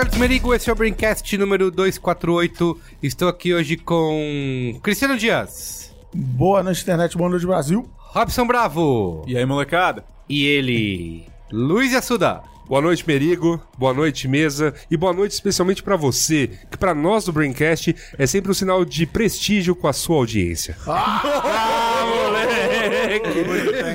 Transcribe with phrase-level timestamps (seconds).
[0.00, 2.80] Carlos Merigo, esse é o Braincast número 248.
[3.02, 7.86] Estou aqui hoje com Cristiano Dias, Boa noite, internet, boa noite, Brasil.
[7.98, 10.02] Robson Bravo E aí, molecada?
[10.26, 12.40] e ele, Luiz Assuda.
[12.66, 13.60] Boa noite, Merigo.
[13.76, 14.72] Boa noite, mesa.
[14.90, 18.86] E boa noite especialmente pra você, que pra nós do Braincast é sempre um sinal
[18.86, 20.76] de prestígio com a sua audiência.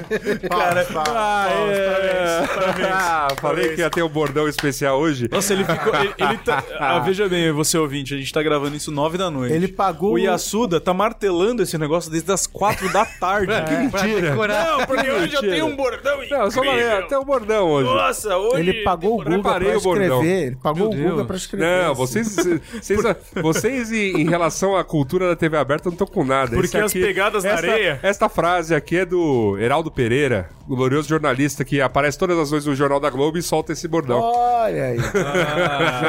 [0.50, 2.44] Cara, Ah, é.
[2.92, 5.28] Ah, falei que ia ter um bordão especial hoje.
[5.32, 5.94] Nossa, ele ficou.
[5.96, 6.64] Ele, ele tá.
[6.80, 9.54] Ah, veja bem, você ouvinte, a gente tá gravando isso nove da noite.
[9.54, 13.52] Ele pagou O Yasuda tá martelando esse negócio desde as quatro da tarde.
[13.66, 14.36] Que mentira.
[14.36, 15.52] Não, porque hoje eu Mentira.
[15.52, 16.98] tenho um bordão Não, só falei, incrível.
[17.06, 17.90] até o bordão hoje.
[17.90, 18.60] Nossa, hoje...
[18.60, 20.06] Ele pagou o Guga preparei pra o bordão.
[20.22, 20.48] escrever.
[20.48, 21.28] Ele pagou o Meu Guga Deus.
[21.28, 21.66] pra escrever.
[21.66, 21.96] Não, isso.
[21.96, 23.00] vocês, vocês,
[23.42, 26.52] vocês em, relação à cultura da TV aberta não estão com nada.
[26.56, 30.76] Porque Esse as pegadas na esta, areia- Esta frase aqui é do Heraldo Pereira, o
[30.76, 34.20] glorioso jornalista que aparece todas as noites no Jornal da Globo e solta esse bordão.
[34.20, 34.98] Olha aí.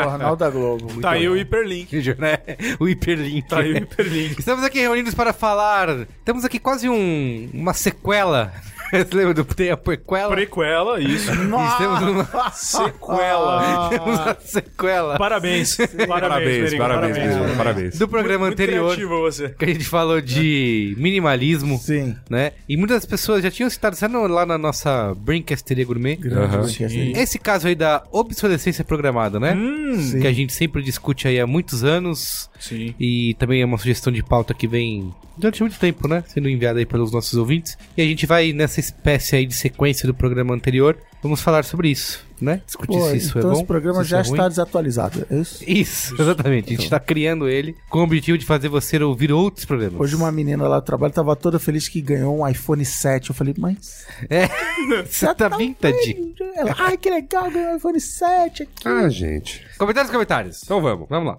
[0.03, 0.84] Jornal da Globo.
[0.87, 1.34] Muito Tá aí bom.
[1.34, 2.14] o hiperlink.
[2.19, 2.39] né?
[2.81, 3.48] O hiperlink.
[3.48, 4.39] Tá aí o hiperlink.
[4.41, 6.07] Estamos aqui reunidos para falar.
[6.25, 8.53] Temos aqui quase um, uma sequela.
[8.91, 10.31] Você lembra do tem a prequela?
[10.31, 11.31] Prequela, isso.
[11.37, 13.89] E temos uma, Sequela.
[13.91, 15.77] temos uma sequela Parabéns.
[15.77, 17.98] Parabéns, Parabéns, Merigo, parabéns, mesmo, parabéns.
[17.98, 18.97] do programa Muito anterior.
[19.20, 19.48] você.
[19.51, 21.79] Que a gente falou de minimalismo.
[21.79, 22.17] Sim.
[22.29, 22.53] né?
[22.69, 26.19] E muitas pessoas já tinham citado, sabe lá na nossa Brincasteria Gourmet?
[26.31, 26.69] Aham.
[26.69, 27.12] Sim.
[27.17, 29.55] Esse caso aí da obsolescência programada, né?
[29.55, 32.51] Hum, Que a gente sempre discute aí há muitos anos.
[32.59, 32.95] sim.
[32.98, 36.25] E também é uma sugestão de pauta que vem durante muito tempo, né?
[36.27, 37.77] Sendo enviada aí pelos nossos ouvintes.
[37.97, 40.97] E a gente vai nessa espécie aí de sequência do programa anterior.
[41.23, 42.61] Vamos falar sobre isso, né?
[42.64, 43.58] Discutir Pô, se isso então é bom.
[43.58, 45.27] esse programa já é está desatualizado.
[45.29, 45.64] É isso?
[45.67, 46.67] Isso, exatamente.
[46.67, 50.01] A gente está criando ele com o objetivo de fazer você ouvir outros programas.
[50.01, 53.30] Hoje uma menina lá do trabalho tava toda feliz que ganhou um iPhone 7.
[53.30, 54.07] Eu falei, mas...
[54.30, 54.48] É,
[55.05, 56.35] você tá vintage.
[56.55, 58.86] Ela, ai, que legal, ganhou um iPhone 7 aqui.
[58.89, 59.67] Ah, gente.
[59.79, 60.63] Comentários, comentários.
[60.63, 61.08] Então vamos.
[61.08, 61.39] Vamos lá.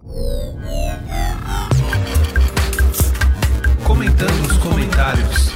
[3.98, 5.52] Comentando os comentários.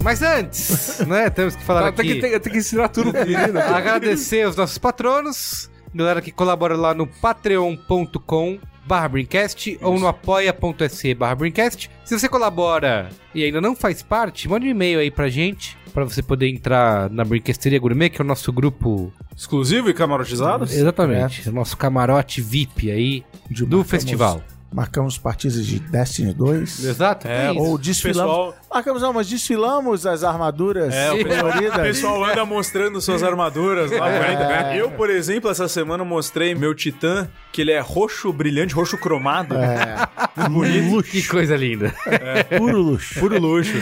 [0.00, 1.28] Mas antes, né?
[1.28, 2.14] Temos que falar Tem aqui.
[2.14, 3.58] que, tem, tem que ensinar tudo pro menino.
[3.58, 11.14] Agradecer os nossos patronos, galera que colabora lá no patreon.com barra Brincast ou no apoia.se
[11.14, 11.90] barra Brincast.
[12.04, 16.04] Se você colabora e ainda não faz parte, mande um e-mail aí pra gente, pra
[16.04, 19.12] você poder entrar na Brincasteria Gourmet, que é o nosso grupo...
[19.36, 20.64] Exclusivo e camarotizado?
[20.64, 24.42] Exatamente, o nosso camarote VIP aí do festival.
[24.72, 26.84] Marcamos partidas de Destiny 2.
[26.84, 27.52] Exato, É, é.
[27.52, 28.30] Ou desfilamos.
[28.32, 33.22] Pessoal- Marcamos, não, mas desfilamos as armaduras É, o pessoal, o pessoal anda mostrando suas
[33.22, 34.10] armaduras lá.
[34.10, 34.78] É.
[34.80, 39.54] Eu, por exemplo, essa semana mostrei meu Titã, que ele é roxo brilhante, roxo cromado.
[39.56, 39.96] É,
[41.10, 41.94] Que coisa linda.
[42.58, 43.18] puro luxo.
[43.20, 43.72] Puro luxo.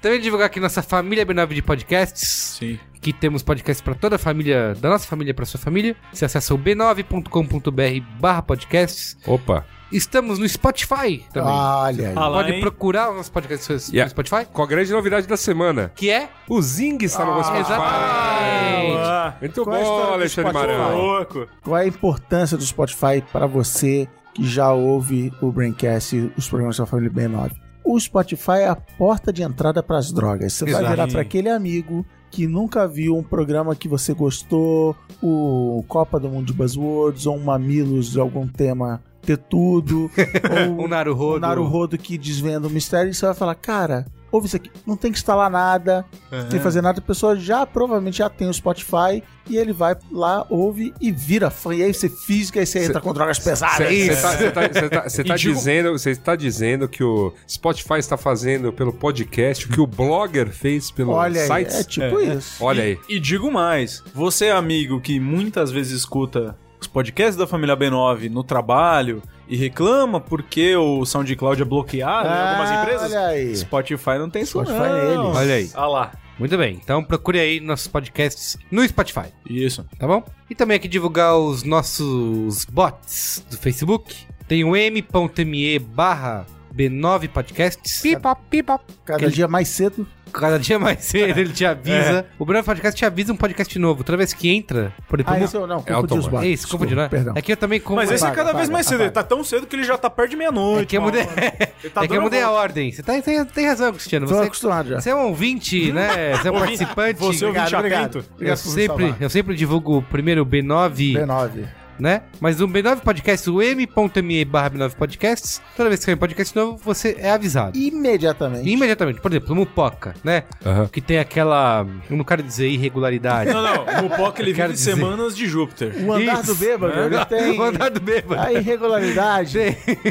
[0.00, 2.56] Também divulgar aqui nossa família B9 de podcasts.
[2.60, 2.78] Sim.
[3.00, 5.96] que temos podcasts para toda a família, da nossa família para sua família.
[6.12, 9.16] Você acessa o b9.com.br barra podcasts.
[9.26, 9.66] Opa.
[9.96, 11.52] Estamos no Spotify também.
[11.52, 12.14] Olha aí.
[12.16, 14.04] Ah, Pode procurar os podcasts Yeah.
[14.06, 15.92] no Spotify, Com a grande novidade da semana.
[15.94, 16.28] que é...
[16.48, 17.60] O Zing está no Spotify.
[17.60, 18.96] exatamente.
[18.98, 20.72] Ah, Muito Qual é a história bom, do Alexandre Spotify?
[20.78, 20.96] Marão.
[21.00, 21.46] louco.
[21.62, 26.48] Qual é a importância do Spotify para você que já ouve o Braincast e os
[26.48, 27.52] programas da família B9?
[27.84, 30.54] O Spotify é a porta de entrada para as drogas.
[30.54, 30.88] Você vai Exato.
[30.90, 36.28] virar para aquele amigo que nunca viu um programa que você gostou, o Copa do
[36.28, 40.10] Mundo de Buzzwords ou um Mamilos de algum tema ter tudo,
[40.78, 41.36] ou O Naruhodo.
[41.36, 44.96] o Naruhodo que desvenda o mistério, e você vai falar, cara, ouve isso aqui, não
[44.96, 48.48] tem que instalar nada, não tem que fazer nada, a pessoa já provavelmente já tem
[48.48, 51.72] o Spotify e ele vai lá, ouve e vira fã.
[51.74, 53.76] E aí você fisga e você entra com drogas pesadas.
[53.86, 57.98] Você tá, cê tá, tá- tá E digo- dizendo, você tá dizendo que o Spotify
[57.98, 61.74] está fazendo pelo podcast o que o blogger fez pelo Olha aí, sites?
[61.80, 62.64] é tipo isso.
[62.64, 62.98] Olha aí.
[63.08, 68.44] E digo mais, você amigo que muitas vezes escuta os podcasts da família B9 no
[68.44, 73.56] trabalho e reclama porque o SoundCloud é bloqueado em algumas Ah, empresas, Olha aí.
[73.56, 74.96] Spotify não tem isso Spotify não.
[74.96, 75.36] é eles.
[75.36, 75.70] Olha aí.
[75.74, 76.12] Ah lá.
[76.38, 76.78] Muito bem.
[76.82, 79.84] Então procure aí nossos podcasts no Spotify, Isso.
[79.98, 80.22] tá bom?
[80.50, 84.14] E também aqui divulgar os nossos bots do Facebook.
[84.48, 86.44] Tem o m.me barra
[86.74, 88.00] B9 Podcasts.
[88.00, 88.80] Pipa, pipa.
[89.04, 90.06] Cada dia mais cedo.
[90.32, 92.26] Cada dia mais cedo ele te avisa.
[92.36, 94.02] O B9 Podcast te avisa um podcast novo.
[94.02, 96.30] Toda vez que entra, por exemplo, Ah, isso eu não, confundi os automático.
[96.30, 96.48] blocos.
[96.48, 97.08] é isso, confundi, né?
[97.08, 97.34] Perdão.
[97.36, 97.96] É que eu também confundo.
[98.00, 99.00] Mas esse é Apaga, cada vez apaga, mais cedo.
[99.02, 99.22] Ele apaga.
[99.28, 100.82] tá tão cedo que ele já tá perto de meia-noite.
[100.82, 101.20] É que eu mudei.
[101.22, 102.90] Ele tá é que eu mudei a ordem.
[102.90, 104.26] Você tá, tem, tem razão, Cristiano.
[104.26, 105.00] Tô Você, acostumado já.
[105.00, 106.36] você é um ouvinte, né?
[106.36, 107.20] Você é um participante.
[107.20, 108.02] Você é Obrigado, ouvinte obrigado.
[108.02, 108.18] atento.
[108.18, 111.64] Eu Obrigado me sempre, eu sempre divulgo primeiro o B9, B9.
[111.98, 112.22] Né?
[112.40, 116.54] Mas o B9 Podcast, o m.me barra B9 Podcasts, toda vez que sair um podcast
[116.56, 117.76] novo, você é avisado.
[117.78, 118.68] Imediatamente.
[118.68, 119.20] Imediatamente.
[119.20, 120.44] Por exemplo, o Mupoca, né?
[120.64, 120.88] Aham.
[120.88, 123.52] Que tem aquela, eu não quero dizer irregularidade.
[123.52, 123.84] Não, não.
[123.84, 125.94] O Mupoca ele vive dizer- semanas de Júpiter.
[126.04, 126.46] O andar Isso.
[126.46, 128.40] do bêbado, ele tem O andar do bêbado.
[128.40, 129.58] a irregularidade.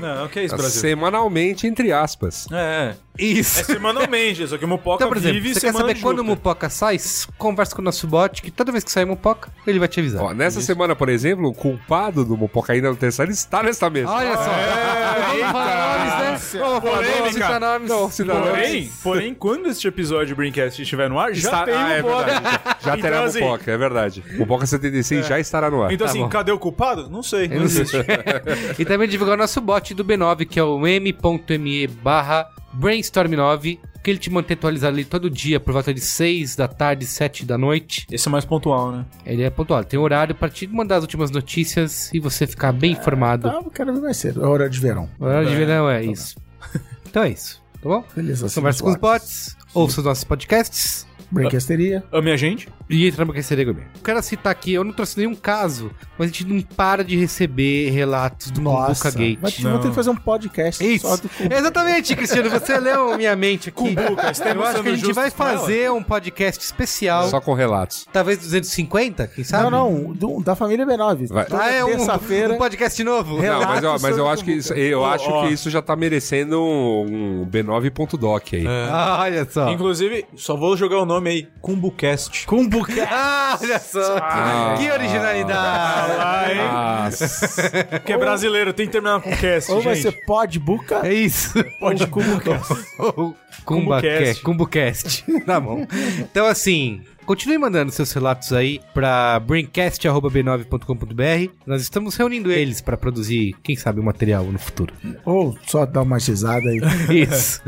[0.01, 0.81] Não, o que é isso, Brasil?
[0.81, 2.47] Semanalmente, entre aspas.
[2.51, 3.12] É, é.
[3.17, 3.61] Isso.
[3.61, 6.23] É semanalmente, só que o Mupoca Então, por exemplo, vive você quer saber quando o.
[6.23, 6.97] Mupoca sai?
[7.37, 10.23] Conversa com o nosso bot, que toda vez que sair Mupoca, ele vai te avisar.
[10.23, 14.09] Ó, nessa semana, por exemplo, o culpado do Mopoca ainda no terceiro está nesta mesa.
[14.09, 14.43] Olha só.
[14.43, 15.82] Vamos falar
[16.51, 17.31] Vamos falar nomes, Polêmica.
[17.33, 17.89] citar nomes.
[17.89, 18.41] Não, citar.
[18.41, 21.91] Porém, porém, quando este episódio de Braincast estiver no ar, já Está- tem ah, o
[21.91, 22.23] é Mupoca.
[22.25, 22.59] verdade.
[22.83, 24.23] Já Então, terá assim, Mopoca, é verdade.
[24.35, 25.91] O Mopoca 76 já estará no ar.
[25.93, 26.29] Então Tá assim, bom.
[26.29, 27.09] cadê o culpado?
[27.09, 27.45] Não sei.
[27.51, 27.85] Eu não sei.
[28.77, 32.47] e também divulgar o nosso bot do B9, que é o m.me barra
[32.77, 37.05] brainstorm9, que ele te mantém atualizado ali todo dia, por volta de 6 da tarde,
[37.05, 38.05] 7 da noite.
[38.11, 39.05] Esse é mais pontual, né?
[39.25, 42.91] Ele é pontual, tem horário pra te mandar as últimas notícias e você ficar bem
[42.91, 43.47] informado.
[43.49, 44.43] Ah, eu quero ver mais cedo.
[44.43, 45.09] É hora de verão.
[45.19, 46.35] Horário de verão é isso.
[47.09, 48.03] Então é isso, tá bom?
[48.15, 48.47] Beleza.
[48.47, 49.57] assim, Conversa com os bots.
[49.73, 52.03] ouça os nossos podcasts Braincasteria.
[52.11, 52.69] Ame a gente?
[52.89, 53.85] E entra no Quer Gourmet.
[54.03, 57.89] Quero citar aqui, eu não trouxe nenhum caso, mas a gente não para de receber
[57.91, 59.11] relatos do Nossa.
[59.11, 59.39] Cumbuca Gate.
[59.39, 59.71] Vai Não.
[59.71, 61.07] vou ter que fazer um podcast Isso.
[61.07, 61.55] só do Cumbuca.
[61.57, 62.49] Exatamente, Cristiano.
[62.49, 63.77] Você leu minha mente aqui.
[63.95, 67.27] Cumbuca, estamos Eu acho que a gente vai fazer um podcast especial.
[67.29, 68.05] Só com relatos.
[68.11, 69.69] Talvez 250, quem sabe?
[69.69, 71.27] Não, não, do- da família B9.
[71.27, 71.47] Vai.
[71.51, 72.53] Ah, é um, terça-feira.
[72.53, 73.39] um podcast novo?
[73.39, 75.47] Relatos Não, mas, ó, mas eu acho que isso, eu acho ó.
[75.47, 78.65] que isso já tá merecendo um, um B9.doc aí.
[78.67, 79.71] Ah, olha só.
[79.71, 82.45] Inclusive, só vou jogar o nome aí, Cumbucast.
[82.73, 83.07] Cumbuca.
[83.09, 84.17] Ah, olha só.
[84.19, 84.75] Ah.
[84.77, 86.11] que originalidade.
[86.19, 87.05] Ah, hein?
[87.05, 87.99] Nossa.
[87.99, 90.03] Que é brasileiro, tem que terminar com cast, Ou vai gente.
[90.11, 91.53] ser Podbuca É isso.
[91.79, 92.59] ou Cumbuca.
[93.65, 94.41] Cumbacast.
[94.41, 95.23] Cumbocast.
[95.45, 95.85] tá bom.
[96.19, 101.53] Então, assim, continue mandando seus relatos aí pra braincast.b9.com.br.
[101.65, 104.93] Nós estamos reunindo eles pra produzir, quem sabe, um material no futuro.
[105.25, 106.81] Ou só dar uma risada aí.
[107.23, 107.61] Isso.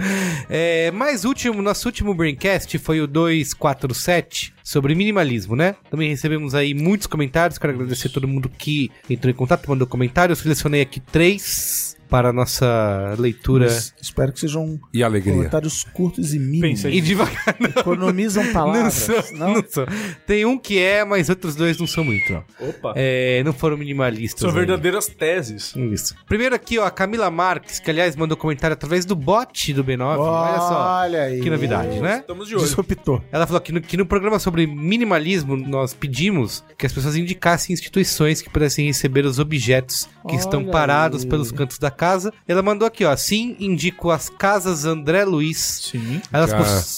[0.49, 5.75] É, mais último, nosso último Braincast foi o 247 sobre minimalismo, né?
[5.89, 7.57] Também recebemos aí muitos comentários.
[7.57, 10.39] Quero agradecer a todo mundo que entrou em contato, mandou comentários.
[10.39, 11.84] Selecionei aqui três
[12.15, 13.67] para a nossa leitura.
[14.01, 15.33] Espero que sejam E alegria.
[15.33, 16.85] comentários curtos e mínimos.
[16.85, 17.69] E devagar, não.
[17.81, 18.93] Economizam Não palavras.
[18.93, 19.85] sou, não sou.
[20.25, 22.69] Tem um que é, mas outros dois não são muito, ó.
[22.69, 22.93] Opa.
[22.95, 24.39] É, não foram minimalistas.
[24.39, 24.59] São ainda.
[24.61, 25.75] verdadeiras teses.
[25.75, 26.15] Isso.
[26.25, 30.17] Primeiro aqui, ó, a Camila Marques, que aliás mandou comentário através do bot do B9.
[30.17, 30.99] Olha só.
[31.01, 31.41] Olha aí.
[31.41, 32.19] Que novidade, né?
[32.19, 32.63] Estamos de olho.
[32.63, 33.21] Disruptor.
[33.29, 37.73] Ela falou que no, que no programa sobre minimalismo nós pedimos que as pessoas indicassem
[37.73, 41.29] instituições que pudessem receber os objetos que Olha estão parados aí.
[41.29, 42.33] pelos cantos da casa.
[42.47, 43.15] Ela mandou aqui, ó.
[43.15, 45.89] Sim, indico as casas André Luiz.
[45.91, 46.21] Sim.
[46.31, 46.51] Elas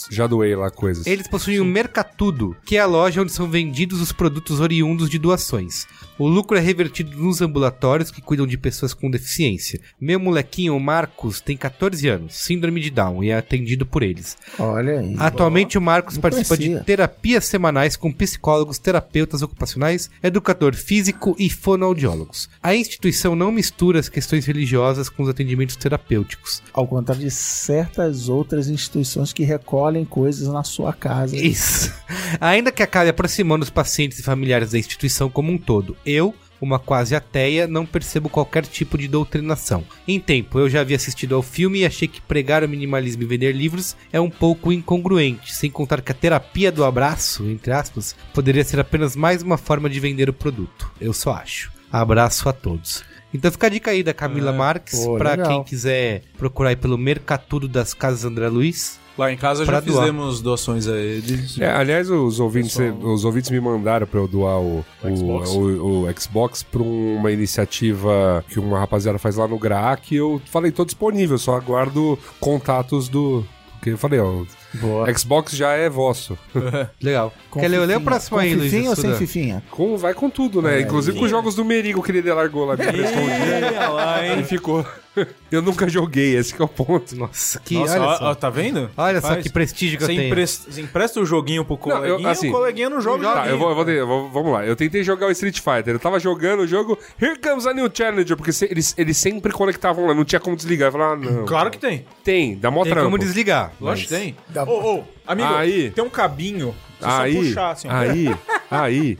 [0.09, 1.07] Já, já doei lá coisas.
[1.07, 5.17] Eles possuem o Mercatudo, que é a loja onde são vendidos os produtos oriundos de
[5.17, 5.87] doações.
[6.19, 9.79] O lucro é revertido nos ambulatórios que cuidam de pessoas com deficiência.
[10.01, 14.35] Meu molequinho, o Marcos, tem 14 anos, síndrome de Down, e é atendido por eles.
[14.57, 15.15] Olha aí.
[15.19, 21.51] Atualmente, o Marcos Não participa de terapias semanais com psicólogos, terapeutas ocupacionais, educador físico e
[21.51, 22.49] fonoaudiólogos.
[22.63, 26.63] A instituição não mistura as questões religiosas com os atendimentos terapêuticos.
[26.73, 31.37] Ao contrário de certas outras instituições que recolhem coisas na sua casa.
[31.37, 31.93] Isso.
[32.41, 36.79] Ainda que acabe aproximando os pacientes e familiares da instituição como um todo, eu, uma
[36.79, 39.83] quase ateia, não percebo qualquer tipo de doutrinação.
[40.07, 43.25] Em tempo, eu já havia assistido ao filme e achei que pregar o minimalismo e
[43.27, 48.15] vender livros é um pouco incongruente, sem contar que a terapia do abraço, entre aspas,
[48.33, 50.91] poderia ser apenas mais uma forma de vender o produto.
[50.99, 51.71] Eu só acho.
[51.91, 53.03] Abraço a todos.
[53.33, 55.47] Então fica a dica aí da Camila Marques, pô, pra legal.
[55.47, 58.99] quem quiser procurar aí pelo Mercatudo das Casas André Luiz.
[59.17, 59.83] Lá em casa já doar.
[59.83, 61.59] fizemos doações a eles.
[61.59, 63.13] É, aliás, os ouvintes, Pessoal.
[63.13, 65.49] os ouvintes me mandaram pra eu doar o, o, Xbox.
[65.49, 70.13] o- o Xbox pra uma iniciativa que uma rapaziada faz lá no GRAC.
[70.15, 73.43] Eu falei, tô disponível, só aguardo contatos do.
[73.73, 74.43] Porque eu falei, ó,
[74.79, 75.13] Boa.
[75.17, 76.37] Xbox já é vosso.
[77.01, 77.33] Legal.
[77.49, 77.99] Com Quer ler, ler o fifinha.
[78.01, 78.71] próximo com aí, Luiz?
[78.71, 79.63] fifinha ou sem fifinha?
[79.71, 80.81] Com, vai com tudo, né?
[80.81, 82.75] Inclusive com os jogos do Merigo que ele largou lá.
[82.75, 84.43] Olha E hein?
[84.43, 84.85] ficou.
[85.49, 87.15] Eu nunca joguei, esse que é o ponto.
[87.15, 87.73] Nossa, que...
[87.73, 88.25] Nossa, olha ó, só.
[88.25, 88.87] ó, tá vendo?
[88.95, 89.41] Olha só Faz.
[89.41, 90.27] que prestígio que Você eu tenho.
[90.27, 93.47] empresta, você empresta o joguinho pro Não, eu- coleguinha, assim, o coleguinha não joga Tá,
[93.47, 94.63] eu vou, eu vou, eu vou- vamos lá.
[94.63, 95.95] Eu tentei jogar o Street Fighter.
[95.95, 96.99] Eu tava jogando o jogo.
[97.19, 98.37] Here comes a new challenger.
[98.37, 100.13] Porque se- eles, eles sempre conectavam lá.
[100.13, 100.89] Não tinha como desligar.
[100.89, 101.45] Eu falava, ah, não.
[101.45, 102.05] Claro que tem.
[102.23, 103.07] Tem, dá mó Tem trampo.
[103.07, 103.71] como desligar.
[103.81, 104.35] Lógico que tem.
[104.49, 105.91] Dá- Ô, ô, amigo, Aí.
[105.91, 106.75] tem um cabinho.
[106.99, 107.87] Você Aí, puxar assim.
[107.89, 108.35] aí,
[108.69, 109.17] aí,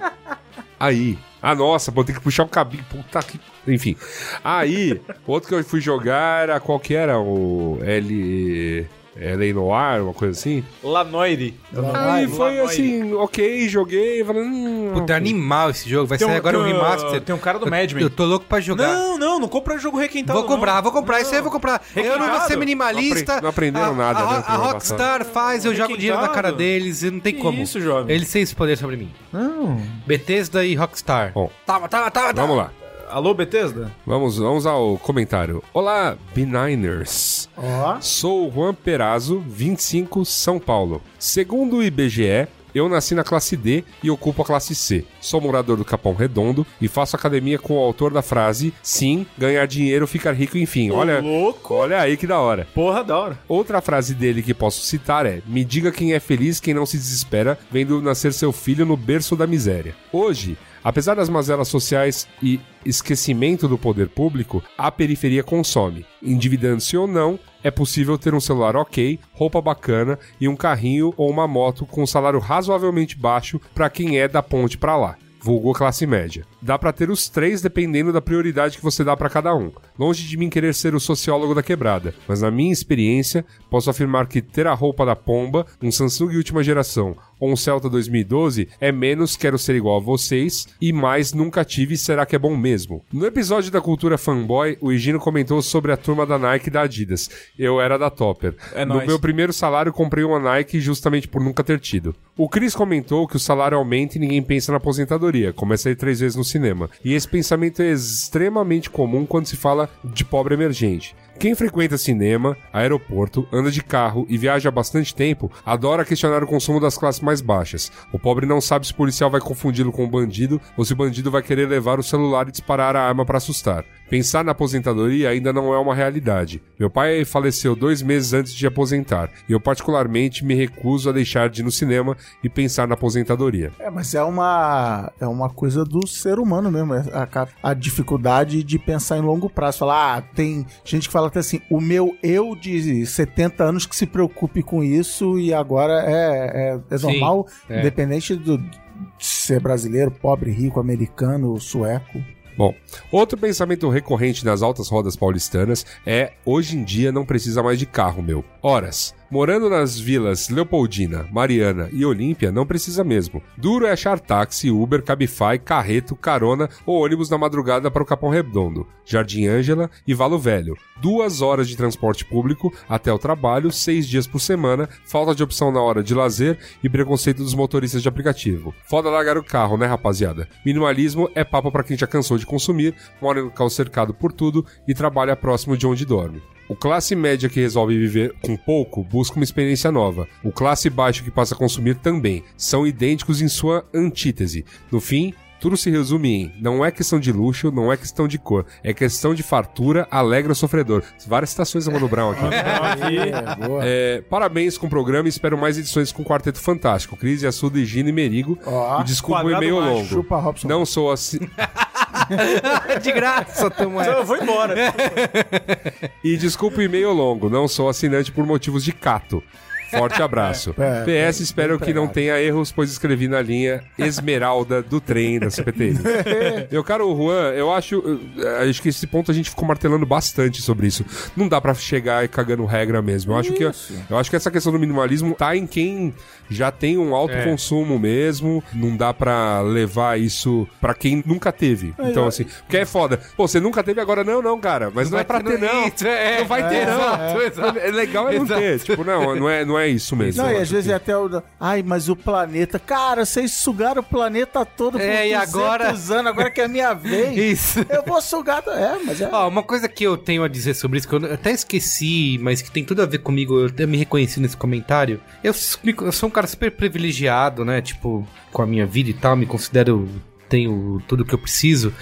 [0.79, 1.17] aí.
[1.41, 2.83] Ah, nossa, vou ter que puxar o cabinho.
[2.89, 3.39] Puta que.
[3.67, 3.95] Enfim.
[4.43, 7.19] Aí, outro que eu fui jogar era qual que era?
[7.19, 8.87] O L.
[9.19, 9.53] L.A.
[9.53, 10.63] Noir, uma coisa assim.
[10.83, 11.53] Lanoire.
[11.93, 12.62] Aí foi Lanoire.
[12.62, 14.24] assim, ok, joguei.
[14.24, 16.07] Falei, hum, Puta, é animal esse jogo.
[16.07, 17.21] Vai Tem sair um- agora um tem um- remaster.
[17.21, 18.03] tem um cara do Eu- Mad Men.
[18.03, 18.88] Eu tô louco pra jogar.
[18.88, 20.38] Não, não, não compra jogo requentado.
[20.39, 20.83] Vou comprar, não.
[20.83, 21.21] vou comprar.
[21.21, 21.81] Isso aí eu vou comprar.
[21.95, 23.41] Eu não vou ser minimalista.
[23.41, 26.21] Não apre- não aprenderam A- nada, A, né, a, programa Rockstar faz, eu jogo dinheiro
[26.21, 27.62] na cara deles e não tem Que como.
[27.62, 28.15] isso, jovem?
[28.15, 29.12] Eles têm esse poder sobre mim.
[29.33, 29.81] Não.
[30.05, 31.31] Bethesda e Rockstar.
[31.33, 31.50] Bom.
[31.65, 32.33] Tava, tava, tava.
[32.33, 32.71] Vamos lá.
[33.09, 33.91] Alô, Bethesda?
[34.05, 35.63] Vamos, vamos ao comentário.
[35.73, 37.47] Olá, B-Niners.
[37.55, 41.01] Ó, Sou Juan Perazzo, 25, São Paulo.
[41.17, 45.05] Segundo o IBGE, eu nasci na classe D e ocupo a classe C.
[45.21, 49.65] Sou morador do Capão Redondo e faço academia com o autor da frase Sim, ganhar
[49.67, 50.91] dinheiro, ficar rico, enfim.
[50.91, 51.73] Olha, louco.
[51.75, 52.67] olha aí que da hora.
[52.75, 53.39] Porra, da hora.
[53.47, 56.97] Outra frase dele que posso citar é: Me diga quem é feliz, quem não se
[56.97, 59.95] desespera, vendo nascer seu filho no berço da miséria.
[60.11, 60.57] Hoje,
[60.88, 66.06] apesar das mazelas sociais e esquecimento do poder público, a periferia consome.
[66.24, 71.29] Endividando-se ou não, é possível ter um celular ok, roupa bacana e um carrinho ou
[71.29, 75.17] uma moto com um salário razoavelmente baixo para quem é da ponte para lá.
[75.41, 76.46] Vulgo classe média.
[76.62, 79.74] Dá pra ter os três dependendo da prioridade que você dá pra cada um.
[80.00, 84.27] Longe de mim querer ser o sociólogo da quebrada, mas na minha experiência, posso afirmar
[84.27, 88.91] que ter a roupa da pomba, um Samsung última geração ou um Celta 2012 é
[88.91, 93.03] menos quero ser igual a vocês e mais nunca tive será que é bom mesmo.
[93.12, 96.82] No episódio da cultura fanboy, o Higino comentou sobre a turma da Nike e da
[96.82, 97.29] Adidas.
[97.58, 98.56] Eu era da Topper.
[98.74, 99.08] É no nóis.
[99.08, 102.15] meu primeiro salário comprei uma Nike justamente por nunca ter tido.
[102.38, 105.96] O Chris comentou que o salário aumenta e ninguém pensa na aposentadoria, começa a ir
[105.96, 106.89] três vezes no cinema.
[107.03, 111.15] E esse pensamento é extremamente comum quando se fala de pobre emergente.
[111.39, 116.48] Quem frequenta cinema, aeroporto, anda de carro e viaja há bastante tempo, adora questionar o
[116.48, 117.91] consumo das classes mais baixas.
[118.12, 120.96] O pobre não sabe se o policial vai confundi-lo com o bandido ou se o
[120.96, 123.86] bandido vai querer levar o celular e disparar a arma para assustar.
[124.09, 126.61] Pensar na aposentadoria ainda não é uma realidade.
[126.79, 131.49] Meu pai faleceu dois meses antes de aposentar, e eu particularmente me recuso a deixar
[131.49, 133.71] de ir no cinema e pensar na aposentadoria.
[133.79, 136.93] é, mas é uma, é uma coisa do ser humano mesmo.
[136.93, 139.79] é A, a dificuldade de pensar em longo prazo.
[139.79, 143.95] Falar, ah, tem gente que fala até assim, o meu eu de 70 anos que
[143.95, 147.79] se preocupe com isso e agora é, é, é Sim, normal, é.
[147.79, 152.23] independente do, de ser brasileiro, pobre, rico, americano, sueco.
[152.57, 152.73] Bom,
[153.11, 157.85] outro pensamento recorrente nas altas rodas paulistanas é: hoje em dia não precisa mais de
[157.85, 158.43] carro, meu.
[158.61, 159.13] Horas.
[159.29, 163.43] Morando nas vilas Leopoldina, Mariana e Olímpia, não precisa mesmo.
[163.57, 168.29] Duro é achar táxi, Uber, Cabify, carreto, carona ou ônibus na madrugada para o Capão
[168.29, 170.77] Redondo, Jardim Ângela e Valo Velho.
[171.01, 175.74] Duas horas de transporte público até o trabalho, seis dias por semana, falta de opção
[175.74, 178.74] na hora de lazer e preconceito dos motoristas de aplicativo.
[178.86, 180.48] Foda largar o carro, né, rapaziada?
[180.65, 184.65] Minimalismo é papo para quem já cansou de consumir, mora em local cercado por tudo
[184.88, 186.41] e trabalha próximo de onde dorme.
[186.69, 190.27] O classe média que resolve viver com pouco busca uma experiência nova.
[190.43, 192.43] O classe baixo que passa a consumir também.
[192.57, 194.65] São idênticos em sua antítese.
[194.91, 198.38] No fim, tudo se resume em não é questão de luxo, não é questão de
[198.38, 201.03] cor, é questão de fartura, alegra o sofredor.
[201.25, 203.17] Várias citações da Mano Brown aqui.
[203.17, 203.81] É, boa.
[203.83, 207.15] É, parabéns com o programa e espero mais edições com o Quarteto Fantástico.
[207.15, 208.57] Cris, Assuda, Gino e Merigo.
[208.65, 210.05] Ó, e desculpa o e-mail longo.
[210.05, 210.67] chupa, Robson.
[210.67, 211.39] Não sou assim.
[213.01, 214.75] De graça, tamo Eu vou embora.
[216.24, 219.43] E desculpa o e-mail longo, não sou assinante por motivos de cato.
[219.89, 220.75] Forte abraço.
[220.77, 225.50] É, PS, espero que não tenha erros, pois escrevi na linha Esmeralda do trem da
[225.50, 226.00] CPTM.
[226.72, 227.96] Meu caro Juan, eu acho.
[228.36, 231.06] eu Acho que esse ponto a gente ficou martelando bastante sobre isso.
[231.36, 233.34] Não dá pra chegar e cagando regra mesmo.
[233.34, 236.13] Eu acho que eu acho que essa questão do minimalismo tá em quem
[236.50, 237.44] já tem um alto É.
[237.44, 238.63] consumo mesmo.
[238.74, 241.94] Não dá pra levar isso pra quem nunca teve.
[242.00, 243.20] Então, assim, porque é foda.
[243.36, 244.91] Pô, você nunca teve agora, não, não, cara.
[244.94, 245.86] Mas não, é pra ter, não.
[246.08, 247.77] É, Não vai ter, é, não.
[247.77, 248.79] É legal é não ter.
[248.79, 250.41] Tipo, não, não é, não não é isso mesmo.
[250.41, 251.41] Não, e às vezes que- é até o.
[251.60, 252.79] Ai, mas o planeta.
[252.79, 256.65] Cara, vocês sugaram o planeta todo por É, e 200 agora- anos, agora que é
[256.65, 257.38] a minha vez.
[257.60, 257.86] Isso.
[257.89, 258.63] Eu vou sugar.
[258.67, 259.29] É, mas é.
[259.31, 262.62] Ó, uma coisa que eu tenho a dizer sobre isso, que eu até esqueci, mas
[262.62, 265.22] que tem tudo a ver comigo, eu até me reconheci nesse comentário.
[265.43, 265.53] Eu,
[266.01, 267.81] eu sou um cara super privilegiado, né?
[267.81, 270.10] Tipo, com a minha vida e tal, me considero.
[270.50, 271.93] Tenho tudo que eu preciso.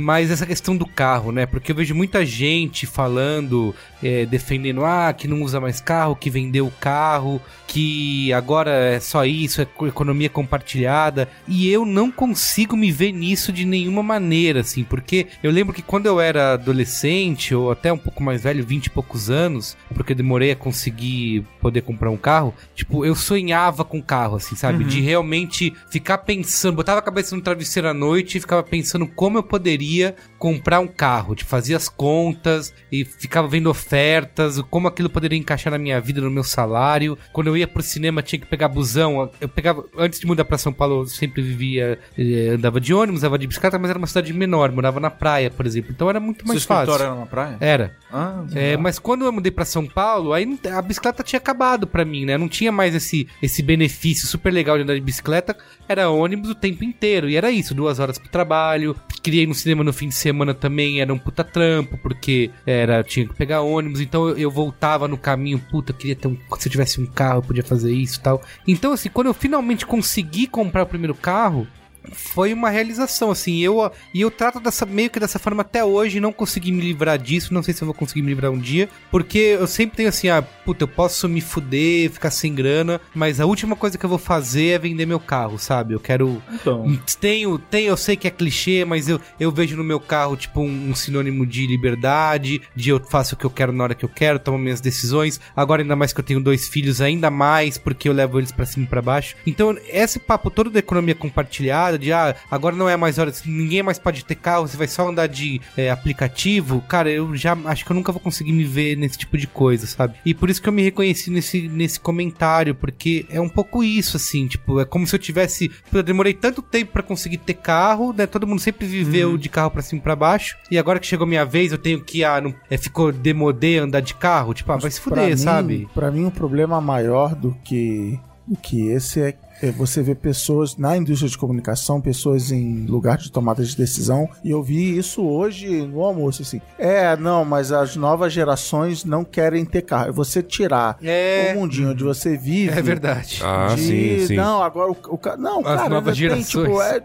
[0.00, 1.46] Mas essa questão do carro, né?
[1.46, 6.30] Porque eu vejo muita gente falando, é, defendendo, ah, que não usa mais carro, que
[6.30, 11.28] vendeu o carro, que agora é só isso, é co- economia compartilhada.
[11.46, 15.82] E eu não consigo me ver nisso de nenhuma maneira, assim, porque eu lembro que
[15.82, 20.12] quando eu era adolescente, ou até um pouco mais velho, 20 e poucos anos, porque
[20.12, 24.84] eu demorei a conseguir poder comprar um carro, tipo, eu sonhava com carro, assim, sabe?
[24.84, 29.38] De realmente ficar pensando, botava a cabeça no travesseiro à noite e ficava pensando como
[29.38, 34.88] eu poderia teoria comprar um carro, de fazia as contas e ficava vendo ofertas, como
[34.88, 37.16] aquilo poderia encaixar na minha vida, no meu salário.
[37.30, 39.30] Quando eu ia pro cinema, tinha que pegar busão.
[39.38, 43.20] Eu pegava, antes de mudar pra São Paulo, eu sempre vivia, eh, andava de ônibus,
[43.22, 45.92] andava de bicicleta, mas era uma cidade menor, morava na praia, por exemplo.
[45.94, 46.90] Então era muito Seu mais fácil.
[46.90, 47.56] escritório era na praia?
[47.60, 47.96] Era.
[48.10, 52.02] Ah, É, mas quando eu mudei pra São Paulo, aí a bicicleta tinha acabado pra
[52.02, 52.38] mim, né?
[52.38, 55.54] Não tinha mais esse, esse benefício super legal de andar de bicicleta.
[55.86, 57.28] Era ônibus o tempo inteiro.
[57.28, 58.96] E era isso, duas horas pro trabalho.
[59.22, 63.02] Queria ir no cinema no fim de semana também, era um puta trampo, porque era,
[63.02, 64.00] tinha que pegar ônibus.
[64.00, 66.36] Então eu, eu voltava no caminho, puta, eu queria ter um.
[66.58, 68.42] Se eu tivesse um carro, eu podia fazer isso e tal.
[68.66, 71.66] Então, assim, quando eu finalmente consegui comprar o primeiro carro,
[72.12, 76.20] foi uma realização, assim, eu e eu trato dessa meio que dessa forma até hoje,
[76.20, 78.88] não consegui me livrar disso, não sei se eu vou conseguir me livrar um dia,
[79.10, 83.40] porque eu sempre tenho assim, ah, puta, eu posso me fuder, ficar sem grana, mas
[83.40, 85.94] a última coisa que eu vou fazer é vender meu carro, sabe?
[85.94, 86.98] Eu quero Então.
[87.20, 90.60] tenho, tenho, eu sei que é clichê, mas eu, eu vejo no meu carro, tipo,
[90.60, 94.04] um, um sinônimo de liberdade, de eu faço o que eu quero na hora que
[94.04, 95.40] eu quero, tomo minhas decisões.
[95.54, 98.66] Agora, ainda mais que eu tenho dois filhos, ainda mais, porque eu levo eles pra
[98.66, 99.36] cima e pra baixo.
[99.46, 103.82] Então, esse papo todo da economia compartilhada, de ah, agora não é mais hora, ninguém
[103.82, 107.84] mais pode ter carro, você vai só andar de é, aplicativo, cara, eu já acho
[107.84, 110.14] que eu nunca vou conseguir me ver nesse tipo de coisa, sabe?
[110.24, 114.16] E por isso que eu me reconheci nesse, nesse comentário, porque é um pouco isso,
[114.16, 115.70] assim, tipo, é como se eu tivesse.
[115.92, 118.26] Eu demorei tanto tempo pra conseguir ter carro, né?
[118.26, 120.56] Todo mundo sempre viveu de carro pra cima e pra baixo.
[120.70, 123.78] E agora que chegou a minha vez, eu tenho que, ah, não, é, ficou demodê
[123.78, 125.88] andar de carro, tipo, ah, vai se Pra fuder, mim- sabe?
[125.94, 129.34] Pra mim, um problema maior do que, do que esse é
[129.70, 134.50] você ver pessoas na indústria de comunicação, pessoas em lugar de tomada de decisão, e
[134.50, 136.60] eu vi isso hoje no almoço, assim.
[136.78, 140.08] É, não, mas as novas gerações não querem ter carro.
[140.08, 141.52] É você tirar É.
[141.54, 142.78] o mundinho onde você vive.
[142.78, 143.40] É verdade.
[143.44, 144.36] Ah, de, sim, sim.
[144.36, 146.48] Não, agora o, o ca- Não, cara, novas tem, gerações.
[146.48, 147.00] tipo, é,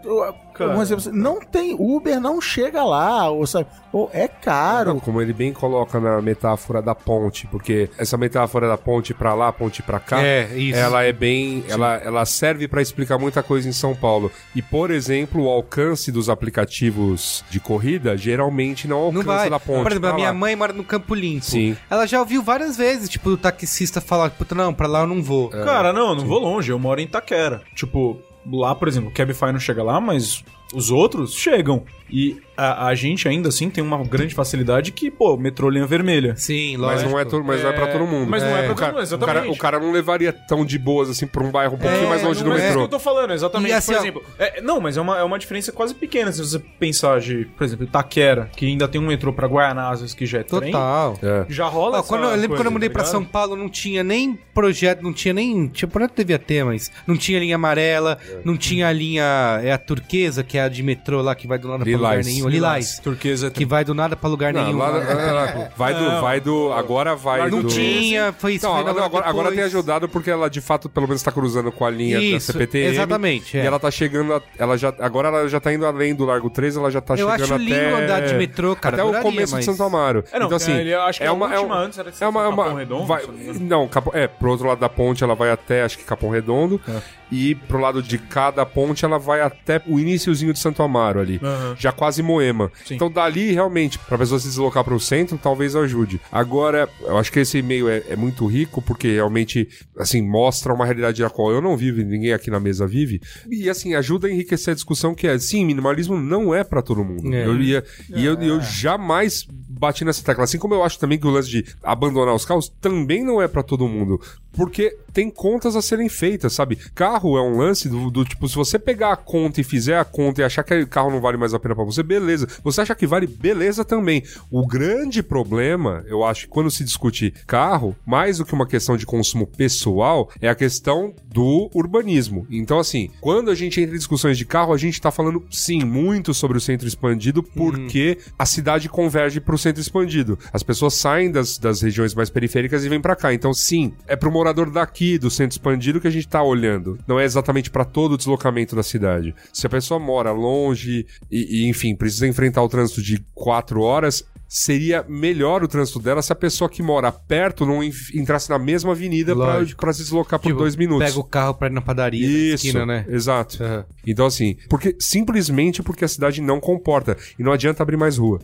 [0.64, 5.00] um assim, não tem Uber, não chega lá, ou sabe, ou é caro.
[5.00, 9.52] Como ele bem coloca na metáfora da ponte, porque essa metáfora da ponte pra lá,
[9.52, 10.78] ponte pra cá, É, isso.
[10.78, 14.30] ela é bem, ela, ela serve pra explicar muita coisa em São Paulo.
[14.54, 19.50] E por exemplo, o alcance dos aplicativos de corrida geralmente não Não alcança vai.
[19.50, 19.82] da ponte.
[19.82, 20.34] Por exemplo, a pra minha lá.
[20.34, 21.44] mãe mora no Campo Limpo.
[21.44, 21.76] Sim.
[21.90, 25.22] Ela já ouviu várias vezes, tipo, o taxista falar, puta, não, pra lá eu não
[25.22, 25.48] vou.
[25.48, 27.62] Cara, não, eu não vou longe, eu moro em Itaquera.
[27.74, 28.18] Tipo,
[28.52, 31.84] lá, por exemplo, o Cabify não chega lá, mas os outros chegam.
[32.08, 36.36] E a, a gente ainda assim tem uma grande facilidade que, pô, metrô linha vermelha.
[36.36, 37.10] Sim, Mas lógico.
[37.10, 38.30] não é, to- mas não é pra todo mundo.
[38.30, 39.56] Mas não é pra o cara, todo mundo, o cara, exatamente.
[39.56, 42.22] o cara não levaria tão de boas assim pra um bairro um pouquinho É, mais
[42.22, 42.82] longe do não Mas é isso que metrô.
[42.84, 43.70] eu tô falando, exatamente.
[43.70, 46.38] E assim, por exemplo, é, não, mas é uma, é uma diferença quase pequena se
[46.38, 50.38] você pensar de, por exemplo, Itaquera, que ainda tem um metrô pra Guaianazes que já
[50.38, 50.70] é trem.
[50.70, 51.18] Total.
[51.20, 51.44] É.
[51.48, 53.12] Já rola Ó, essa quando, eu lembro coisa, quando eu mudei tá pra ligado?
[53.12, 55.66] São Paulo, não tinha nem projeto, não tinha nem.
[55.66, 59.60] Tipo, projeto devia ter, mas não tinha linha amarela, não tinha a linha.
[59.64, 62.08] É a turquesa, que é a de metrô lá, que vai do nada pra lugar
[62.10, 62.26] Lilás.
[62.26, 62.48] nenhum.
[62.48, 62.98] Lilás.
[62.98, 64.78] Turquesa é Que vai do nada pra lugar Não, nenhum.
[64.78, 67.68] lá- lá- lá- vai do, vai do, agora vai não do...
[67.68, 68.66] tinha, foi isso.
[68.66, 71.70] Não, foi agora, agora, agora tem ajudado porque ela de fato pelo menos tá cruzando
[71.72, 72.94] com a linha Isso, da CPTM.
[72.94, 73.62] exatamente, é.
[73.64, 76.48] E ela tá chegando, a- ela já, agora ela já tá indo além do Largo
[76.50, 77.62] 3, ela já tá Eu chegando acho até...
[77.64, 80.24] lindo andar de metrô, cara, Até o adoraria, começo mas- de Santo Amaro.
[80.32, 81.98] É, não, então assim, ele- eu acho que é a uma, é última uma, antes
[81.98, 83.66] era de é uma, é Capão Redondo, vai- se eu não me engano.
[83.66, 86.80] não, Capão- é, pro outro lado da ponte ela vai até, acho que Capão Redondo,
[86.88, 87.00] É.
[87.30, 91.40] e pro lado de cada ponte ela vai até o iniciozinho de Santo Amaro ali,
[91.42, 91.74] Aham.
[91.78, 92.70] já quase Moema.
[92.84, 92.94] Sim.
[92.94, 96.20] Então dali realmente, pra pessoa se deslocar pro centro, talvez ajude.
[96.30, 100.84] Agora, eu acho que esse e-mail é, é muito rico, porque realmente, assim, mostra uma
[100.84, 103.20] realidade a qual eu não vivo e ninguém aqui na mesa vive.
[103.50, 107.04] E, assim, ajuda a enriquecer a discussão que é, sim, minimalismo não é pra todo
[107.04, 107.32] mundo.
[107.34, 107.46] É.
[107.46, 107.84] Eu ia,
[108.14, 110.44] E eu, eu jamais bati nessa tecla.
[110.44, 113.48] Assim como eu acho também que o lance de abandonar os carros também não é
[113.48, 114.20] pra todo mundo.
[114.56, 116.76] Porque tem contas a serem feitas, sabe?
[116.94, 120.04] Carro é um lance do, do tipo, se você pegar a conta e fizer a
[120.04, 122.46] conta e achar que o carro não vale mais a pena pra você, beleza.
[122.62, 124.22] Você acha que vale, beleza também.
[124.50, 128.96] O grande problema, eu acho que quando se discute carro, mais do que uma questão
[128.96, 132.46] de consumo pessoal, é a questão do urbanismo.
[132.50, 135.82] Então, assim, quando a gente entra em discussões de carro, a gente tá falando, sim,
[135.82, 140.38] muito sobre o centro expandido, porque a cidade converge pro centro expandido.
[140.52, 143.32] As pessoas saem das, das regiões mais periféricas e vêm pra cá.
[143.32, 146.98] Então, sim, é pro morador daqui, do centro expandido, que a gente tá olhando.
[147.06, 149.34] Não é exatamente pra todo o deslocamento da cidade.
[149.52, 154.24] Se a pessoa mora longe e, e, enfim, precisa enfrentar o trânsito de quatro horas,
[154.48, 158.58] seria melhor o trânsito dela se a pessoa que mora perto não en- entrasse na
[158.58, 159.34] mesma avenida
[159.76, 161.06] pra se deslocar por Tipo, dois minutos.
[161.08, 163.04] Pega o carro pra ir na padaria, na Isso, esquina, né?
[163.08, 163.62] exato.
[163.62, 163.84] Aham.
[164.06, 167.16] Então, assim, porque simplesmente porque a cidade não comporta.
[167.38, 168.40] E não adianta abrir mais rua.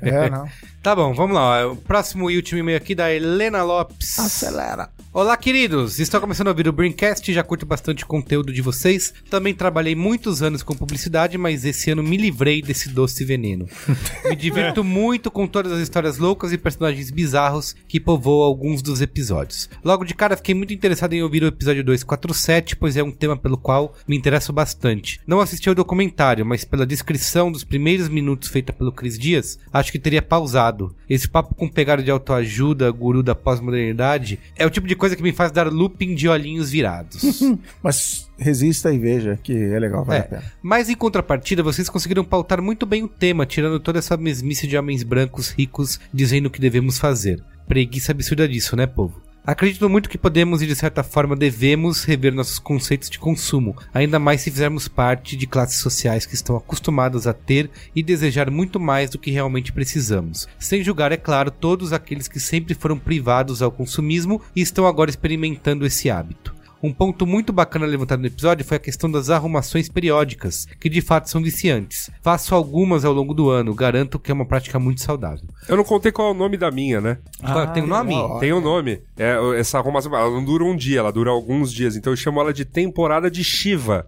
[0.01, 0.45] É, não.
[0.81, 1.67] Tá bom, vamos lá.
[1.67, 4.17] O próximo e último e-mail aqui da Helena Lopes.
[4.19, 4.89] Acelera.
[5.13, 5.99] Olá, queridos!
[5.99, 9.13] Estou começando a ouvir o Braincast já curto bastante conteúdo de vocês.
[9.29, 13.67] Também trabalhei muitos anos com publicidade, mas esse ano me livrei desse doce veneno.
[14.23, 19.01] Me divirto muito com todas as histórias loucas e personagens bizarros que povoam alguns dos
[19.01, 19.69] episódios.
[19.83, 23.35] Logo de cara, fiquei muito interessado em ouvir o episódio 247, pois é um tema
[23.35, 25.19] pelo qual me interesso bastante.
[25.27, 29.91] Não assisti ao documentário, mas pela descrição dos primeiros minutos feita pelo Cris Dias, acho
[29.91, 30.95] que teria pausado.
[31.09, 35.23] Esse papo com pegada de autoajuda, guru da pós-modernidade, é o tipo de coisa que
[35.23, 37.41] me faz dar looping de olhinhos virados.
[37.83, 40.21] Mas resista e veja que é legal, vale É.
[40.21, 40.43] a pena.
[40.61, 44.77] Mas em contrapartida, vocês conseguiram pautar muito bem o tema, tirando toda essa mesmice de
[44.77, 47.43] homens brancos ricos dizendo o que devemos fazer.
[47.67, 49.19] Preguiça absurda disso, né, povo?
[49.43, 54.19] Acredito muito que podemos e de certa forma devemos rever nossos conceitos de consumo, ainda
[54.19, 58.79] mais se fizermos parte de classes sociais que estão acostumadas a ter e desejar muito
[58.79, 60.47] mais do que realmente precisamos.
[60.59, 65.09] Sem julgar, é claro, todos aqueles que sempre foram privados ao consumismo e estão agora
[65.09, 66.60] experimentando esse hábito.
[66.83, 71.01] Um ponto muito bacana levantado no episódio foi a questão das arrumações periódicas, que de
[71.01, 72.09] fato são viciantes.
[72.21, 75.43] Faço algumas ao longo do ano, garanto que é uma prática muito saudável.
[75.67, 77.17] Eu não contei qual é o nome da minha, né?
[77.41, 78.13] Ah, Tem um nome?
[78.15, 78.39] ó.
[78.39, 79.01] Tem um nome.
[79.17, 81.95] É, essa arrumação, ela não dura um dia, ela dura alguns dias.
[81.95, 84.05] Então eu chamo ela de temporada de Shiva.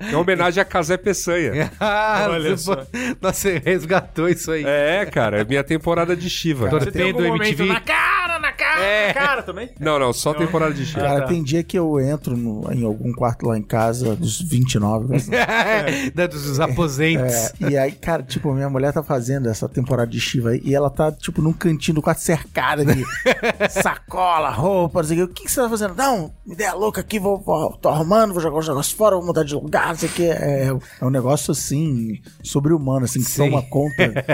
[0.00, 1.70] É uma homenagem a Casé Peçanha.
[1.80, 2.76] Ah, Olha você só.
[2.76, 2.86] pô-
[3.20, 4.62] Nossa, você resgatou isso aí.
[4.66, 6.68] É, cara, é minha temporada de Shiva.
[6.68, 7.64] Torpedo MTV.
[7.66, 9.12] na cara, na cara, É.
[9.12, 9.70] cara também?
[9.80, 11.00] Não, não, só temporada de Shiva.
[11.00, 11.26] cara, tá.
[11.28, 15.18] tem dia que eu entro no- em algum quarto lá em casa, dos 29, né?
[16.14, 17.32] da dos aposentos.
[17.34, 20.74] É, e aí, cara, tipo, minha mulher tá fazendo essa temporada de Shiva aí, e
[20.74, 23.02] ela tá, tipo, num cantinho do quarto cercada de
[23.70, 25.32] sacola, roupa, não sei o quê.
[25.32, 25.94] O que, que você tá fazendo?
[25.94, 29.44] Não, ideia louca aqui, vou, vou- tô arrumando, vou jogar os negócios fora, vou mudar
[29.44, 30.24] de lugar, não sei o quê.
[30.24, 30.68] É,
[31.00, 33.50] é um negócio, assim, sobre-humano, assim, que Sim.
[33.50, 33.92] toma conta,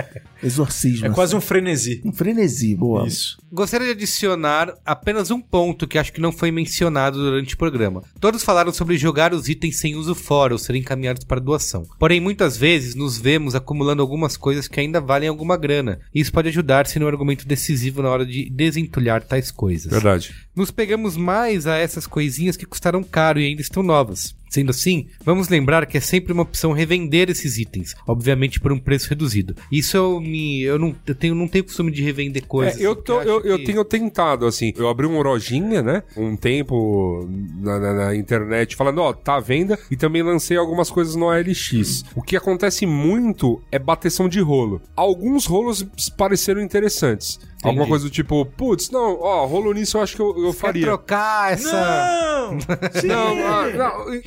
[0.41, 1.07] exorcismo.
[1.07, 2.01] É quase um frenesi.
[2.05, 3.07] um frenesi, boa.
[3.07, 3.37] Isso.
[3.51, 8.03] Gostaria de adicionar apenas um ponto que acho que não foi mencionado durante o programa.
[8.19, 11.85] Todos falaram sobre jogar os itens sem uso fora ou serem encaminhados para doação.
[11.97, 15.99] Porém, muitas vezes nos vemos acumulando algumas coisas que ainda valem alguma grana.
[16.13, 19.91] E isso pode ajudar se no argumento decisivo na hora de desentulhar tais coisas.
[19.91, 20.33] Verdade.
[20.55, 24.35] Nos pegamos mais a essas coisinhas que custaram caro e ainda estão novas.
[24.49, 28.79] Sendo assim, vamos lembrar que é sempre uma opção revender esses itens, obviamente por um
[28.79, 29.55] preço reduzido.
[29.71, 32.79] Isso eu me eu não eu tenho não tenho costume de revender coisas.
[32.81, 34.73] É, eu, tô, eu, eu que- tenho tentado, assim.
[34.75, 36.03] Eu abri uma lojinha, né?
[36.17, 37.27] Um tempo
[37.59, 39.77] na, na- na internet falando, ó, tá à venda.
[39.91, 42.03] E também lancei algumas coisas no OLX.
[42.15, 44.81] O que acontece muito é bateção de rolo.
[44.95, 45.85] Alguns rolos
[46.17, 47.39] pareceram interessantes.
[47.63, 50.59] Alguma coisa do tipo, putz, não, ó, rolo nisso eu acho que eu, eu Quer
[50.59, 50.85] faria.
[50.85, 52.29] trocar essa Não!
[53.05, 54.21] Não, ah, não,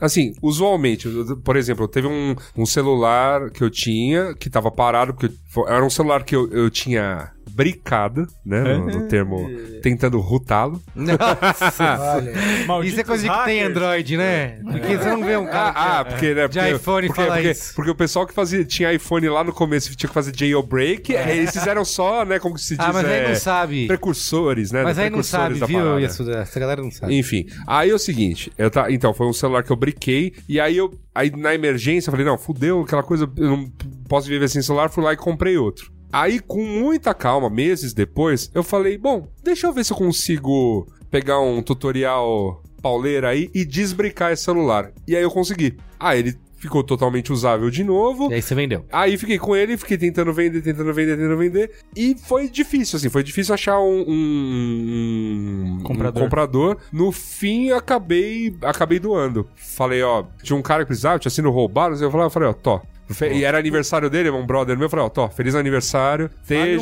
[0.00, 1.08] assim, usualmente,
[1.42, 5.34] por exemplo, teve um, um celular que eu tinha que tava parado, porque
[5.66, 9.48] era um celular que eu, eu tinha bricado, né, no, no termo,
[9.82, 10.82] tentando rutá-lo.
[10.94, 11.98] Nossa.
[12.16, 12.32] Olha,
[12.66, 13.62] Malditos Isso é coisa de que tem.
[13.62, 14.58] Android, né?
[14.62, 15.70] Porque você não vê um cara.
[15.70, 17.74] Ah, ah, porque, né, de porque, iPhone porque, fala porque, isso.
[17.74, 21.38] porque o pessoal que fazia, tinha iPhone lá no começo tinha que fazer jailbreak, aí
[21.38, 23.86] eles fizeram só, né, como que se diz, ah, mas aí é, não sabe.
[23.86, 25.98] precursores, né, Mas aí não sabe, viu.
[25.98, 26.40] Yasuda?
[26.40, 27.16] Essa galera não sabe.
[27.16, 30.60] Enfim, aí é o seguinte, eu tá, então, foi um celular que eu briquei, e
[30.60, 33.72] aí eu, aí na emergência, eu falei, não, fudeu, aquela coisa, eu não
[34.06, 35.95] posso viver sem celular, fui lá e comprei outro.
[36.12, 40.86] Aí, com muita calma, meses depois, eu falei, bom, deixa eu ver se eu consigo
[41.10, 44.92] pegar um tutorial pauleira aí e desbricar esse celular.
[45.06, 45.76] E aí eu consegui.
[45.98, 48.30] Ah, ele ficou totalmente usável de novo.
[48.30, 48.84] E aí você vendeu.
[48.90, 51.70] Aí fiquei com ele, fiquei tentando vender, tentando vender, tentando vender.
[51.94, 56.22] E foi difícil, assim, foi difícil achar um, um- um Comprador.
[56.22, 56.76] comprador.
[56.92, 59.46] No fim, acabei acabei doando.
[59.54, 62.52] Falei, ó, tinha um cara que precisava, tinha sido roubado, eu falei, eu falei, ó,
[62.52, 62.80] tô.
[63.08, 64.86] Fe- E era aniversário dele, um brother meu.
[64.86, 66.30] Eu falei, ó, Tó, feliz aniversário.
[66.42, 66.80] Vale um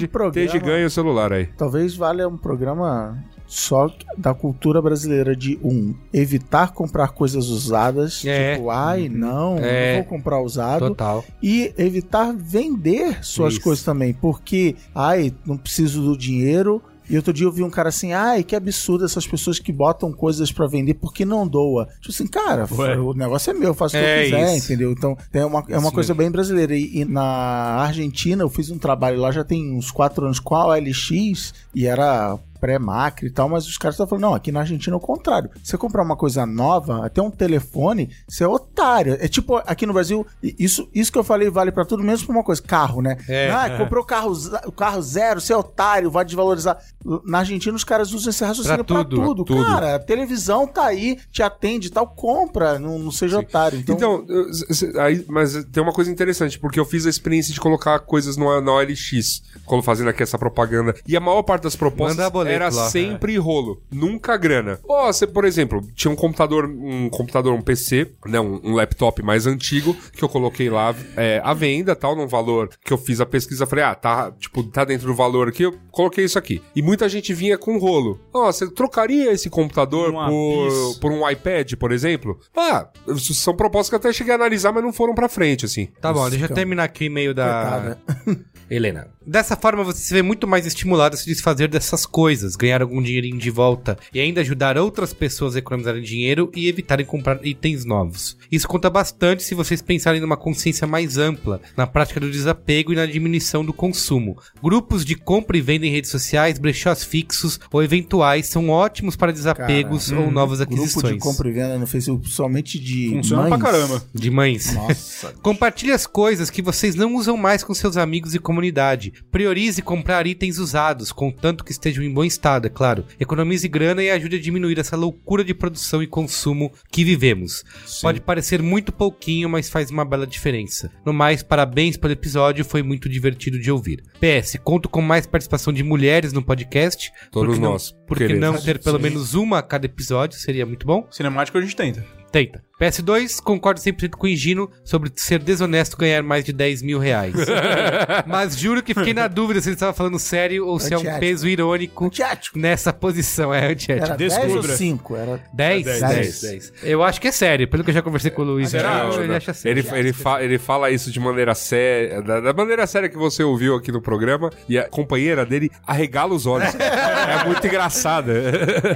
[0.58, 1.46] ganha o celular aí.
[1.56, 8.54] Talvez valha um programa só da cultura brasileira de um evitar comprar coisas usadas, É.
[8.54, 9.96] tipo, ai, não, É.
[9.96, 10.88] não vou comprar usado.
[10.88, 11.22] Total.
[11.42, 13.62] e evitar vender suas Isso.
[13.62, 16.82] coisas também, porque, ai, não preciso do dinheiro.
[17.08, 20.12] E outro dia eu vi um cara assim, ai, que absurdo essas pessoas que botam
[20.12, 21.86] coisas pra vender porque não doa.
[22.00, 22.96] Tipo assim, cara, Ué.
[22.98, 24.66] o negócio é meu, eu faço o que É eu quiser, isso.
[24.66, 24.92] entendeu?
[24.92, 26.74] Então é uma, é uma Isso coisa bem brasileira.
[26.76, 30.54] E, e na Argentina eu fiz um trabalho lá já tem uns quatro anos com
[30.54, 34.60] a OLX e era pré-macro e tal, mas os caras estão falando, não, aqui na
[34.60, 35.50] Argentina é o contrário.
[35.62, 39.18] Você comprar uma coisa nova, até um telefone, você é otário.
[39.20, 42.34] É tipo, aqui no Brasil, isso, isso que eu falei vale pra tudo, menos pra
[42.34, 43.18] uma coisa, carro, né?
[43.28, 43.50] É.
[43.50, 44.32] ah, comprou o carro,
[44.66, 46.78] o carro zero, você é otário, vai desvalorizar.
[47.26, 49.62] Na Argentina os caras usam esse raciocínio Pra pra tudo, tudo.
[49.62, 53.78] Cara, a televisão tá aí, te atende e tal, compra, não, não seja otário.
[53.78, 57.60] Então, Então, eu- aí, mas tem uma coisa interessante, porque eu fiz a experiência de
[57.60, 60.94] colocar coisas no, na OLX, quando fazendo aqui essa propaganda.
[61.06, 62.16] E a maior parte das propostas
[62.54, 62.88] era lá.
[62.88, 64.78] sempre rolo, nunca grana.
[64.88, 69.22] Ó, você, por exemplo, tinha um computador, um computador, um PC, né, um, um laptop
[69.22, 73.20] mais antigo, que eu coloquei lá é, à venda, tal, num valor que eu fiz
[73.20, 76.62] a pesquisa, falei, ah, tá, tipo, tá dentro do valor aqui, eu coloquei isso aqui.
[76.74, 78.20] E muita gente vinha com rolo.
[78.32, 82.38] Ó, você trocaria esse computador Um por, por um iPad, por exemplo?
[82.56, 85.64] Ah, isso são propostas que eu até cheguei a analisar, mas não foram pra frente,
[85.64, 85.88] assim.
[86.00, 87.96] Tá bom, deixa eu terminar aqui o e-mail da.
[88.70, 89.08] Helena.
[89.26, 93.02] Dessa forma, você se vê muito mais estimulado a se desfazer dessas coisas, ganhar algum
[93.02, 97.84] dinheirinho de volta e ainda ajudar outras pessoas a economizarem dinheiro e evitarem comprar itens
[97.84, 98.36] novos.
[98.50, 102.96] Isso conta bastante se vocês pensarem numa consciência mais ampla, na prática do desapego e
[102.96, 104.36] na diminuição do consumo.
[104.62, 109.32] Grupos de compra e venda em redes sociais, brechós fixos ou eventuais são ótimos para
[109.32, 111.14] desapegos ou novas grupo aquisições.
[111.14, 113.60] de compra e venda no Facebook, somente de Funciona mães.
[113.60, 114.02] pra caramba.
[114.12, 114.74] De mães.
[114.74, 115.32] Nossa.
[115.42, 119.12] Compartilhe as coisas que vocês não usam mais com seus amigos e comunidade.
[119.30, 123.04] Priorize comprar itens usados, contanto que estejam em bom estado, é claro.
[123.18, 127.64] Economize grana e ajude a diminuir essa loucura de produção e consumo que vivemos.
[128.02, 130.90] Pode parecer muito pouquinho, mas faz uma bela diferença.
[131.04, 134.02] No mais, parabéns pelo episódio, foi muito divertido de ouvir.
[134.20, 137.10] PS, conto com mais participação de mulheres no podcast.
[137.30, 138.40] Todos nós Porque queremos.
[138.40, 141.06] não ter pelo menos uma a cada episódio seria muito bom.
[141.10, 142.04] Cinemático a gente tenta.
[142.32, 142.64] Tenta.
[142.80, 147.34] PS2, concordo 100% com o Higino sobre ser desonesto ganhar mais de 10 mil reais.
[148.26, 151.18] Mas juro que fiquei na dúvida se ele estava falando sério ou se é um
[151.18, 152.58] peso irônico Antiético.
[152.58, 153.52] nessa posição.
[153.54, 154.06] É antiético.
[154.06, 154.76] Era 10 ou Descubra.
[154.76, 155.16] 5?
[155.16, 155.86] Era 10?
[155.86, 156.40] É 10.
[156.40, 156.72] 10.
[156.82, 158.70] Eu acho que é sério, pelo que eu já conversei com o Luiz.
[158.70, 159.08] Será?
[159.14, 159.78] ele, Não, acha sério.
[159.80, 163.42] Ele, ele, fa- ele fala isso de maneira séria, da, da maneira séria que você
[163.42, 166.74] ouviu aqui no programa, e a companheira dele arregala os olhos.
[166.74, 168.32] é muito engraçada.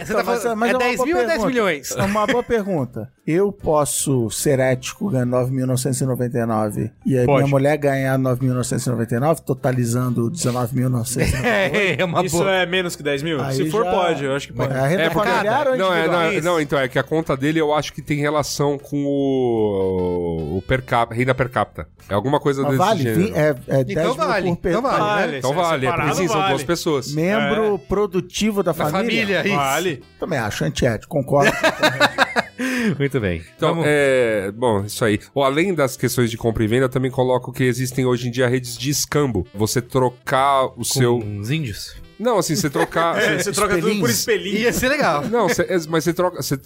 [0.05, 1.49] Você tá falando, é uma 10 boa mil ou 10 pergunta.
[1.49, 1.91] milhões?
[1.97, 3.09] É uma boa pergunta.
[3.27, 7.39] Eu posso ser ético ganhando 9.999 e aí Pode.
[7.45, 11.45] minha mulher ganhar 9.999, totalizando 19.999.
[11.45, 12.51] É, é uma Isso boa.
[12.53, 13.43] é menos que 10 mil?
[13.43, 14.25] Aí Se for, já- pode.
[14.25, 14.73] Eu acho que pode.
[14.73, 17.03] É a renda É, porque- ou não, é, não, é- não, então é que a
[17.03, 21.87] conta dele eu acho que tem relação com o, o per cap, renda per capita.
[22.09, 23.21] É alguma coisa Mas desse vale, gênero.
[23.21, 24.99] vim- é, é 10 Então vale, então vale.
[24.99, 25.39] Vale.
[25.39, 26.49] Então Se é vale, é separado, porque sim, são vale.
[26.53, 27.13] duas pessoas.
[27.15, 28.99] Membro produtivo da Da família.
[29.27, 29.57] família, isso.
[29.57, 30.03] Vale.
[30.19, 31.53] Também acho antiético, concordo.
[32.99, 33.43] Muito bem.
[33.57, 34.51] Então, Vamos- é.
[34.53, 35.21] Bom, isso aí.
[35.35, 38.31] Ou, além das questões de compra e venda, eu também coloco que existem hoje em
[38.31, 39.47] dia redes de escambo.
[39.55, 41.19] Você trocar o seu.
[41.21, 41.97] Com os índios.
[42.19, 43.19] Não, assim, você trocar.
[43.29, 44.59] É, você troca tudo por espelhinho.
[44.59, 45.25] Ia ser legal.
[45.29, 46.43] Não, cê- é, mas você troca.
[46.43, 46.59] cê-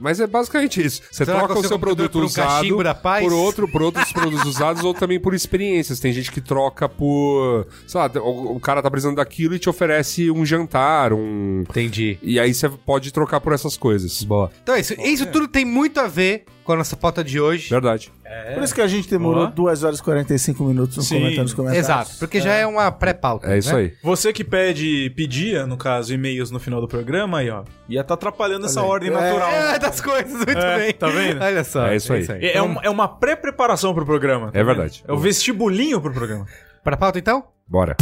[0.00, 1.02] mas é basicamente isso.
[1.10, 3.22] Você Troca o seu seu produto por um usado cachimbo da paz?
[3.24, 6.00] por outro, por outros produtos usados ou também por experiências.
[6.00, 7.66] Tem gente que troca por.
[7.86, 11.60] Sei lá, o, o cara tá precisando daquilo e te oferece um jantar, um.
[11.68, 12.18] Entendi.
[12.22, 14.22] E aí você pode trocar por essas coisas.
[14.22, 14.50] Boa.
[14.62, 14.94] Então é isso.
[15.00, 17.70] Isso tudo tem muito a ver com a nossa pauta de hoje.
[17.70, 18.12] Verdade.
[18.52, 19.46] Por isso que a gente demorou Ó.
[19.46, 21.14] 2 horas e 45 minutos no Sim.
[21.20, 21.86] comentando nos comentários.
[21.86, 23.46] Exato, porque já é uma pré-pauta.
[23.50, 23.78] É isso né?
[23.80, 23.92] aí.
[24.02, 27.64] Você que pede, pedia, no caso, e-mails no final do programa, aí, ó.
[27.88, 29.50] Ia tá atrapalhando essa ordem natural.
[29.50, 30.92] É, das coisas, muito É, bem.
[30.92, 31.42] tá vendo?
[31.42, 31.86] Olha só.
[31.86, 32.26] É isso aí.
[32.32, 34.52] É, é um- é uma pré-preparação pro programa.
[34.52, 34.76] tá É vendo?
[34.76, 35.02] verdade.
[35.08, 36.44] É o vestibulinho pro programa.
[36.84, 37.44] Pra pauta, então?
[37.66, 37.96] Bora.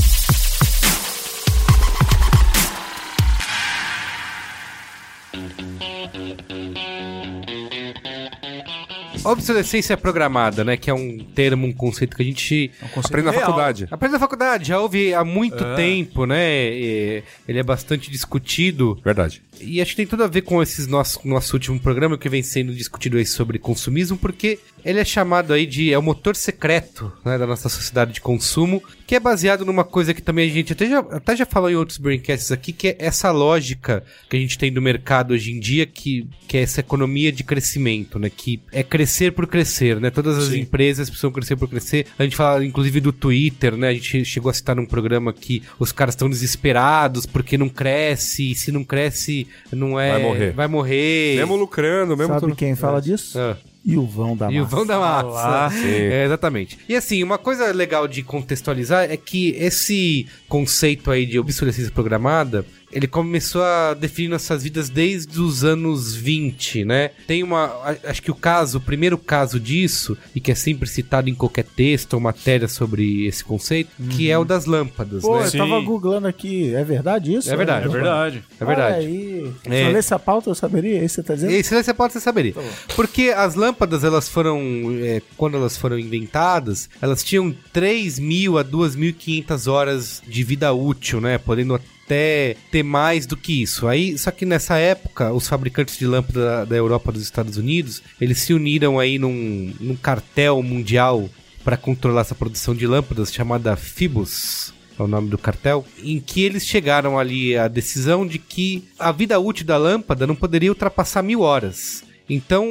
[9.26, 10.76] Obsolescência programada, né?
[10.76, 13.44] Que é um termo, um conceito que a gente Aprende na real.
[13.44, 13.88] faculdade.
[13.90, 16.72] aprende na faculdade, já ouve há muito tempo, né?
[16.72, 18.98] E ele é bastante discutido.
[19.04, 19.42] Verdade.
[19.60, 22.42] E acho que tem tudo a ver com esse nosso, nosso último programa que vem
[22.42, 27.10] sendo discutido aí sobre consumismo, porque ele é chamado aí de é o motor secreto
[27.24, 30.72] né, da nossa sociedade de consumo, que é baseado numa coisa que também a gente
[30.72, 34.40] até já, até já falou em outros braincasts aqui, que é essa lógica que a
[34.40, 38.30] gente tem do mercado hoje em dia, que, que é essa economia de crescimento, né?
[38.30, 40.10] Que é crescer crescer por crescer, né?
[40.10, 42.06] Todas as empresas precisam crescer por crescer.
[42.18, 43.88] A gente fala, inclusive, do Twitter, né?
[43.88, 48.50] A gente chegou a citar num programa que os caras estão desesperados porque não cresce,
[48.50, 50.12] e se não cresce, não é...
[50.12, 50.52] Vai morrer.
[50.52, 51.36] Vai morrer.
[51.36, 52.56] Mesmo lucrando, mesmo Sabe tudo.
[52.56, 53.38] quem fala disso?
[53.38, 53.56] Ah.
[53.84, 54.76] E o vão da E o massa.
[54.76, 55.76] vão da massa.
[55.76, 55.86] Sim.
[55.88, 56.76] É, exatamente.
[56.88, 62.66] E assim, uma coisa legal de contextualizar é que esse conceito aí de obsolescência programada,
[62.96, 67.10] ele começou a definir nossas vidas desde os anos 20, né?
[67.26, 67.64] Tem uma.
[67.66, 71.34] a- Acho que o caso, o primeiro caso disso, e que é sempre citado em
[71.34, 75.46] qualquer texto ou matéria sobre esse conceito, que é o das lâmpadas, Pô, né?
[75.46, 75.58] eu Sim.
[75.58, 76.74] tava googlando aqui.
[76.74, 77.52] É verdade isso?
[77.52, 77.86] É verdade.
[77.86, 78.44] É verdade.
[78.60, 78.94] É verdade.
[78.96, 79.52] Olha aí.
[79.66, 79.70] É.
[79.70, 81.00] Se eu lesse a pauta, eu saberia.
[81.00, 81.52] É isso que você tá dizendo?
[81.52, 82.54] E se você pode você saberia.
[82.94, 84.58] Porque as lâmpadas, elas foram.
[85.02, 91.20] é, quando elas foram inventadas, elas tinham 3 mil a 2.500 horas de vida útil,
[91.20, 91.38] né?
[91.38, 93.88] Podendo até ter mais do que isso.
[93.88, 98.02] Aí, só que nessa época, os fabricantes de lâmpada da, Europa e dos Estados Unidos,
[98.20, 101.28] eles se uniram aí num, num cartel mundial
[101.64, 106.42] para controlar essa produção de lâmpadas chamada Phibus é o nome do cartel, em que
[106.42, 111.22] eles chegaram ali à decisão de que a vida útil da lâmpada não poderia ultrapassar
[111.22, 112.02] mil horas.
[112.30, 112.66] Então,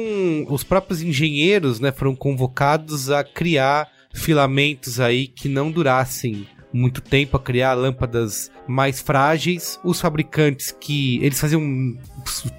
[0.48, 7.36] os próprios engenheiros né, foram convocados a criar filamentos aí que não durassem muito tempo,
[7.36, 9.78] a criar lâmpadas mais frágeis.
[9.82, 11.96] Os fabricantes que eles faziam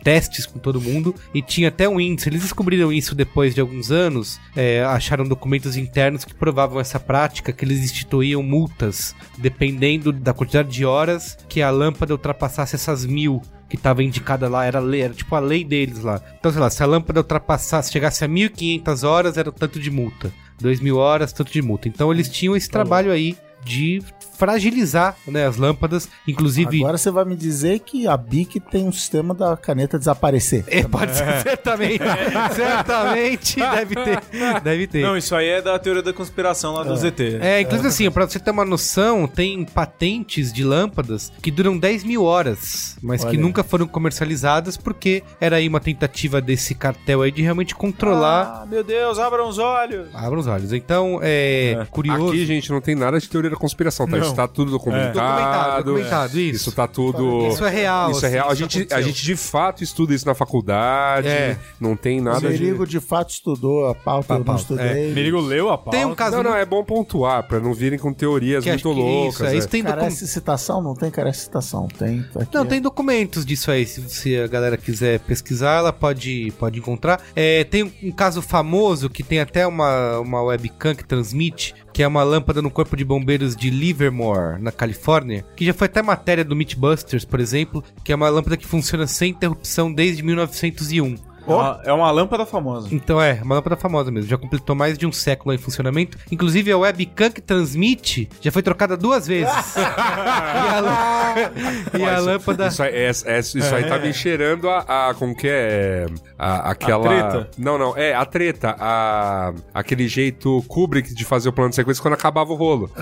[0.03, 2.29] testes com todo mundo e tinha até um índice.
[2.29, 7.51] Eles descobriram isso depois de alguns anos, é, acharam documentos internos que provavam essa prática,
[7.51, 13.41] que eles instituíam multas dependendo da quantidade de horas que a lâmpada ultrapassasse essas mil
[13.69, 16.21] que estava indicada lá, era, lei, era tipo a lei deles lá.
[16.39, 19.91] Então, sei lá, se a lâmpada ultrapassasse, chegasse a 1.500 horas, era o tanto de
[19.91, 20.31] multa.
[20.61, 21.87] 2.000 horas, tanto de multa.
[21.87, 24.01] Então, eles tinham esse trabalho aí de
[24.37, 26.79] fragilizar né, as lâmpadas, inclusive...
[26.79, 30.63] Agora você vai me dizer que a BIC tem um sistema da caneta desaparecer.
[30.67, 31.97] É, pode ser, certamente.
[32.55, 34.61] certamente deve ter.
[34.61, 35.01] Deve ter.
[35.01, 37.39] Não, isso aí é da teoria da conspiração lá do ZT.
[37.41, 42.03] É, inclusive assim, pra você ter uma noção, tem patentes de lâmpadas que duram 10
[42.03, 43.39] mil horas, mas que Olha.
[43.39, 48.61] nunca foram comercializadas porque era aí uma tentativa desse cartel aí de realmente controlar.
[48.63, 50.09] Ah, meu Deus, abram os olhos.
[50.13, 50.73] Abra os olhos.
[50.73, 52.29] Então, é, curioso.
[52.29, 54.17] Aqui, gente, não tem nada de teoria da conspiração, tá?
[54.17, 54.25] Não.
[54.25, 55.13] Isso tá tudo documentado.
[55.13, 56.55] Documentado, documentado, isso.
[56.69, 57.47] Isso tá tudo.
[57.47, 58.49] Isso é real, Isso é assim, real.
[58.49, 61.27] A isso gente, a gente de fato estuda isso na faculdade.
[61.27, 61.57] É.
[61.79, 62.47] Não tem O nada de.
[62.61, 65.13] Merigo de fato estudou a pauta, eu não estudei.
[65.13, 65.91] Merigo leu a pauta.
[65.97, 68.89] Tem um caso Não, não, é bom pontuar, pra não virem com teorias que muito
[68.89, 69.33] loucas.
[69.35, 69.57] isso, é, é.
[69.57, 70.81] isso tem docu- Carece citação?
[70.81, 71.87] Não tem carece citação.
[71.87, 72.23] Tem.
[72.33, 73.85] tá aqui, Não, tem documentos disso aí.
[73.85, 77.21] Se, se a galera quiser pesquisar, ela pode, pode encontrar.
[77.35, 82.03] É, tem um, um caso famoso que tem até uma, uma webcam que transmite, que
[82.03, 83.03] é uma lâmpada no corpo de
[83.37, 88.15] de Livermore, na Califórnia, que já foi até matéria do Mythbusters, por exemplo, que é
[88.15, 91.15] uma lâmpada que funciona sem interrupção desde 1901.
[91.47, 92.87] É uma- É uma lâmpada famosa.
[92.93, 94.29] Então é, uma lâmpada famosa mesmo.
[94.29, 96.17] Já completou mais de um século em funcionamento.
[96.31, 99.51] Inclusive a webcam que transmite já foi trocada duas vezes.
[99.77, 101.51] e a, lã-
[101.99, 102.67] e a lâmpada.
[102.67, 106.05] Isso, aí- é- é- isso aí tá me cheirando a, a- Como que é?
[106.37, 107.03] A, aquela.
[107.07, 107.49] treta?
[107.57, 107.95] Não, não.
[107.97, 108.75] É, a treta.
[108.79, 112.89] A, aquele jeito Kubrick de fazer o plano de sequência quando acabava o rolo.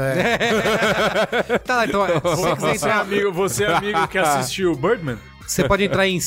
[1.65, 2.05] Tá lá, então.
[2.23, 5.17] Você Você é entrar amigo, você é amigo que assistiu Birdman?
[5.47, 6.19] Você pode entrar em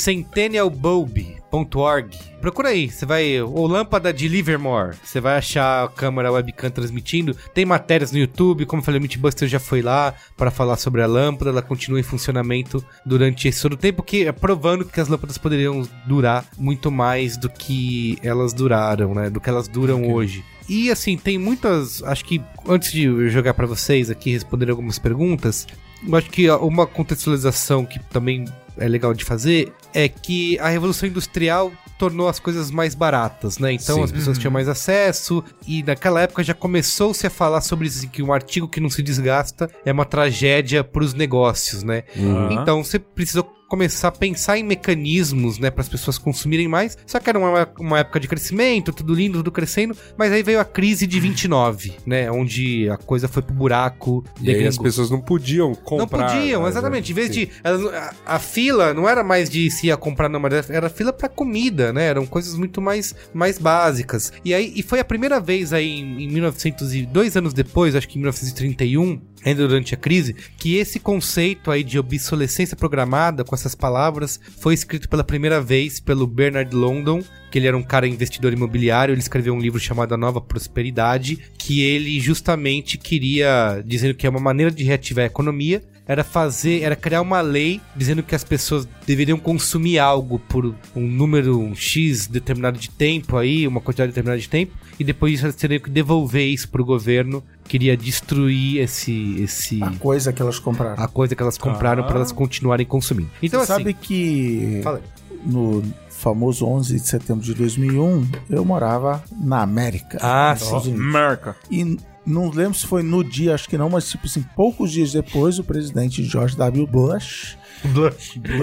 [1.50, 2.16] centennialbulb.org.
[2.40, 3.40] Procura aí, você vai.
[3.42, 4.96] Ou lâmpada de Livermore.
[5.02, 7.36] Você vai achar a câmera webcam transmitindo.
[7.52, 11.02] Tem matérias no YouTube, como eu falei, o Mythbuster já foi lá para falar sobre
[11.02, 11.50] a lâmpada.
[11.50, 15.38] Ela continua em funcionamento durante esse todo o tempo, que é provando que as lâmpadas
[15.38, 19.30] poderiam durar muito mais do que elas duraram, né?
[19.30, 20.44] Do que elas duram hoje.
[20.68, 22.02] E assim, tem muitas.
[22.02, 25.66] Acho que antes de eu jogar pra vocês aqui responder algumas perguntas,
[26.06, 28.44] eu acho que uma contextualização que também
[28.76, 33.72] é legal de fazer é que a Revolução Industrial tornou as coisas mais baratas, né?
[33.72, 34.02] Então Sim.
[34.04, 38.22] as pessoas tinham mais acesso e naquela época já começou-se a falar sobre isso, que
[38.22, 42.04] um artigo que não se desgasta é uma tragédia para os negócios, né?
[42.16, 42.52] Aham.
[42.52, 46.96] Então você precisou começar a pensar em mecanismos, né, para as pessoas consumirem mais.
[47.06, 50.58] Só que era uma, uma época de crescimento, tudo lindo, tudo crescendo, mas aí veio
[50.58, 54.24] a crise de 29, né, onde a coisa foi pro buraco.
[54.40, 55.98] E aí as pessoas não podiam comprar.
[55.98, 56.68] Não podiam, né?
[56.68, 57.12] exatamente.
[57.12, 57.32] Em vez Sim.
[57.32, 57.50] de.
[57.62, 61.28] A, a fila não era mais de se ia comprar, não, mas era fila pra
[61.28, 62.06] comida, né?
[62.06, 64.32] Eram coisas muito mais, mais básicas.
[64.44, 67.94] E aí e foi a primeira vez aí em, em 1900 e dois anos depois,
[67.94, 73.44] acho que em 1931, ainda durante a crise, que esse conceito aí de obsolescência programada,
[73.44, 77.82] com essas palavras, foi escrito pela primeira vez pelo Bernard London, que ele era um
[77.82, 83.82] cara investidor imobiliário, ele escreveu um livro chamado A Nova Prosperidade, que ele justamente queria,
[83.84, 87.82] dizendo que é uma maneira de reativar a economia, era fazer, era criar uma lei
[87.94, 93.68] dizendo que as pessoas deveriam consumir algo por um número X determinado de tempo aí,
[93.68, 97.96] uma quantidade determinada de tempo, e depois elas teriam que devolver isso pro governo, queria
[97.96, 101.02] destruir esse esse A coisa que elas compraram.
[101.02, 103.30] a coisa que elas compraram para elas continuarem consumindo.
[103.42, 105.00] Então Você assim, sabe que Fala
[105.44, 110.18] no famoso 11 de setembro de 2001, eu morava na América.
[110.20, 110.96] Ah, nos Estados sim.
[110.96, 111.54] Merca.
[111.70, 115.12] E não lembro se foi no dia, acho que não, mas tipo assim, poucos dias
[115.12, 116.86] depois, o presidente George W.
[116.86, 117.56] Bush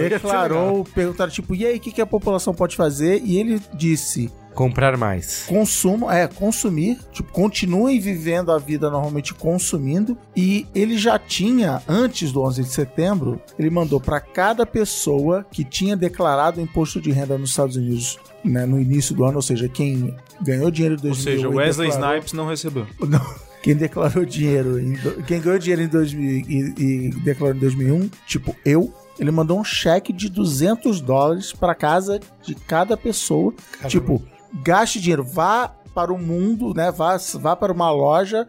[0.08, 3.22] declarou, perguntaram tipo, e aí, o que, que a população pode fazer?
[3.24, 5.44] E ele disse, comprar mais.
[5.46, 10.16] consumo, é, consumir, tipo, continuem vivendo a vida normalmente consumindo.
[10.34, 15.62] E ele já tinha, antes do 11 de setembro, ele mandou para cada pessoa que
[15.62, 19.68] tinha declarado imposto de renda nos Estados Unidos né, no início do ano, ou seja,
[19.68, 22.86] quem ganhou dinheiro em Ou 2000 seja, Wesley declarou- Snipes não recebeu.
[23.08, 23.46] não.
[23.62, 28.08] Quem declarou dinheiro, em do- quem ganhou dinheiro em 2000 e, e declarou em 2001,
[28.24, 33.52] tipo eu, ele mandou um cheque de 200 dólares para casa de cada pessoa.
[33.88, 34.22] Tipo,
[34.62, 36.90] gaste dinheiro, vá para o mundo, né?
[36.90, 38.46] Vá, vá para uma loja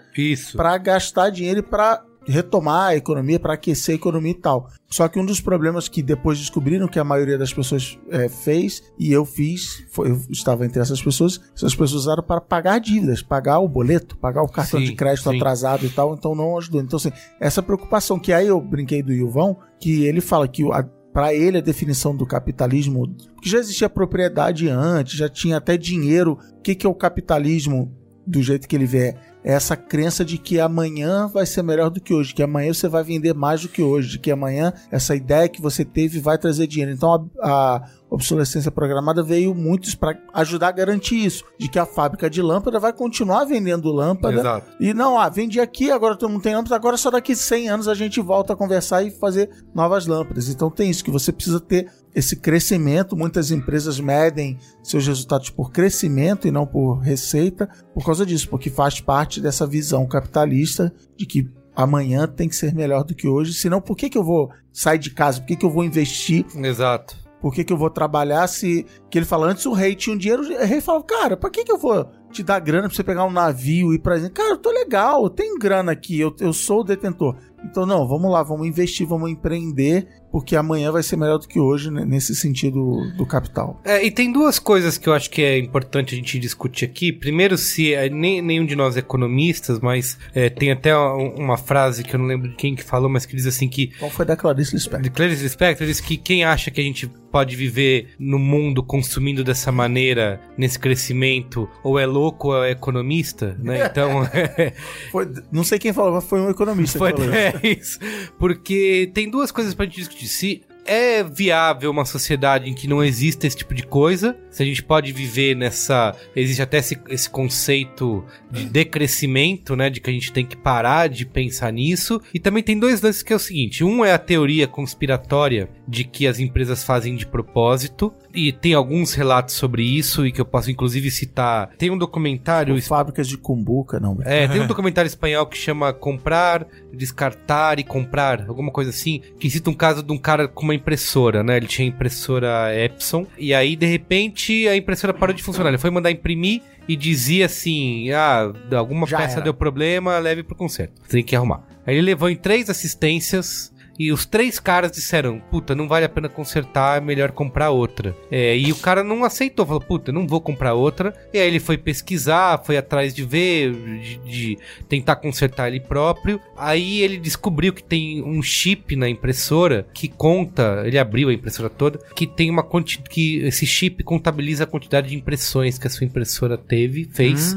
[0.56, 4.70] para gastar dinheiro para retomar a economia, para aquecer a economia e tal.
[4.90, 8.84] Só que um dos problemas que depois descobriram que a maioria das pessoas é, fez,
[9.00, 13.22] e eu fiz, foi, eu estava entre essas pessoas, essas pessoas usaram para pagar dívidas,
[13.22, 15.38] pagar o boleto, pagar o cartão Sim, de crédito sim.
[15.38, 16.82] atrasado e tal, então não ajudou.
[16.82, 20.86] Então, assim, essa preocupação que aí eu brinquei do Ilvão, que ele fala que a,
[21.18, 23.08] para ele a definição do capitalismo,
[23.42, 26.38] que já existia propriedade antes, já tinha até dinheiro.
[26.60, 27.92] O que, que é o capitalismo
[28.24, 29.16] do jeito que ele vê?
[29.44, 32.88] É essa crença de que amanhã vai ser melhor do que hoje, que amanhã você
[32.88, 36.38] vai vender mais do que hoje, de que amanhã essa ideia que você teve vai
[36.38, 36.92] trazer dinheiro.
[36.92, 41.86] Então a, a obsolescência programada veio muitos para ajudar a garantir isso, de que a
[41.86, 44.72] fábrica de lâmpada vai continuar vendendo lâmpada Exato.
[44.80, 47.88] e não, ah, vende aqui, agora todo mundo tem lâmpada, agora só daqui 100 anos
[47.88, 50.50] a gente volta a conversar e fazer novas lâmpadas.
[50.50, 53.16] Então tem isso, que você precisa ter esse crescimento.
[53.16, 58.70] Muitas empresas medem seus resultados por crescimento e não por receita, por causa disso, porque
[58.70, 63.54] faz parte dessa visão capitalista de que amanhã tem que ser melhor do que hoje.
[63.54, 65.40] Senão, por que, que eu vou sair de casa?
[65.40, 67.27] Por que, que eu vou investir Exato.
[67.40, 68.86] Por que, que eu vou trabalhar se.
[69.10, 71.64] Que ele fala, antes o rei tinha um dinheiro, o rei falava, cara, pra que,
[71.64, 74.18] que eu vou te dar grana pra você pegar um navio e ir pra.
[74.30, 77.36] Cara, eu tô legal, eu tenho grana aqui, eu, eu sou o detentor.
[77.64, 80.08] Então, não, vamos lá, vamos investir, vamos empreender,
[80.38, 83.82] porque amanhã vai ser melhor do que hoje, né, nesse sentido do capital.
[83.84, 87.12] É, e tem duas coisas que eu acho que é importante a gente discutir aqui.
[87.12, 91.58] Primeiro, se é, nem, nenhum de nós é economistas, mas é, tem até uma, uma
[91.58, 94.12] frase que eu não lembro de quem que falou, mas que diz assim que Então
[94.12, 95.02] foi da Clarice Lispector.
[95.02, 99.44] de Clarice Lispector diz que quem acha que a gente pode viver no mundo consumindo
[99.44, 103.88] dessa maneira, nesse crescimento, ou é louco ou é economista, né?
[103.98, 104.22] Então,
[105.12, 107.58] Foi- não sei quem falou, mas foi um economista Foi que falou isso.
[107.64, 108.00] é isso.
[108.38, 110.27] Porque tem duas coisas pra gente discutir.
[110.28, 114.66] Se é viável uma sociedade em que não exista esse tipo de coisa, se a
[114.66, 116.16] gente pode viver nessa.
[116.36, 119.90] Existe até esse, esse conceito de decrescimento, né?
[119.90, 122.22] De que a gente tem que parar de pensar nisso.
[122.34, 126.04] E também tem dois lances que é o seguinte: um é a teoria conspiratória de
[126.04, 128.14] que as empresas fazem de propósito.
[128.34, 131.70] E tem alguns relatos sobre isso, e que eu posso inclusive citar.
[131.78, 134.18] Tem um documentário Ou Fábricas de cumbuca, não.
[134.24, 139.50] é, tem um documentário espanhol que chama Comprar, Descartar e Comprar, alguma coisa assim, que
[139.50, 141.58] cita um caso de um cara com uma impressora, né?
[141.58, 145.70] Ele tinha impressora Epson, e aí, de repente, a impressora parou de funcionar.
[145.70, 149.42] Ele foi mandar imprimir e dizia assim: ah, alguma Já peça era.
[149.42, 151.02] deu problema, leve pro conserto.
[151.10, 151.64] Tem que arrumar.
[151.86, 153.74] Aí ele levou em três assistências.
[154.00, 158.16] E os três caras disseram, puta, não vale a pena consertar, é melhor comprar outra.
[158.32, 161.14] É, e o cara não aceitou, falou, puta, não vou comprar outra.
[161.34, 166.40] E aí ele foi pesquisar, foi atrás de ver, de, de tentar consertar ele próprio.
[166.56, 171.70] Aí ele descobriu que tem um chip na impressora que conta, ele abriu a impressora
[171.70, 172.64] toda, que tem uma
[173.10, 177.56] que esse chip contabiliza a quantidade de impressões que a sua impressora teve, fez,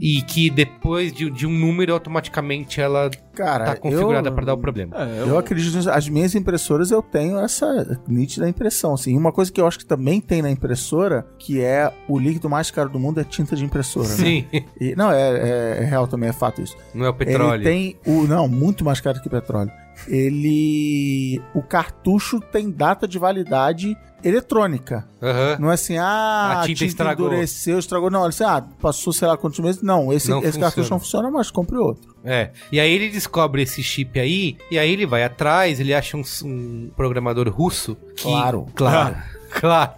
[0.00, 4.32] e que depois de, de um número automaticamente ela Cara, tá configurada eu...
[4.32, 4.96] para dar o problema.
[4.96, 9.16] É, Eu acredito, as minhas impressoras eu tenho essa nítida impressão, assim.
[9.16, 12.70] Uma coisa que eu acho que também tem na impressora, que é o líquido mais
[12.70, 14.14] caro do mundo é tinta de impressora, né?
[14.14, 14.46] Sim,
[14.80, 16.76] E- não, é, é- é real também, é fato isso.
[16.94, 17.62] não é o petróleo.
[17.62, 19.70] Ele tem o não, muito mais caro que petróleo.
[20.08, 25.06] Ele o cartucho tem data de validade eletrônica.
[25.20, 25.56] Aham.
[25.58, 27.26] Não é assim, ah, A tinta estragou.
[27.26, 28.10] endureceu, estragou.
[28.10, 29.82] Não, ele assim, ah, passou sei lá quantos meses.
[29.82, 30.66] Não, esse, Não esse funciona.
[30.66, 32.14] cartucho não funciona mais, compre outro.
[32.24, 32.50] É.
[32.70, 36.22] E aí ele descobre esse chip aí, e aí ele vai atrás, ele acha um,
[36.44, 38.22] um programador russo que.
[38.22, 38.66] Claro.
[38.74, 39.16] Claro.
[39.50, 39.92] claro.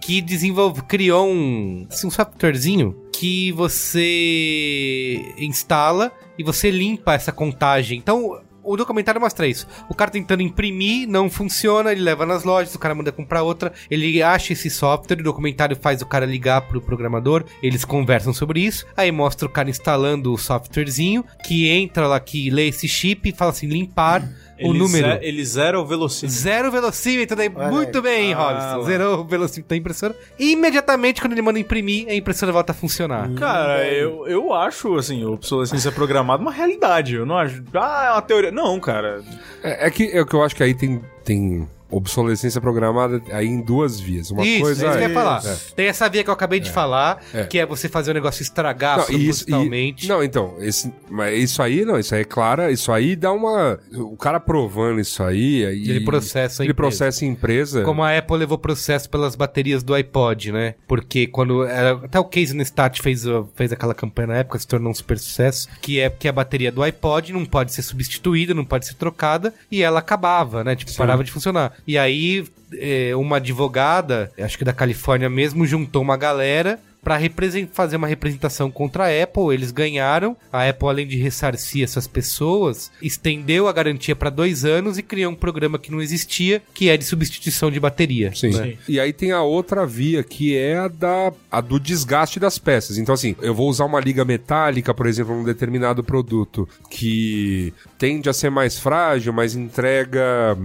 [0.00, 7.98] Que desenvolve, criou um, assim, um softwarezinho que você instala e você limpa essa contagem.
[7.98, 9.66] Então, o documentário mostra isso.
[9.88, 13.72] O cara tentando imprimir, não funciona, ele leva nas lojas, o cara manda comprar outra,
[13.90, 18.60] ele acha esse software, o documentário faz o cara ligar pro programador, eles conversam sobre
[18.60, 23.28] isso, aí mostra o cara instalando o softwarezinho, que entra lá, que lê esse chip
[23.28, 24.26] e fala assim, limpar
[24.58, 25.06] Ele número.
[25.08, 26.40] ze- ele zera o velocímetro.
[26.40, 28.02] Zero velocímetro, daí, Olha muito aí.
[28.02, 28.76] bem, Ah, Robson.
[28.78, 28.84] lá.
[28.84, 30.16] Zerou o velocímetro da impressora.
[30.38, 33.32] E imediatamente, quando ele manda imprimir, a impressora volta a funcionar.
[33.34, 37.14] Cara, eu, eu acho, assim, obsolescência programada uma realidade.
[37.14, 37.62] Eu não acho.
[37.74, 38.50] Ah, é uma teoria.
[38.52, 39.22] Não, cara.
[39.62, 43.60] É, é que, é que eu acho que aí tem, tem obsolescência programada aí em
[43.60, 44.30] duas vias.
[44.30, 45.42] Uma isso, coisa é isso que eu é, ia falar.
[45.46, 45.56] é.
[45.76, 47.44] Tem essa via que eu acabei de falar, É.
[47.44, 50.06] que é você fazer o negócio estragar Não, propositalmente.
[50.06, 53.32] e- não, então, esse, mas isso aí, não, isso aí é claro, isso aí dá
[53.32, 53.78] uma.
[53.94, 55.64] O cara provando isso aí.
[55.64, 56.88] aí Ele processa a Ele empresa.
[56.96, 57.82] processa a empresa.
[57.82, 60.74] Como a Apple levou processo pelas baterias do iPod, né?
[60.86, 61.64] Porque quando.
[61.64, 64.94] era- até o Casey Neistat fez, uh, fez aquela campanha na época, se tornou um
[64.94, 65.68] super sucesso.
[65.80, 69.52] Que é que a bateria do iPod não pode ser substituída, não pode ser trocada.
[69.70, 70.74] E ela acabava, né?
[70.76, 71.72] Tipo, parava de funcionar.
[71.86, 72.44] E aí,
[72.78, 76.78] eh, uma advogada, acho que da Califórnia mesmo, juntou uma galera.
[77.04, 80.34] Pra represen- fazer uma representação contra a Apple, eles ganharam.
[80.50, 85.30] A Apple, além de ressarcir essas pessoas, estendeu a garantia pra dois anos e criou
[85.30, 88.34] um programa que não existia, que é de substituição de bateria.
[88.34, 88.52] Sim.
[88.52, 88.74] né?
[88.88, 92.96] E aí tem a outra via, que é a, da, a do desgaste das peças.
[92.96, 98.30] Então, assim, eu vou usar uma liga metálica, por exemplo, num determinado produto que tende
[98.30, 100.56] a ser mais frágil, mas entrega,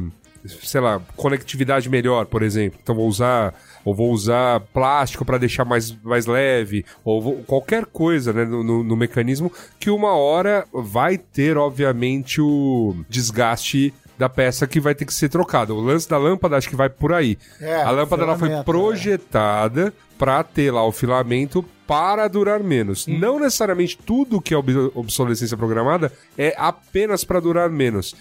[0.46, 2.80] sei lá, conectividade melhor, por exemplo.
[2.82, 3.54] Então, vou usar.
[3.86, 8.62] Ou vou usar plástico para deixar mais, mais leve, ou vou- qualquer coisa né, no,
[8.62, 14.94] no- no mecanismo que uma hora vai ter, obviamente, o desgaste da peça que vai
[14.94, 15.74] ter que ser trocada.
[15.74, 17.38] O lance da lâmpada acho que vai por aí.
[17.62, 23.08] É, a lâmpada ela foi filamento, projetada para ter lá o filamento para durar menos.
[23.08, 28.14] Não necessariamente tudo que é ob- obsolescência programada é apenas para durar menos.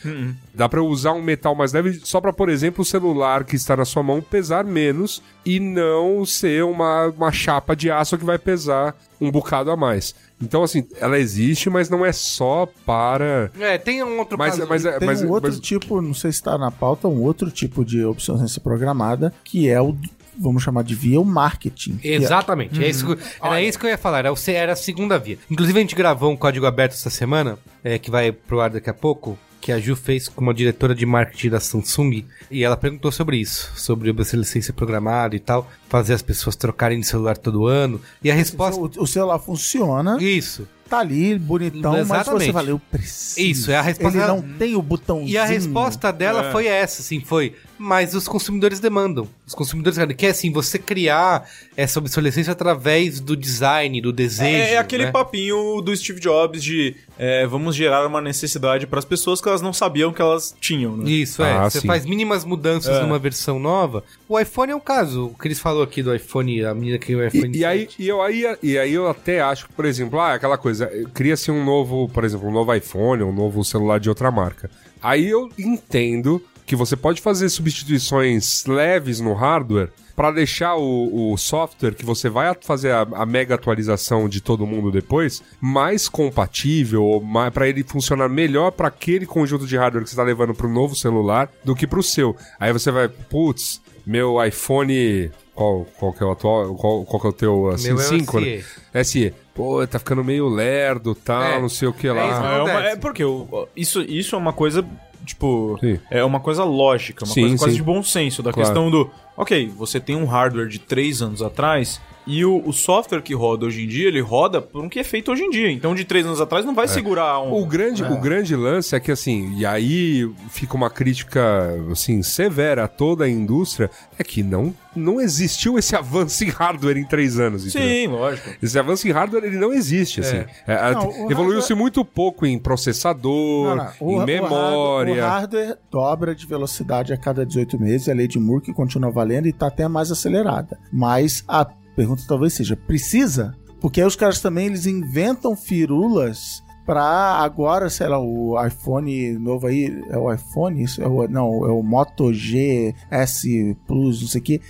[0.55, 3.77] Dá para usar um metal mais leve só para, por exemplo, o celular que está
[3.77, 8.39] na sua mão pesar menos e não ser uma, uma chapa de aço que vai
[8.39, 10.15] pesar um bocado a mais.
[10.41, 13.51] Então, assim, ela existe, mas não é só para.
[13.59, 14.69] É, tem um outro Mas, caso.
[14.69, 17.23] mas, é- Tem mas, um outro mas- tipo, não sei se está na pauta, um
[17.23, 19.97] outro tipo de obsolescência programada, que é o,
[20.39, 21.99] vamos chamar de via o marketing.
[22.05, 25.19] é- Exatamente, é isso, que- era isso que eu ia falar, era, era a segunda
[25.19, 25.39] via.
[25.51, 28.89] Inclusive a gente gravou um código aberto essa semana, é, que vai pro ar daqui
[28.91, 32.77] a pouco, que a Ju fez com uma diretora de marketing da Samsung, e ela
[32.77, 37.67] perguntou sobre isso, sobre obsolescência programada e tal, fazer as pessoas trocarem de celular todo
[37.67, 38.81] ano, e a resposta...
[38.81, 40.67] O, o celular funciona, Isso.
[40.89, 42.47] Tá ali, bonitão, mas Exatamente.
[42.47, 43.41] você fala, eu preciso.
[43.49, 45.29] Isso, é a resposta- Ele não tem o botãozinho.
[45.31, 49.29] E a resposta dela foi essa, assim, foi, mas os consumidores demandam.
[49.47, 54.45] Os consumidores querem, que é assim, você criar essa obsolescência através do design, do desejo.
[54.57, 55.11] É, é aquele né?
[55.13, 59.61] papinho do Steve Jobs de é, vamos gerar uma necessidade para as pessoas que elas
[59.63, 61.11] não sabiam que elas tinham, né?
[61.11, 61.53] Isso, é.
[61.53, 61.87] Ah, Você sim.
[61.87, 63.03] faz mínimas mudanças É.
[63.03, 64.05] numa versão nova.
[64.29, 65.27] O iPhone é um caso.
[65.27, 67.57] O que eles falou aqui do iPhone, a menina que criou o iPhone.
[67.57, 67.97] E, e aí, 7.
[68.03, 70.78] e, eu, aí, e aí eu até acho que, por exemplo, ah, aquela coisa,
[71.15, 74.71] cria-se um novo, por exemplo, um novo iPhone, um novo celular de outra marca.
[75.03, 81.37] Aí eu entendo que você pode fazer substituições leves no hardware para deixar o, o
[81.39, 87.23] software que você vai fazer a, a mega atualização de todo mundo depois mais compatível,
[87.55, 90.73] para ele funcionar melhor para aquele conjunto de hardware que você está levando para o
[90.73, 92.37] novo celular do que para o seu.
[92.59, 96.75] Aí você vai, putz, meu iPhone qual, qual que é o atual?
[96.77, 98.65] Qual, qual que é o teu assim, Meu é o 5, SE.
[98.95, 99.05] né?
[99.05, 99.35] SE.
[99.59, 101.61] Pô, tá ficando meio lerdo, tal, É.
[101.61, 102.23] não sei o que É lá.
[102.59, 104.85] É, uma- é porque o- isso, isso é uma coisa,
[105.27, 105.99] tipo, Sim.
[106.11, 107.77] é uma coisa lógica, uma Sim, coisa quase sim.
[107.79, 108.69] de bom senso, da Claro.
[108.69, 113.23] questão do, ok, você tem um hardware de três anos atrás e o, o software
[113.23, 115.71] que roda hoje em dia, ele roda por um que é feito hoje em dia.
[115.73, 117.55] Então, de três anos atrás não vai segurar um...
[117.61, 122.85] O grande, o grande lance é que, assim, e aí fica uma crítica, assim, severa
[122.85, 127.39] a toda a indústria, é que não, não existiu esse avanço em hardware em três
[127.41, 127.89] anos, entendeu?
[127.89, 128.51] Sim, lógico.
[128.63, 130.45] Esse avanço em hardware, ele não existe, assim.
[130.67, 133.93] É, a- Não, o Evoluiu-se hardware- muito pouco em processador, Não, não.
[134.01, 135.15] O- em o memória.
[135.15, 138.73] hardware- O hardware dobra de velocidade a cada 18 meses, a lei de Moore que
[138.73, 140.79] continua valendo e está até mais acelerada.
[140.93, 141.67] Mas a
[141.99, 143.57] pergunta talvez seja, precisa?
[143.81, 149.67] Porque aí os caras também eles inventam firulas para agora, sei lá, o iPhone novo
[149.67, 154.29] aí, é o iPhone, isso é o, não, é o Moto G S Plus, não
[154.29, 154.61] sei o que,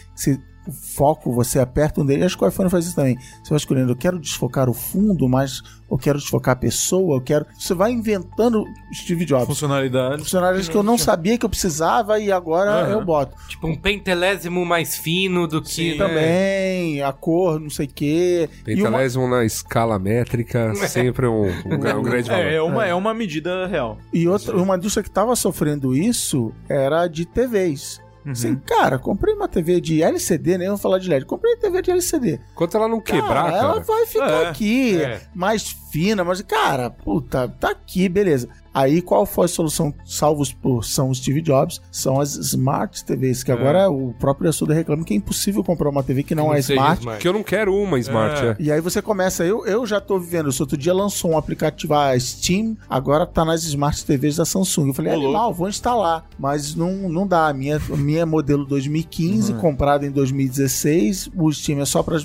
[0.73, 2.27] foco, você aperta um deles.
[2.27, 3.17] Acho que o iPhone faz isso também.
[3.43, 7.21] Você vai escolhendo, eu quero desfocar o fundo, mas eu quero desfocar a pessoa, eu
[7.21, 7.47] quero.
[7.59, 9.47] Você vai inventando Steve Jobs.
[9.47, 10.21] Funcionalidades.
[10.23, 12.91] Funcionários que eu não sabia que eu precisava e agora Aham.
[12.93, 13.35] eu boto.
[13.49, 15.69] Tipo um pentelésimo mais fino do que.
[15.73, 15.97] Sim, né?
[15.99, 18.49] Também, a cor, não sei o quê.
[18.67, 22.45] E uma- Pentelésimo na escala métrica, sempre um, um, um grande valor.
[22.45, 23.99] É, é uma, é uma medida real.
[24.13, 28.01] E outra, uma indústria que estava sofrendo isso era a de TVs.
[28.25, 28.33] Uhum.
[28.33, 31.25] Assim, cara, comprei uma TV de LCD, nem vou falar de LED.
[31.25, 32.41] Comprei TV de LCD.
[32.53, 33.57] Enquanto ela não quebrar, Cara, cara.
[33.59, 35.21] ela vai ficar É, aqui, é.
[35.35, 38.49] mais fina, mas, cara, puta, tá aqui, beleza.
[38.75, 41.81] Aí qual foi a solução, salvos por São Steve Jobs?
[41.91, 46.03] São as Smart TVs, que agora o próprio Assuda reclama que é impossível comprar uma
[46.03, 47.19] TV que não, é seja smart.
[47.21, 48.49] Que eu não quero uma Smart, É.
[48.51, 48.57] é.
[48.61, 50.63] E aí você começa, eu, eu já tô vivendo isso.
[50.63, 54.89] Outro dia lançou um aplicativo, a Steam, agora tá nas Smart TVs da Samsung.
[54.89, 56.27] Eu falei, Ô, animal, vou instalar.
[56.39, 57.49] Mas não, não dá.
[57.49, 59.59] A minha, a minha é modelo 2015, Uhum.
[59.59, 61.31] comprada em 2016.
[61.37, 62.19] O Steam é só pra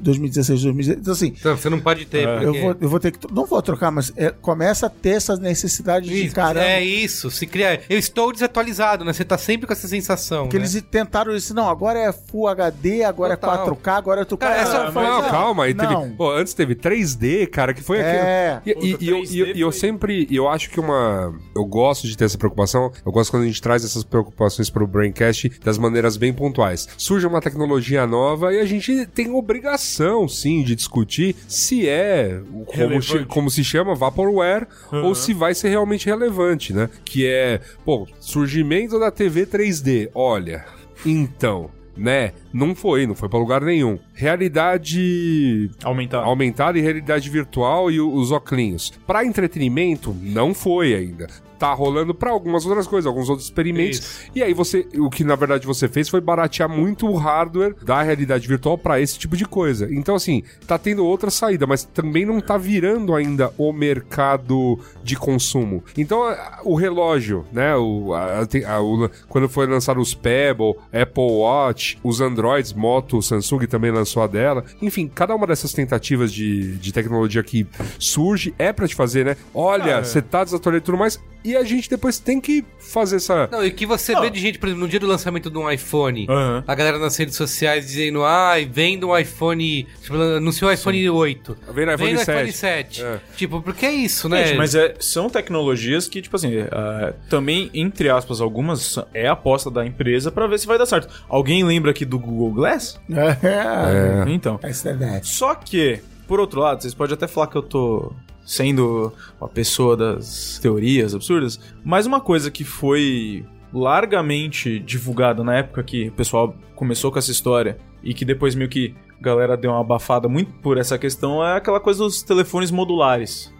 [0.00, 1.00] 2016, 2016.
[1.00, 2.26] Então, assim, Então, você não pode ter.
[2.28, 2.32] É.
[2.32, 3.32] porque- eu vou, eu vou ter que.
[3.32, 6.66] Não vou trocar, mas é, começa a ter essa necessidade de Isso, caramba.
[6.66, 7.80] É isso, se cria.
[7.88, 9.12] Eu estou desatualizado, né?
[9.12, 10.44] Você tá sempre com essa sensação.
[10.44, 10.64] Porque né?
[10.64, 13.66] eles tentaram isso, não, agora é Full HD, agora Total.
[13.66, 15.92] é 4K, agora é tu Cara, essa Cara, foi- Não, mas- calma, aí teve.
[15.92, 16.10] Não.
[16.10, 18.54] Pô, antes teve 3D, cara, que foi É.
[18.58, 18.84] aquilo.
[18.84, 20.26] E, e- e eu, e eu- e sempre.
[20.30, 21.34] Eu acho que uma.
[21.56, 22.92] Eu gosto de ter essa preocupação.
[23.04, 26.88] Eu gosto quando a gente traz essas preocupações pro Braincast das maneiras bem pontuais.
[26.96, 33.26] Surge uma tecnologia nova e a gente tem obrigação, sim, de discutir se é como,
[33.26, 36.90] como se chama Vaporware ou se vai ser realmente relevante, né?
[37.04, 40.10] Que é, pô, surgimento da TV 3D.
[40.14, 40.64] Olha,
[41.06, 41.70] então.
[41.96, 42.30] Né?
[42.52, 43.98] Não foi, não foi pra lugar nenhum.
[44.14, 46.18] Realidade Aumentar.
[46.22, 48.92] aumentada e realidade virtual e os óculos.
[49.04, 51.26] Pra entretenimento, não foi ainda.
[51.58, 53.98] Tá rolando pra algumas outras coisas, alguns outros experimentos.
[53.98, 54.30] Isso.
[54.34, 58.00] E aí você, o que na verdade você fez foi baratear muito o hardware da
[58.02, 59.88] realidade virtual pra esse tipo de coisa.
[59.90, 65.16] Então assim, tá tendo outra saída, mas também não tá virando ainda o mercado de
[65.16, 65.82] consumo.
[65.96, 66.22] Então
[66.64, 72.20] o relógio, né, o, a- a- o- quando foi lançado os Pebble, Apple Watch, os
[72.20, 74.64] Androids, Moto, Samsung também lançou a dela.
[74.80, 77.66] Enfim, cada uma dessas tentativas de, de tecnologia que
[77.98, 79.36] surge é pra te fazer, né?
[79.54, 81.20] Olha, você tá desatualizado e tudo mais.
[81.44, 83.48] E a gente depois tem que fazer essa.
[83.50, 84.22] Não, e o que você Não.
[84.22, 86.64] vê de gente, por exemplo, no dia do lançamento de um iPhone, Aham.
[86.66, 89.86] a galera nas redes sociais dizendo, ai, vende um iPhone.
[90.02, 91.56] Tipo, anunciou o iPhone 8.
[91.72, 92.30] Vem no iPhone Vem no 7.
[92.38, 93.02] iPhone 7.
[93.04, 93.20] É.
[93.36, 94.46] Tipo, porque é isso, né?
[94.48, 99.32] Gente, mas é- são tecnologias que, tipo assim, é, também, entre aspas, algumas é a
[99.32, 101.08] aposta da empresa pra ver se vai dar certo.
[101.28, 102.98] Alguém lembra aqui do Google Glass?
[103.08, 104.24] É.
[104.30, 104.58] Então.
[104.62, 105.26] É internet.
[105.26, 108.12] Só que, por outro lado, vocês podem até falar que eu tô
[108.44, 115.82] sendo uma pessoa das teorias absurdas, mas uma coisa que foi largamente divulgada na época
[115.82, 119.70] que o pessoal começou com essa história e que depois meio que a galera deu
[119.70, 123.52] uma abafada muito por essa questão é aquela coisa dos telefones modulares.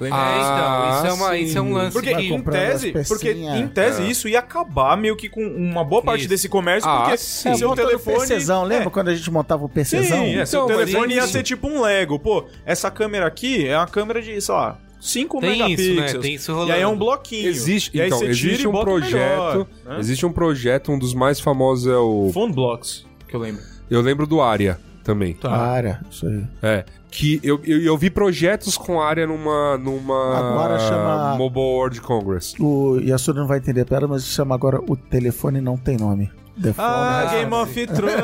[0.00, 1.42] É, então, isso é, uma, sim.
[1.42, 3.56] isso é um lance Porque vai em comprando tese, as porque pecinhas.
[3.60, 6.28] em tese isso ia acabar meio que com uma boa parte Isso.
[6.28, 7.54] desse comércio, Ah, porque sim.
[7.54, 10.24] seu montando telefone PCzão, lembra É, quando a gente montava o PCzão?
[10.24, 11.32] Sim, é, seu Então, mas telefone é ia isso.
[11.32, 12.18] ser tipo um Lego.
[12.18, 16.12] Pô, essa câmera aqui é uma câmera de, sei lá, 5 Tem isso, megapixels.
[16.14, 16.20] né?
[16.20, 16.72] Tem isso E rolando.
[16.72, 17.48] aí é um bloquinho.
[17.48, 19.12] Existe, e aí então, você tira existe e um bota o projeto.
[19.18, 19.96] melhor, né?
[19.98, 22.30] Existe um projeto, um dos mais famosos é o.
[22.34, 23.62] Phone Blocks, que eu lembro.
[23.90, 25.32] Eu lembro do Aria também.
[25.32, 26.44] Cara, isso aí.
[26.62, 26.84] É.
[27.10, 29.76] Que eu, eu, eu vi projetos com área numa.
[29.78, 30.38] numa.
[30.38, 32.54] Agora chama- Mobile World Congress.
[32.60, 36.30] O Yasura não vai entender a piada, mas chama agora O Telefone Não Tem Nome.
[36.62, 38.14] The Ah, Game of Thrones.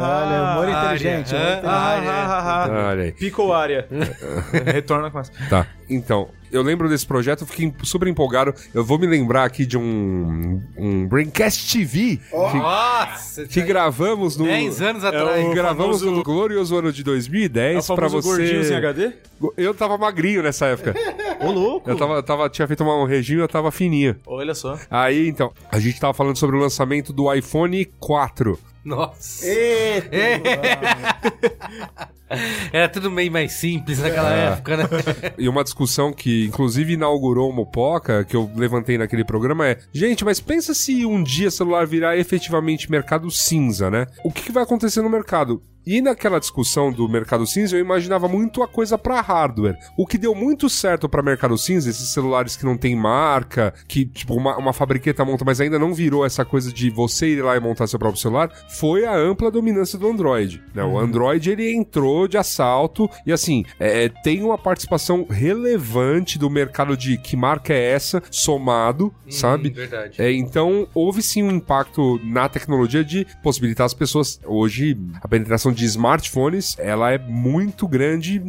[0.00, 1.34] Olha, humor inteligente.
[1.34, 2.24] humor Área, inteligente.
[2.72, 2.88] área.
[2.90, 3.12] Olha aí.
[3.12, 3.86] Pico área.
[4.64, 5.32] Retorna com essa.
[5.50, 5.66] Tá.
[5.88, 8.54] Então, eu lembro desse projeto, eu fiquei super empolgado.
[8.72, 10.62] Eu vou me lembrar aqui de um.
[10.76, 13.46] Um Braincast TV que, Nossa!
[13.46, 14.44] que gravamos no.
[14.44, 15.46] 10 anos É atrás.
[15.46, 18.74] o Gravamos famoso- no glorioso ano de É o 2010 pra famoso gordinho sem você.
[18.74, 19.12] HD?
[19.56, 20.94] Eu tava magrinho nessa época.
[21.40, 21.90] Ô, louco.
[21.90, 24.16] Eu tava, tava, tinha feito uma- um regime eu tava fininho.
[24.26, 24.78] Olha só.
[24.90, 28.58] Aí, então, a gente tava falando sobre o lançamento do iPhone 4.
[28.84, 29.46] Nossa.
[29.46, 30.10] Eita,
[32.72, 34.46] Era tudo meio mais simples naquela É.
[34.52, 34.84] época, né?
[35.38, 40.24] E uma discussão que, inclusive, inaugurou o Mopoca, que eu levantei naquele programa, é: gente,
[40.24, 44.06] mas pensa se um dia celular virar efetivamente mercado cinza, né?
[44.24, 45.62] O que, que vai acontecer no mercado?
[45.86, 49.76] E naquela discussão do mercado cinza, eu imaginava muito a coisa pra hardware.
[49.98, 54.06] O que deu muito certo pra mercado cinza, esses celulares que não tem marca, que
[54.06, 57.54] tipo uma, uma fabriqueta monta, mas ainda não virou essa coisa de você ir lá
[57.54, 60.62] e montar seu próprio celular, foi a ampla dominância do Android.
[60.74, 60.82] Né?
[60.82, 66.96] O Android ele entrou de assalto e assim, é, tem uma participação relevante do mercado
[66.96, 69.70] de que marca é essa, somado, sabe?
[69.70, 70.20] Verdade.
[70.20, 74.40] É, então, houve sim um impacto na tecnologia de possibilitar as pessoas.
[74.44, 78.42] Hoje, a penetração de smartphones ela é muito grande,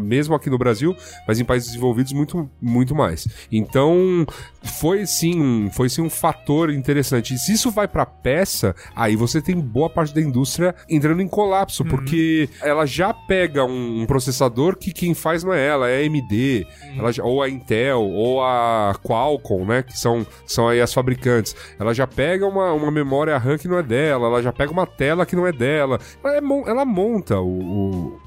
[0.00, 3.26] mesmo aqui no Brasil, mas em países desenvolvidos muito, muito mais.
[3.50, 4.26] Então,
[4.62, 7.34] foi sim, um, foi sim um fator interessante.
[7.34, 11.28] E se isso vai para peça, aí você tem boa parte da indústria entrando em
[11.28, 16.02] colapso, porque ela já pega um, um processador que quem faz não é ela, é
[16.02, 16.66] a AMD,
[16.98, 19.82] ela já- ou a Intel, ou a Qualcomm, né?
[19.82, 21.54] Que são, são aí as fabricantes.
[21.78, 24.86] Ela já pega uma, uma memória RAM que não é dela, ela já pega uma
[24.86, 25.98] tela que não é dela.
[26.24, 26.40] Ela, é
[26.70, 27.60] ela monta o,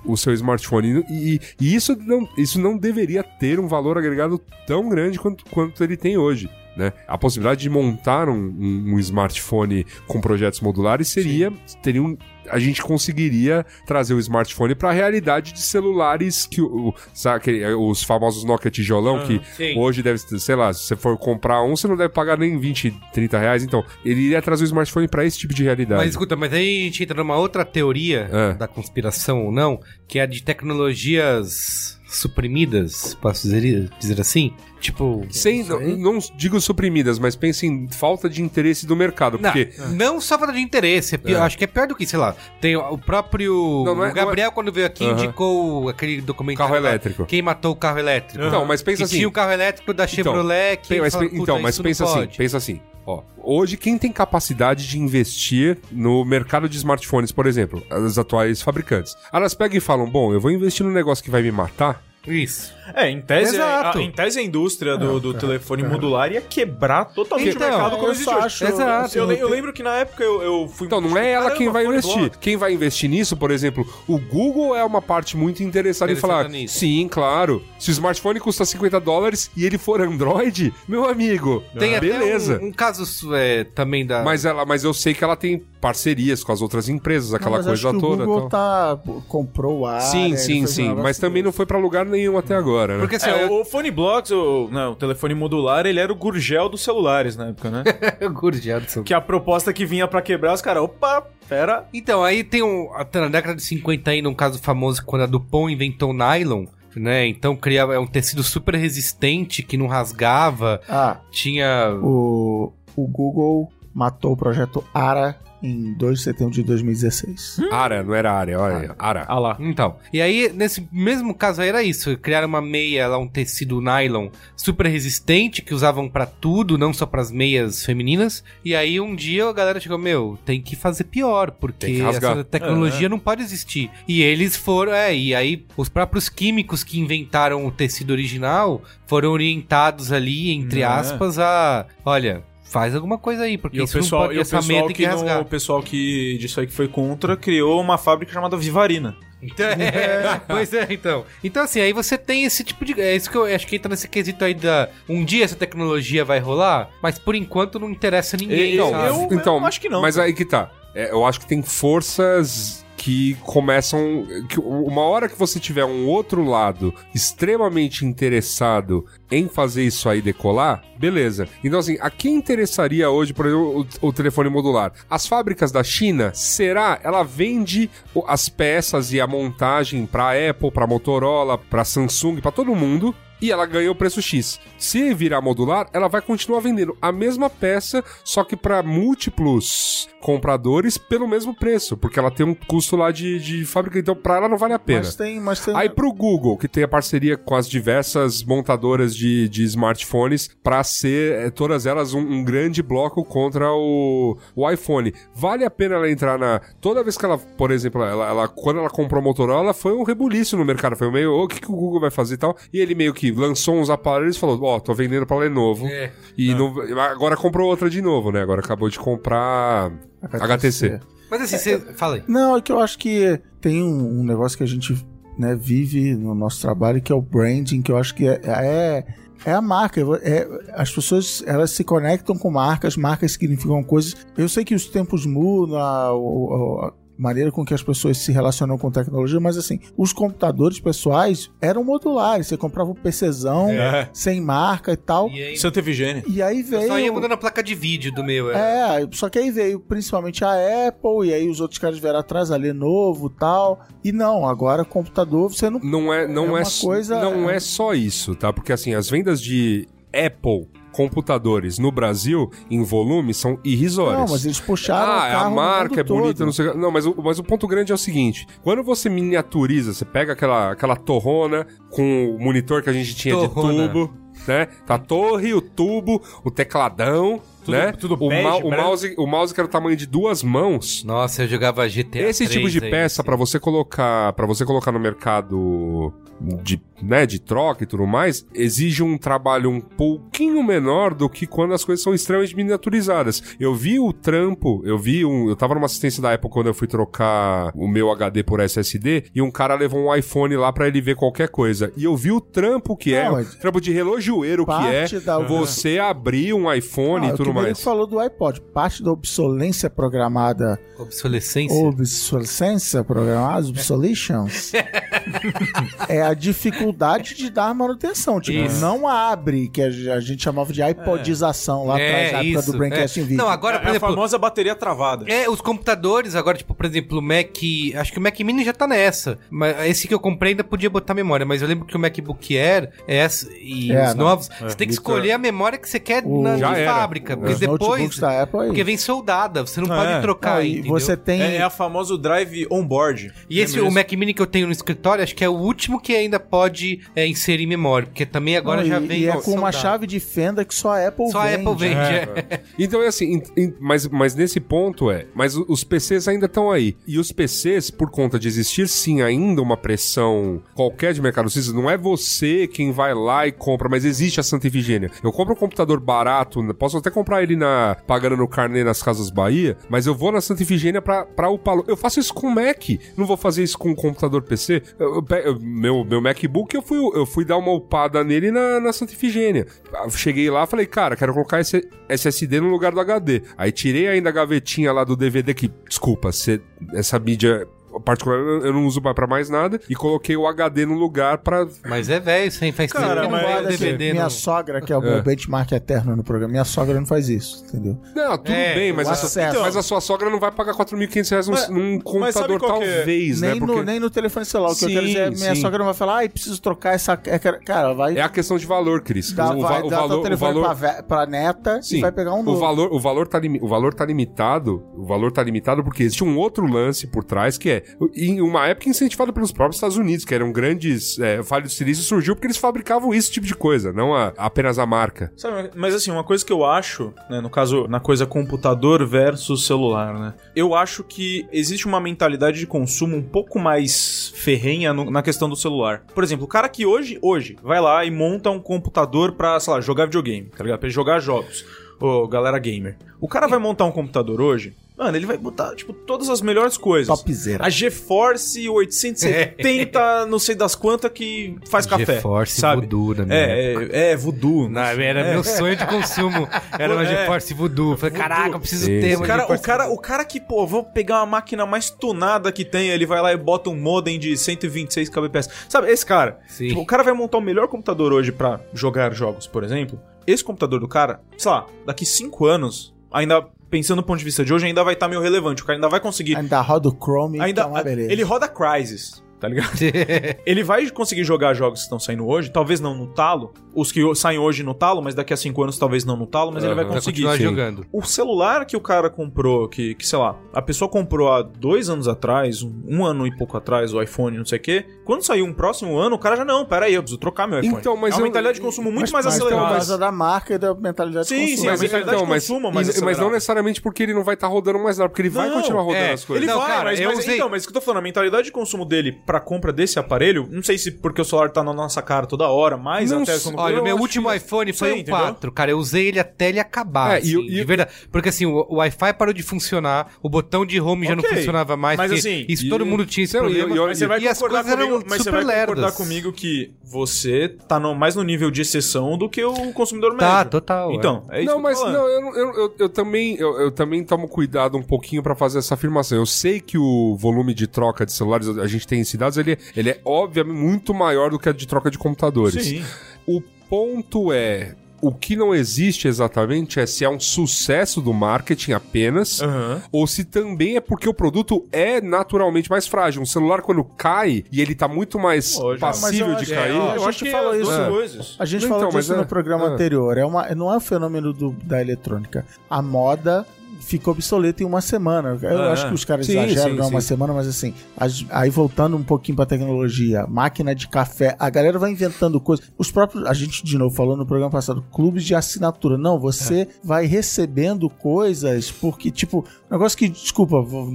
[0.05, 1.03] o, o seu smartphone.
[1.09, 5.84] E, e isso, não, isso não deveria ter um valor agregado tão grande quanto, quanto
[5.84, 6.49] ele tem hoje.
[6.75, 6.91] Né?
[7.07, 11.53] A possibilidade de montar um, um- um smartphone com projetos modulares seria.
[11.84, 12.17] Teria um,
[12.50, 17.66] a gente conseguiria trazer o smartphone para a realidade de celulares que o, sabe, aquele-
[17.74, 19.78] os famosos Nokia tijolão que sim.
[19.78, 22.91] hoje deve, sei lá, se você for comprar um, você não deve pagar nem 20,
[23.14, 23.64] 30 reais.
[23.64, 26.02] Então, ele iria trazer o smartphone para esse tipo de realidade.
[26.02, 28.54] Mas escuta, mas aí a gente entra numa outra teoria É.
[28.54, 34.54] da conspiração ou não, que é a de tecnologias suprimidas, posso dizer, dizer assim?
[34.84, 35.25] Tipo.
[35.31, 39.39] Sem, não, não digo suprimidas, mas pense em falta de interesse do mercado.
[39.41, 41.41] Não, Porque não só falta de interesse, é pior- É.
[41.41, 43.84] acho que é pior do que, sei lá, tem o próprio.
[43.86, 46.69] Não, não é- o Gabriel, quando veio aqui, indicou aquele documentário.
[46.69, 47.25] Carro lá, elétrico.
[47.25, 48.43] Quem matou o carro elétrico.
[48.43, 49.15] Não, mas pensa que assim.
[49.17, 50.89] Tinha o carro elétrico da Chevrolet que.
[50.89, 52.81] Tem, mas, fala, pe- "Puta, então, mas isso não pensa assim, pode." pensa assim.
[53.05, 58.61] Ó, hoje quem tem capacidade de investir no mercado de smartphones, por exemplo, as atuais
[58.61, 62.01] fabricantes, elas pegam e falam: "Bom, eu vou investir num negócio que vai me matar".
[62.28, 62.74] Isso.
[62.93, 63.97] É, em tese, Exato.
[63.97, 67.97] a, em tese a indústria do, do telefone modular ia quebrar totalmente Então, o mercado
[67.97, 68.45] como existe hoje.
[68.45, 69.17] acho- Exato.
[69.17, 70.88] Eu, eu lembro que na época eu, eu fui...
[70.88, 72.32] Então, não é ela Caramba, quem vai investir.
[72.39, 76.49] Quem vai investir nisso, por exemplo, o Google é uma parte muito interessada em falar:
[76.49, 76.80] nisso.
[76.80, 77.63] sim, claro.
[77.80, 82.59] Se o smartphone custa 50 dólares e ele for Android, meu amigo, Tem até beleza.
[82.61, 84.24] um, um caso é, também da.
[84.24, 87.57] Mas, ela, mas eu sei que ela tem parcerias com as outras empresas, Não, aquela
[87.57, 88.24] mas coisa acho que toda.
[88.24, 88.49] O Google então.
[88.49, 89.99] tá, comprou o ar.
[90.01, 90.93] Sim, sim, sim.
[90.95, 92.99] Mas também não foi pra lugar nenhum até agora, né?
[93.01, 93.51] Porque assim, É, eu...
[93.61, 97.47] o Phone Blocks, o, não, o telefone modular, ele era o gurgel dos celulares na
[97.47, 97.84] época, né?
[98.32, 101.86] Gurgeado, seu- que a proposta que vinha pra quebrar, os caras, opa, pera...
[101.93, 102.89] Então, aí tem um.
[102.95, 106.66] Até na década de 50 ainda um caso famoso quando a Dupont inventou o nylon.
[106.95, 107.26] Né?
[107.26, 110.80] Então criava é um tecido super resistente que não rasgava.
[110.88, 111.91] Ah, Tinha.
[112.01, 117.61] o, o Google matou o projeto ARA em 2 de setembro de 2016.
[117.72, 118.95] Ara, não era área, olha.
[118.99, 119.26] Ara.
[119.28, 119.57] Ah lá.
[119.59, 123.80] Então, e aí, nesse mesmo caso aí era isso, criaram uma meia lá, um tecido
[123.80, 129.16] nylon super resistente, que usavam pra tudo, não só pras meias femininas, e aí um
[129.16, 133.89] dia a galera chegou, meu, tem que fazer pior, porque essa tecnologia não pode existir.
[134.07, 139.32] E eles foram, é, e aí os próprios químicos que inventaram o tecido original foram
[139.32, 140.86] orientados ali, entre É.
[140.86, 142.43] aspas, a, olha...
[142.74, 145.05] Faz alguma coisa aí, porque E o pessoal, não pode, e o pessoal que, que
[145.07, 149.15] não- o pessoal que disso aí que foi contra criou uma fábrica chamada Vivarina.
[149.43, 151.24] Então, é, pois é, então.
[151.43, 152.99] Então, assim, aí você tem esse tipo de.
[152.99, 154.89] É isso que eu acho que entra nesse quesito aí da.
[155.07, 158.74] Um dia essa tecnologia vai rolar, mas por enquanto não interessa ninguém.
[158.74, 159.07] Eu- sabe?
[159.09, 160.71] eu- então, acho que não, Mas aí que tá.
[160.95, 164.26] É, eu acho que tem forças que começam.
[164.47, 170.22] Que uma hora que você tiver um outro lado extremamente interessado em fazer isso aí
[170.22, 171.49] decolar, beleza.
[171.62, 174.93] Então, assim, a quem interessaria hoje, por exemplo, o, o telefone modular?
[175.10, 176.97] As fábricas da China, será?
[177.04, 177.89] Ela vende
[178.26, 183.14] as peças e a montagem pra Apple, pra Motorola, pra Samsung, pra todo mundo.
[183.44, 184.58] E ela ganha o preço X.
[184.78, 190.98] Se virar modular, ela vai continuar vendendo a mesma peça, só que para múltiplos compradores
[190.98, 194.48] pelo mesmo preço, porque ela tem um custo lá de, de fábrica, então pra ela
[194.48, 195.00] não vale a pena.
[195.02, 199.14] Mas tem, mas tem Aí pro Google, que tem a parceria com as diversas montadoras
[199.14, 204.72] de, de smartphones pra ser eh, todas elas um, um grande bloco contra o, o
[204.72, 205.14] iPhone.
[205.36, 206.62] Vale a pena ela entrar na.
[206.80, 210.04] Toda vez que ela, por exemplo, ela, ela- quando ela comprou a Motorola, foi um
[210.04, 210.96] rebuliço no mercado.
[210.96, 212.56] Foi meio, "Ô, o que, que o Google vai fazer e tal.
[212.72, 215.86] E ele meio que lançou uns aparelhos e falou: Ó, tô vendendo pra Lenovo.
[215.88, 216.11] É.
[216.38, 218.41] E não- agora comprou outra de novo, né?
[218.41, 219.91] Agora acabou de comprar
[220.31, 220.99] HTC.
[221.29, 221.79] Mas assim, você.
[221.95, 222.23] Fala aí.
[222.27, 225.05] Não, é que eu acho que tem um, um negócio que a gente
[225.38, 229.05] né, vive no nosso trabalho, que é o branding, que eu acho que é, é,
[229.45, 229.99] é a marca.
[230.21, 234.15] É, as pessoas elas se conectam com marcas, marcas significam coisas.
[234.38, 236.93] Eu sei que os tempos mudam, a- o- a-
[237.24, 241.84] maneira com que as pessoas se relacionam com tecnologia, mas assim, os computadores pessoais eram
[241.84, 242.47] modulares.
[242.47, 244.09] Você comprava um PCzão É.
[244.13, 245.30] sem marca e tal.
[245.30, 246.24] E aí, Seu teve gênio.
[246.28, 247.13] E aí eu só ia veio.
[247.13, 248.51] mudando a placa de vídeo do meu.
[248.51, 249.01] É.
[249.03, 250.51] É, só que aí veio principalmente a
[250.89, 253.80] Apple, e aí os outros caras vieram atrás, a Lenovo e tal.
[254.03, 255.80] E não, agora computador você não.
[255.80, 258.51] Não é, não É é, uma s- coisa- não é só isso, tá?
[258.51, 264.20] Porque assim, as vendas de Apple computadores no Brasil em volume são irrisórias.
[264.22, 266.46] Não, mas eles puxaram o Ah, carro a no marca mundo é bonita, todo.
[266.46, 266.78] não sei o que.
[266.78, 270.34] Não, mas o, mas o ponto grande é o seguinte: quando você miniaturiza, você pega
[270.34, 273.74] aquela, aquela torrona com o monitor que a gente tinha Torrona.
[273.74, 274.14] de tubo,
[274.48, 274.68] né?
[274.86, 277.91] Tá a torre, o tubo, o tecladão, Tudo- né?
[277.94, 281.04] tudo o, bege, ma- o mouse, o mouse que era o tamanho de duas mãos.
[281.04, 283.26] Nossa, eu jogava GTA Esse tipo 3 de aí, peça assim.
[283.26, 288.45] pra você colocar, para você colocar no mercado de, né, de troca e tudo mais,
[288.53, 293.41] exige um trabalho um pouquinho menor do que quando as coisas são extremamente miniaturizadas.
[293.59, 296.73] Eu vi o trampo, eu vi um, eu tava numa assistência da Apple quando eu
[296.73, 300.88] fui trocar o meu HD por SSD e um cara levou um iPhone lá pra
[300.88, 301.91] ele ver qualquer coisa.
[301.95, 305.39] E eu vi o trampo que é, o trampo de relojoeiro que é Parte da-
[305.39, 307.84] você abrir um iPhone Ah, e tudo que o Merico mais.
[307.84, 308.61] falou do iPod.
[308.73, 310.79] Parte da obsolência programada.
[310.99, 311.75] Obsolescência.
[311.77, 313.67] Obsolescência programada?
[313.67, 314.73] Obsolescence?
[316.07, 318.39] é a dificuldade de dar manutenção.
[318.39, 318.82] Tipo, Isso.
[318.82, 323.19] não abre, que a a gente chamava de iPodização lá atrás, na época do Braincast
[323.19, 323.24] é.
[323.36, 325.26] Não, agora, É por a exemplo, famosa bateria travada.
[325.32, 327.49] É, os computadores, agora, tipo, por exemplo, o Mac.
[327.95, 329.38] Acho que o Mac Mini já tá nessa.
[329.49, 331.45] Mas esse que eu comprei ainda podia botar memória.
[331.45, 334.26] Mas eu lembro que o MacBook Air é essa, e É, os não.
[334.26, 336.93] novos, você tem que escolher a memória que você quer O- na, Já de era.
[336.93, 337.38] fábrica.
[337.38, 338.17] Porque Os depois.
[338.19, 338.67] da Apple aí.
[338.67, 339.97] Porque vem soldada, você não É.
[340.05, 340.51] pode trocar.
[340.55, 340.91] Não, aí, e entendeu?
[340.99, 341.41] você tem...
[341.41, 343.32] É, é a famosa drive on-board.
[343.49, 343.91] E esse, o?
[343.91, 347.01] Mac Mini que eu tenho no escritório, acho que é o último que ainda pode
[347.16, 348.07] é, inserir memória.
[348.07, 349.20] Porque também agora Não, já e, vem.
[349.22, 351.55] e é com uma chave de fenda que só a Apple Só a vende.
[351.61, 351.95] Apple vende.
[351.99, 352.61] é.
[352.78, 356.72] Então é assim, em- em- mas, mas nesse ponto é, mas os PCs ainda estão
[356.72, 356.95] aí.
[357.07, 361.74] E os PCs, por conta de existir sim ainda uma pressão qualquer de mercado cinza,
[361.74, 365.09] não é você quem vai lá e compra, mas existe a Santa Ifigênia.
[365.24, 369.01] Eu compro um computador barato, né, posso até comprar ele na pagando no carnê nas
[369.01, 371.84] Casas Bahia, mas eu vou na Santa Ifigênia pra, pra upá-lo.
[371.88, 372.84] Eu faço isso com o Mac,
[373.18, 374.82] não vou fazer isso com um computador PC.
[374.99, 375.59] Eu- eu pe- eu-
[376.06, 379.66] meu, MacBook, eu fui, eu fui dar uma upada nele na, na Santa Ifigênia.
[379.93, 383.41] Ah, Cheguei lá, falei, cara, quero colocar esse SSD no lugar do HD.
[383.58, 386.62] Aí tirei ainda a gavetinha lá do DVD que, desculpa, cê-
[386.93, 387.68] essa mídia
[388.00, 391.38] particular eu eu não uso pra pra mais nada e coloquei o HD no lugar
[391.39, 393.70] pra Mas é velho, isso aí faz Cara, tempo que não mas- vai o Olha
[393.70, 394.12] aqui, DVD.
[394.12, 394.30] minha não.
[394.30, 397.98] sogra, que é o meu benchmark eterno no programa, minha sogra não faz isso, entendeu?
[398.16, 399.62] Não, tudo É, bem, mas a, sua, acesso.
[399.62, 402.68] mas a sua sogra não vai pagar 4.500 reais num, Mas- num computador, é?
[402.68, 403.52] talvez, né?
[403.52, 404.72] nem, Porque no, nem no telefone celular.
[404.72, 405.62] O que eu Sim, quero dizer é minha sim.
[405.62, 407.20] sogra não vai falar, ai, preciso trocar essa.
[407.26, 409.32] é Cara, vai é a questão de valor, Cris.
[409.34, 411.82] dar, o, vai va- o dar valor, o o telefone valor, pra, ve- pra neta
[411.82, 412.60] Sim, e vai pegar um o novo.
[412.60, 416.38] valor, o valor tá o valor tá limitado, o valor tá limitado porque existe um
[416.38, 417.82] outro lance por trás que é
[418.15, 421.69] em uma época incentivada pelos próprios Estados Unidos, que eram grandes, é, o Vale do
[421.69, 425.31] Silício surgiu porque eles fabricavam esse tipo de coisa, não a- apenas a marca.
[425.38, 429.65] Sabe, mas assim, uma coisa que eu acho, né, no caso, na coisa computador versus
[429.65, 430.34] celular, né?
[430.55, 435.49] Eu acho que existe uma mentalidade de consumo um pouco mais ferrenha no- na questão
[435.49, 436.03] do celular.
[436.13, 439.73] Por exemplo, o cara que hoje, hoje, vai lá e monta um computador pra, sei
[439.73, 440.79] lá, jogar videogame, tá ligado?
[440.79, 441.65] Pra jogar jogos.
[441.99, 442.97] Ô, galera gamer.
[443.21, 446.78] O cara vai montar um computador hoje, mano, ele vai botar, tipo, todas as melhores
[446.78, 447.08] coisas.
[447.08, 447.66] Topzera.
[447.66, 452.16] A GeForce 870, não sei das quantas, que faz café.
[452.16, 452.82] GeForce sabe?
[452.82, 453.96] Voodoo na minha época.
[453.96, 454.70] É, é, é, voodoo.
[454.70, 456.48] Não, era meu sonho de consumo.
[456.78, 457.06] Era uma É.
[457.06, 457.94] GeForce Voodoo.
[457.94, 460.26] Eu Falei, caraca, eu preciso Sim, ter uma O cara, o, GeForce cara, o cara
[460.26, 463.70] que, pô, vou pegar uma máquina mais tunada que tem, ele vai lá e bota
[463.70, 465.50] um modem de 126 kbps.
[465.70, 466.70] Sabe, esse cara, Sim.
[466.70, 470.00] tipo, o cara vai montar o melhor computador hoje pra jogar jogos, por exemplo.
[470.26, 474.43] Esse computador do cara, sei lá, daqui 5 anos, ainda pensando do ponto de vista
[474.43, 475.61] de hoje, ainda vai estar meio relevante.
[475.61, 476.36] O cara ainda vai conseguir.
[476.36, 478.11] Ainda roda o Chrome, Ainda, é uma beleza.
[478.11, 479.72] ele roda Crysis, tá ligado?
[480.46, 484.02] ele vai conseguir jogar jogos que estão saindo hoje, talvez não no talo, os que
[484.16, 486.74] saem hoje no talo, mas daqui a 5 anos talvez não no talo, mas ele
[486.76, 487.24] vai conseguir.
[487.36, 487.44] sim.
[487.44, 487.86] jogando.
[487.91, 491.89] O celular que o cara comprou, que, que sei lá, a pessoa comprou há dois
[491.89, 494.86] anos atrás, um, um ano e pouco atrás, o iPhone, não sei o quê.
[495.04, 497.60] Quando sair um próximo ano, o cara já não, pera aí, eu preciso trocar meu
[497.60, 497.78] iPhone.
[497.80, 499.68] Então, mas é uma eu- mentalidade de consumo muito mais mas acelerada.
[499.68, 501.70] Por causa da marca e da mentalidade Sim, de sim, consumo.
[501.72, 503.24] mas- mentalidade de consumo mais e- mas acelerada.
[503.26, 505.82] não necessariamente porque ele não vai estar rodando mais nada, porque ele vai Não, continuar
[505.84, 506.44] rodando é, as coisas.
[506.44, 508.00] Ele Não, vai, cara, mas, eu mas- usei- então, mas o que eu tô falando,
[508.00, 511.49] a mentalidade de consumo dele pra compra desse aparelho, não sei se porque o celular
[511.49, 514.29] tá na nossa cara toda hora, mas Não até como Olha, eu o meu último
[514.29, 515.15] que- iPhone foi um entendeu?
[515.15, 515.71] 4, cara.
[515.71, 517.89] Eu usei ele até ele acabar, É, e assim, o- e de o- verdade.
[518.11, 521.75] Porque assim, o, o Wi-Fi parou de funcionar, o botão de home já não funcionava
[521.75, 523.75] mais, mas assim, isso e- todo mundo tinha esse Não, e- problema.
[523.75, 525.81] e- Mas você vai e as concordar coisas comigo, eram mas você super vai concordar
[525.81, 525.95] lerdas.
[525.97, 530.38] comigo que você tá no- mais no nível de exceção do que o consumidor Tá,
[530.38, 530.51] médio.
[530.51, 530.95] total, é.
[530.95, 533.71] Então, é isso não, que mas não, eu, não- eu, eu, eu também eu, eu
[533.71, 536.17] também tomo cuidado um pouquinho pra fazer essa afirmação.
[536.19, 539.57] Eu sei que o volume de troca de celulares, a gente tem esses dados, ele,
[539.76, 542.63] ele é obviamente muito maior do que a de troca de computadores.
[542.65, 542.84] Sim.
[543.26, 544.76] O ponto é.
[545.01, 549.82] O que não existe exatamente é se é um sucesso do marketing apenas, Aham.
[549.91, 553.21] ou se também é porque o produto é naturalmente mais frágil.
[553.21, 556.71] Um celular, quando cai e ele tá muito mais passível de cair.
[556.71, 557.63] é, Eu A acho gente que isso.
[557.65, 557.89] duas É.
[557.89, 558.36] coisas.
[558.39, 559.67] A gente Então, falou mas disso é- no programa é.
[559.71, 560.17] anterior.
[560.17, 562.45] É uma, não é um fenômeno do- da eletrônica.
[562.69, 563.45] A moda
[563.80, 565.38] ficou obsoleta em uma semana.
[565.41, 568.26] Eu Ah, acho que os caras sim, exageram, não é uma semana, mas assim, as-
[568.30, 572.65] aí voltando um pouquinho pra tecnologia, máquina de café, a galera vai inventando coisas.
[572.78, 575.97] Os próprios, a gente de novo falou no programa passado, clubes de assinatura.
[575.97, 576.67] Não, você É.
[576.84, 580.89] vai recebendo coisas porque, tipo, negócio que, desculpa, vou-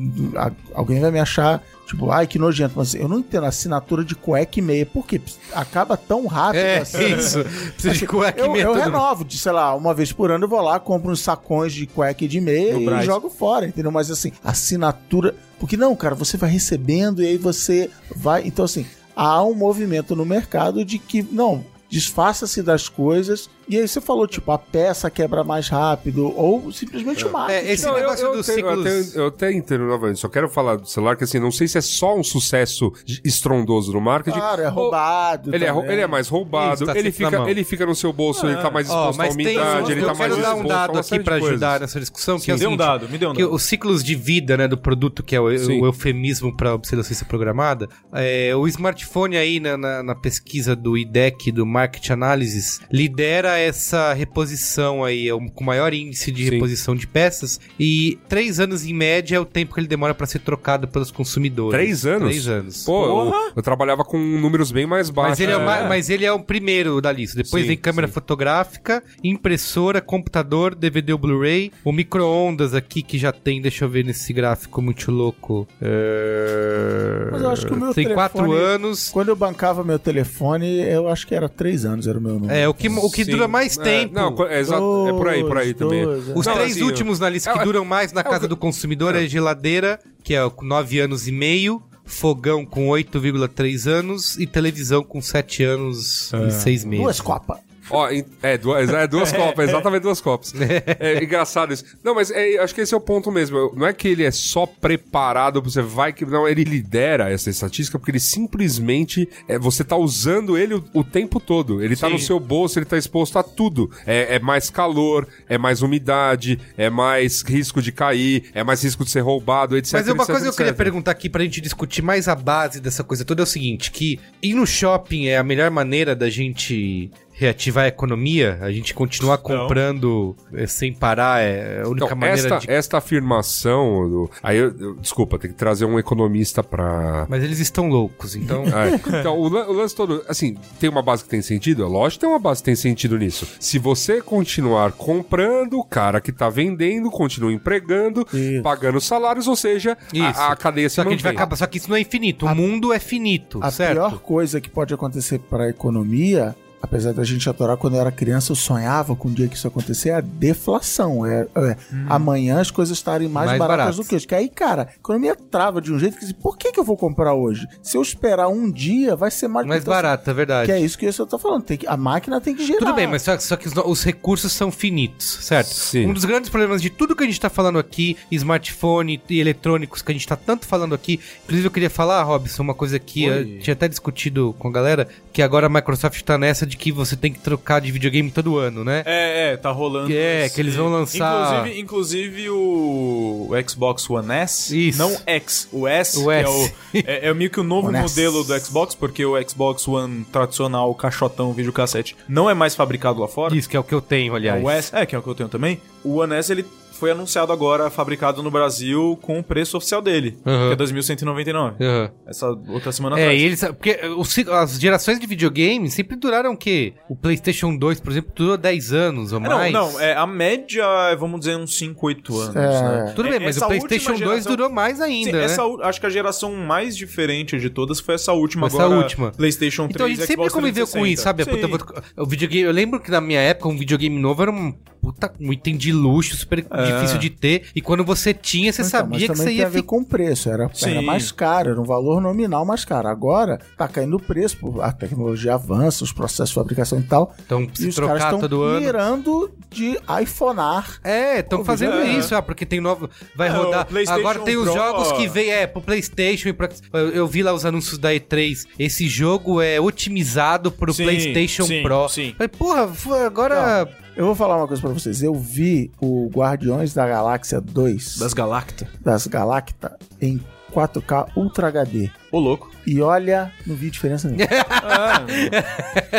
[0.75, 4.59] alguém vai me achar, tipo, ai que nojento, mas eu não entendo assinatura de cueca
[4.59, 4.87] e meia.
[4.87, 5.21] Por quê?
[5.53, 7.17] Acaba tão rápido É, assim.
[7.17, 7.43] isso.
[7.73, 10.31] Precisa de cueca e Eu, meia eu todo- renovo, de, sei lá, uma vez por
[10.31, 13.29] ano eu vou lá, compro uns sacões de cueca e de meia No e jogo
[13.31, 13.91] fora, entendeu?
[13.91, 15.35] Mas assim, assinatura.
[15.59, 18.47] Porque não, cara, você vai recebendo e aí você vai.
[18.47, 18.87] Então, assim,
[19.17, 23.49] há um movimento no mercado de que, não, desfaça-se das coisas.
[23.69, 27.67] E aí você falou, tipo, a peça quebra mais rápido, ou simplesmente o marketing.
[27.67, 29.09] É, esse Não, eu, negócio eu, dos tenho- eu ciclos...
[29.11, 31.77] até, eu até entendo novamente, só quero falar do celular que assim, não sei se
[31.77, 32.91] é só um sucesso
[33.25, 34.39] estrondoso no marketing.
[34.39, 35.55] Claro, é ou- roubado.
[35.55, 38.47] Ele é, ele é mais roubado, Isso, tá ele, fica, ele fica no seu bolso,
[38.47, 40.69] ele tá mais Ó, exposto à umidade, ele eu tá mais quero dar exposto um
[40.69, 41.49] dado aqui pra coisas.
[41.51, 43.55] ajudar nessa discussão, que é o Me dê um dado, me dê um que dado.
[43.55, 45.81] os ciclos de vida né, do produto, que é o, Sim.
[45.83, 51.53] o eufemismo para obsolescência programada, é, o smartphone aí na, na- na pesquisa do IDEC,
[51.53, 56.51] do Market Analysis, lidera essa reposição aí, é o- com maior índice de Sim.
[56.53, 60.27] reposição de peças, e três anos em média é o tempo que ele demora para
[60.27, 61.73] ser trocado pelos consumidores.
[61.79, 62.29] Três anos?
[62.29, 62.85] Três anos.
[62.85, 63.53] Pô, eu, Porra!
[63.57, 65.31] eu trabalhava com números bem mais baixos.
[65.33, 65.65] Mas ele é, o É.
[65.65, 67.37] ma- mas ele é o primeiro da lista.
[67.43, 68.13] Depois Sim, vem câmera sim.
[68.15, 74.05] fotográfica, impressora, computador, DVD ou Blu-ray, o micro-ondas aqui que já tem, deixa eu ver
[74.05, 75.67] nesse gráfico muito louco.
[75.81, 77.29] É...
[77.33, 79.09] Mas eu acho que o meu Tem telefone- quatro anos.
[79.11, 82.53] Quando eu bancava meu telefone, eu acho que era três anos, era o meu número.
[82.53, 83.33] É, o que, o que Sim.
[83.33, 84.15] dura mais É, tempo.
[84.15, 86.05] não, é, exato, é por aí, por aí Dois, também.
[86.05, 86.33] dois, é.
[86.39, 88.47] Os Não, três assim, últimos na lista que é- duram mais na é casa que-
[88.49, 94.37] do consumidor é geladeira, que é com 9 anos e meio, fogão com 8,3 anos
[94.39, 97.03] e televisão com 7 anos e 6 meses.
[97.05, 97.59] Duas copas.
[97.91, 100.53] Ó, em- é, duas, é duas copas, exatamente duas copas.
[101.01, 101.85] É engraçado isso.
[102.03, 103.73] Não, mas é, acho que esse é o ponto mesmo.
[103.77, 106.25] Não é que ele é só preparado, você vai que.
[106.25, 109.29] Não, ele lidera essa estatística porque ele simplesmente.
[109.47, 111.83] É, você tá usando ele o, o tempo todo.
[111.83, 112.15] Ele tá Sim.
[112.15, 113.91] no seu bolso, ele tá exposto a tudo.
[114.07, 119.05] É, é mais calor, é mais umidade, é mais risco de cair, é mais risco
[119.05, 119.95] de ser roubado, etc.
[119.95, 122.35] Mas é uma etc, coisa que eu queria perguntar aqui pra gente discutir mais a
[122.35, 126.15] base dessa coisa toda é o seguinte, que ir no shopping é a melhor maneira
[126.15, 132.07] da gente reativar a economia, a gente continuar comprando eh, sem parar é a única
[132.07, 132.71] Então, maneira esta, de...
[132.71, 134.09] esta afirmação.
[134.11, 137.27] do- aí eu, eu- desculpa, tem que trazer um economista pra.
[137.29, 138.65] Mas eles estão loucos, então...
[138.65, 139.19] É.
[139.21, 141.85] Então, o, o lance todo, assim, tem uma base que tem sentido?
[141.85, 143.47] É lógico que tem uma base que tem sentido nisso.
[143.61, 148.63] Se você continuar comprando, o cara que tá vendendo continua empregando, Isso.
[148.63, 149.97] pagando salários, ou seja,
[150.35, 151.43] a, a cadeia se Só que, a gente vai mantém.
[151.45, 153.93] acabar, só que isso não é infinito, o mundo é finito, A certo?
[153.95, 158.13] pior coisa que pode acontecer para a economia, apesar da gente adorar quando eu era
[158.13, 161.27] criança, eu sonhava com um dia que isso acontecer, é a deflação.
[161.27, 161.77] É, é
[162.09, 163.97] amanhã as coisas estarem mais, Mais baratas baratas.
[163.97, 164.27] do que hoje.
[164.27, 166.85] Que aí, cara, a economia trava de um jeito que assim, por que, que eu
[166.85, 167.67] vou comprar hoje?
[167.83, 170.67] Se eu esperar um dia, vai ser mais Mais então, barato, é verdade.
[170.67, 171.65] Que é isso que eu tô falando.
[171.65, 172.81] Tem que, a máquina tem que girar.
[172.81, 175.69] Tudo bem, mas só, só que os, os recursos são finitos, certo?
[175.69, 176.07] Sim.
[176.07, 180.03] Um dos grandes problemas de tudo que a gente tá falando aqui, smartphone e eletrônicos
[180.03, 183.25] que a gente tá tanto falando aqui, inclusive eu queria falar, Robson, uma coisa que
[183.25, 186.93] eu tinha até discutido com a galera, que agora a Microsoft tá nessa de que
[186.93, 189.03] você tem que trocar de videogame todo ano, né?
[189.07, 190.13] É, é, tá rolando.
[190.13, 194.89] É, que eles vão lançar- Inclusive, inclusive o, o Xbox One S.
[194.89, 194.99] Isso.
[194.99, 196.45] Não X, o S, O que S.
[196.45, 196.73] é, o,
[197.07, 201.53] é, é meio que o novo modelo do Xbox, porque o Xbox One tradicional, caixotão,
[201.53, 203.57] videocassete, não é mais fabricado lá fora.
[203.57, 204.63] Isso que é o que eu tenho, aliás.
[204.63, 205.81] O S, é, que é o que eu tenho também.
[206.05, 206.65] O One S, ele
[206.99, 210.67] foi anunciado agora, fabricado no Brasil, com o preço oficial dele, Aham.
[210.69, 211.75] que é 2.199.
[211.81, 212.11] Aham.
[212.27, 213.41] Essa outra semana É, atrás.
[213.41, 213.61] e eles.
[213.65, 216.95] Porque os as gerações de videogame sempre duraram o quê?
[217.09, 219.73] O PlayStation 2, por exemplo, durou 10 anos ou É, não, mais.
[219.73, 222.61] não, é, a média é, vamos dizer, uns 5, 8 anos, É.
[223.07, 223.13] né?
[223.15, 225.45] Tudo bem, mas Essa o PlayStation última 2 geração- durou mais ainda, Sim, né?
[225.45, 228.99] essa, acho que a geração mais diferente de todas foi essa última Essa agora.
[229.01, 229.31] última.
[229.33, 231.15] PlayStation 3 Então a gente sempre Xbox conviveu com 360.
[231.15, 231.45] isso, sabe?
[231.45, 235.33] Puta, o videogame, eu lembro que na minha época um videogame novo era um puta
[235.41, 237.63] um item de luxo, super difícil de ter.
[237.75, 239.89] E quando você tinha, você Então, sabia mas que você tem ia a ver ficar.
[239.89, 240.49] com o preço.
[240.51, 240.91] Era, Sim.
[240.91, 243.09] era mais caro, era um valor nominal mais caro.
[243.09, 247.35] Agora tá caindo o preço, a tecnologia avança, os processos de fabricação e tal.
[247.45, 250.99] Então, E se os caras trocar estão mirando de iPhonear.
[251.05, 252.07] É, estão fazendo é.
[252.13, 253.09] isso, ah, porque tem novo.
[253.35, 253.87] Vai É, rodar.
[254.09, 256.69] Agora tem os Pro- jogos que vem, é, pro PlayStation e pra.
[256.93, 258.65] Eu, vi lá os anúncios da E3.
[258.79, 262.09] Esse jogo é otimizado pro Sim, PlayStation sim, Pro.
[262.09, 262.35] sim.
[262.37, 262.89] Falei, porra,
[263.27, 263.89] agora.
[264.19, 265.23] Eu vou falar uma coisa pra vocês.
[265.23, 268.89] Eu vi o Guardiões da Galáxia 2 Das Galacta.
[269.01, 270.41] das Galacta em
[270.73, 272.11] 4K Ultra HD.
[272.33, 272.69] Ô, louco.
[272.85, 274.49] E olha, não vi diferença nenhuma.
[274.91, 275.21] Ah,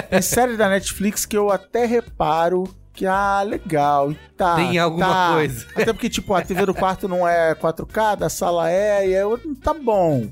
[0.10, 2.64] Tem série da Netflix que eu até reparo
[3.00, 4.58] que, ah, legal, e tá.
[4.58, 5.34] Tem alguma tá.
[5.36, 5.66] coisa.
[5.74, 9.26] Até porque, tipo, a TV do quarto não é 4K, da sala é, e é
[9.26, 10.28] outro, tá bom.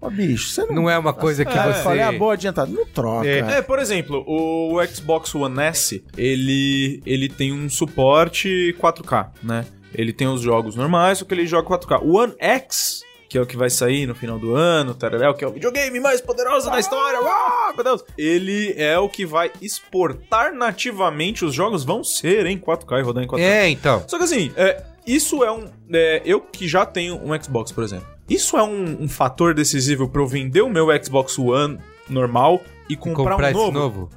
[0.00, 0.74] Ó, bicho, você não...
[0.74, 1.82] Não é uma coisa que Ah, eu você.
[1.82, 2.72] falei, ah, boa, adiantado.
[2.72, 3.28] Não troca.
[3.28, 3.58] É.
[3.58, 9.66] É, por exemplo, o Xbox One S, ele, ele tem um suporte 4K, né?
[9.94, 12.00] Ele tem os jogos normais, só que ele joga 4K.
[12.02, 13.02] O One X,
[13.32, 15.98] que é o que vai sair no final do ano, tararel, que é o videogame
[15.98, 18.04] mais poderoso da história, uau, meu Deus!
[18.18, 23.24] Ele é o que vai exportar nativamente, os jogos vão ser em 4K e rodar
[23.24, 23.40] em 4K.
[23.40, 24.04] É, então.
[24.06, 25.64] Só que assim, é, isso é um.
[25.94, 28.06] é, eu que já tenho um Xbox, por exemplo.
[28.28, 31.78] Isso é um, um fator decisivo pra eu vender o meu Xbox One
[32.10, 33.72] normal e comprar, Comprar um novo?
[33.72, 34.10] novo.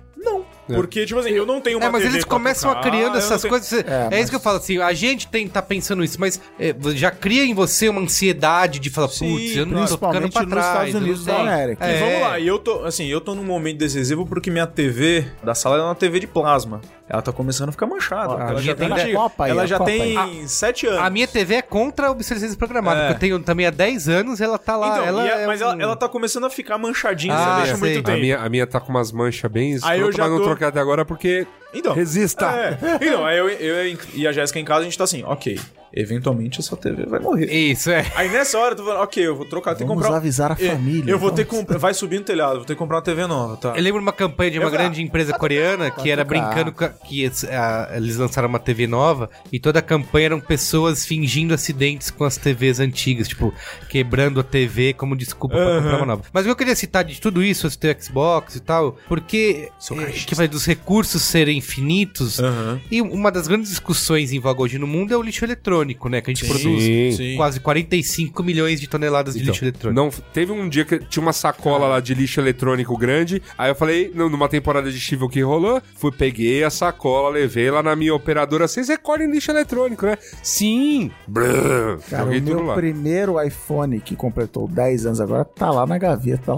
[0.67, 3.17] Porque, tipo assim, eu não tenho uma É, mas TV eles começam 4K, a criando
[3.17, 3.71] essas tenho- coisas.
[3.73, 6.41] É, É, mas- isso que eu falo assim, a gente tem tá pensando isso, mas
[6.59, 10.41] é, já cria em você uma ansiedade de falar, putz, eu não tô ficando pra
[10.43, 10.65] nos trás.
[10.87, 11.85] Estados Unidos da sei." América.
[11.87, 11.99] E É.
[11.99, 15.53] vamos lá, e eu tô, assim, eu tô num momento decisivo porque minha TV da
[15.53, 16.81] sala é uma TV de plasma.
[17.07, 18.33] Ela tá começando a ficar manchada.
[18.33, 19.17] Ó, a ela minha já tem, tem- antiga.
[19.17, 20.99] Copa aí, ela a já Copa tem 7 anos.
[21.01, 23.07] A minha TV é contra a obsolescência programada, É.
[23.09, 24.87] porque eu tenho também há 10 anos, ela tá lá.
[24.89, 27.61] Então, ela a- é mas um- ela, ela tá começando a ficar manchadinha, Ah, você
[27.61, 28.19] deixa muito A tempo.
[28.19, 30.65] minha, a minha tá com umas manchas bem Aí eu já mas não tô- troquei
[30.67, 32.45] até agora porque Então, resista.
[32.47, 32.77] É.
[32.99, 35.59] Então, aí eu, eu e a Jéssica em casa, a gente tá assim, ok,
[35.95, 37.45] eventualmente essa TV vai morrer.
[37.51, 38.05] Isso, é.
[38.15, 40.15] Aí nessa hora tô falando, ok, eu vou trocar, tem que Vamos comprar.
[40.15, 41.09] um- avisar a É, família.
[41.11, 41.65] Eu vou ter que Vamos.
[41.65, 41.77] comprar.
[41.79, 43.73] Vai subir no telhado, vou ter que comprar uma TV nova, tá?
[43.75, 46.25] Eu lembro uma campanha de uma Eu grande empresa coreana que era 4K.
[46.25, 50.39] brincando com a- que a- eles lançaram uma TV nova e toda a campanha eram
[50.39, 53.53] pessoas fingindo acidentes com as TVs antigas, tipo,
[53.89, 55.81] quebrando a TV como desculpa pra Aham.
[55.81, 56.23] comprar uma nova.
[56.33, 60.35] Mas eu queria citar de tudo isso, esse teu Xbox e tal, porque é, que
[60.35, 62.79] vai dos recursos serem infinitos Aham.
[62.91, 66.21] e uma das grandes discussões em voga hoje no mundo é o lixo eletrônico, né?
[66.21, 67.35] Que a gente Sim, produz Sim.
[67.35, 70.01] quase 45 milhões de toneladas de Então, lixo eletrônico.
[70.01, 73.41] Não, teve um dia que tinha uma sacola lá de lixo eletrônico grande.
[73.57, 77.69] Aí eu falei, não, numa temporada de Chivo que rolou, fui, peguei a sacola, levei
[77.69, 78.67] lá na minha operadora.
[78.67, 80.17] Vocês recolhem lixo eletrônico, né?
[80.41, 81.11] Sim!
[81.27, 82.75] Brrr, Cara, o meu lá.
[82.75, 86.53] primeiro iPhone, que completou 10 anos agora, tá lá na gaveta,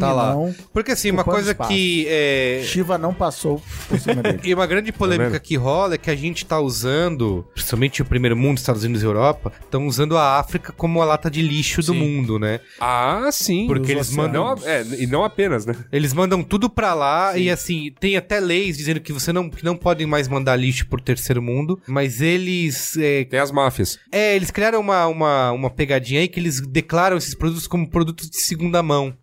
[0.00, 0.34] tá lá.
[0.72, 1.70] Porque assim, uma coisa espaço.
[1.70, 4.40] que é, Shiva não passou por cima dele.
[4.44, 5.40] E uma grande polêmica vendo?
[5.40, 9.06] que rola é que a gente tá usando, principalmente o primeiro mundo, Estados Unidos e
[9.06, 11.98] Europa, estão usando a África como a lata de lixo do Sim.
[11.98, 12.60] mundo, né?
[12.80, 13.66] Ah, sim.
[13.66, 14.56] Porque eles mandam.
[14.56, 15.74] Não, é, e não apenas, né?
[15.90, 19.64] Eles mandam tudo pra lá e assim, tem até leis dizendo que você não, que
[19.64, 22.96] não podem mais mandar lixo por terceiro mundo, mas eles.
[22.96, 23.98] É, Tem as máfias.
[24.12, 28.28] é, eles criaram uma, uma, uma pegadinha aí que eles declaram esses produtos como produtos
[28.28, 29.14] de segunda mão.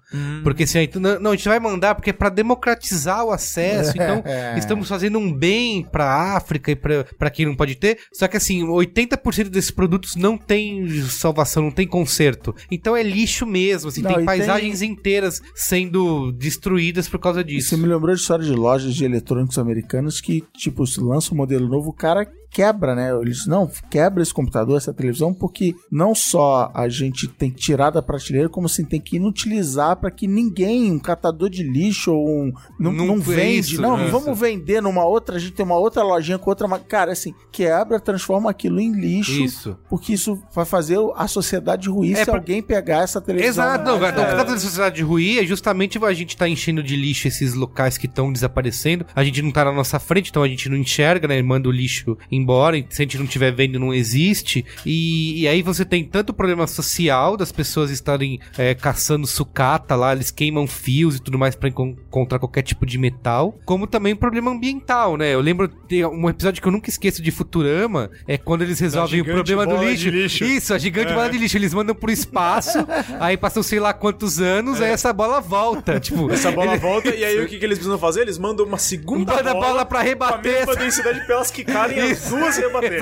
[0.43, 3.91] Porque assim, não, não, a gente vai mandar porque é pra democratizar o acesso.
[4.01, 4.57] Então, É.
[4.57, 7.99] estamos fazendo um bem pra África e pra, pra quem não pode ter.
[8.11, 12.55] Só que assim, 80% desses produtos não tem salvação, não tem conserto.
[12.69, 17.67] Então é lixo mesmo, assim, Não, tem paisagens inteiras sendo destruídas por causa disso.
[17.67, 21.37] Isso me lembrou de história de lojas de eletrônicos americanos que, tipo, se lança um
[21.37, 23.09] modelo novo, o cara quebra, né?
[23.21, 27.89] Eles, não, quebra esse computador, essa televisão, porque não só a gente tem que tirar
[27.89, 32.29] da prateleira, como assim, tem que inutilizar para que ninguém, um catador de lixo ou
[32.29, 32.53] um.
[32.79, 33.59] Não, Não não, é vende.
[33.73, 34.11] isso, não, isso.
[34.11, 36.67] vamos vender numa outra, a gente tem uma outra lojinha com outra.
[36.79, 39.31] Cara, assim, quebra, transforma aquilo em lixo.
[39.31, 39.77] Isso.
[39.89, 43.63] Porque isso vai fazer a sociedade ruir É se por- alguém pegar essa televisão.
[43.63, 44.09] Exato, não, né?
[44.09, 46.95] então, o que tá fazendo a sociedade ruir é justamente a gente tá enchendo de
[46.95, 49.05] lixo esses locais que estão desaparecendo.
[49.15, 51.41] A gente não tá na nossa frente, então a gente não enxerga, né?
[51.41, 54.65] Manda o lixo em embora, se a gente não estiver vendo, não existe.
[54.85, 60.13] E, e aí você tem tanto problema social das pessoas estarem é, caçando sucata lá,
[60.13, 64.15] eles queimam fios e tudo mais pra encon- encontrar qualquer tipo de metal, como também
[64.15, 65.33] problema ambiental, né?
[65.33, 69.21] Eu lembro de um episódio que eu nunca esqueço de Futurama, é quando eles resolvem
[69.21, 70.09] o problema do bola lixo.
[70.09, 70.43] lixo.
[70.43, 71.57] Isso, a gigante bola de lixo.
[71.57, 72.77] Eles mandam pro espaço,
[73.19, 75.99] aí passam sei lá quantos anos, aí essa bola volta.
[75.99, 78.21] Tipo, Essa bola ele- volta e aí o que, que eles precisam fazer?
[78.21, 81.35] Eles mandam uma segunda Manda a bola pra com a rebater mesma essa- densidade pra
[81.35, 82.99] elas quicarem as Duas e rebaterem.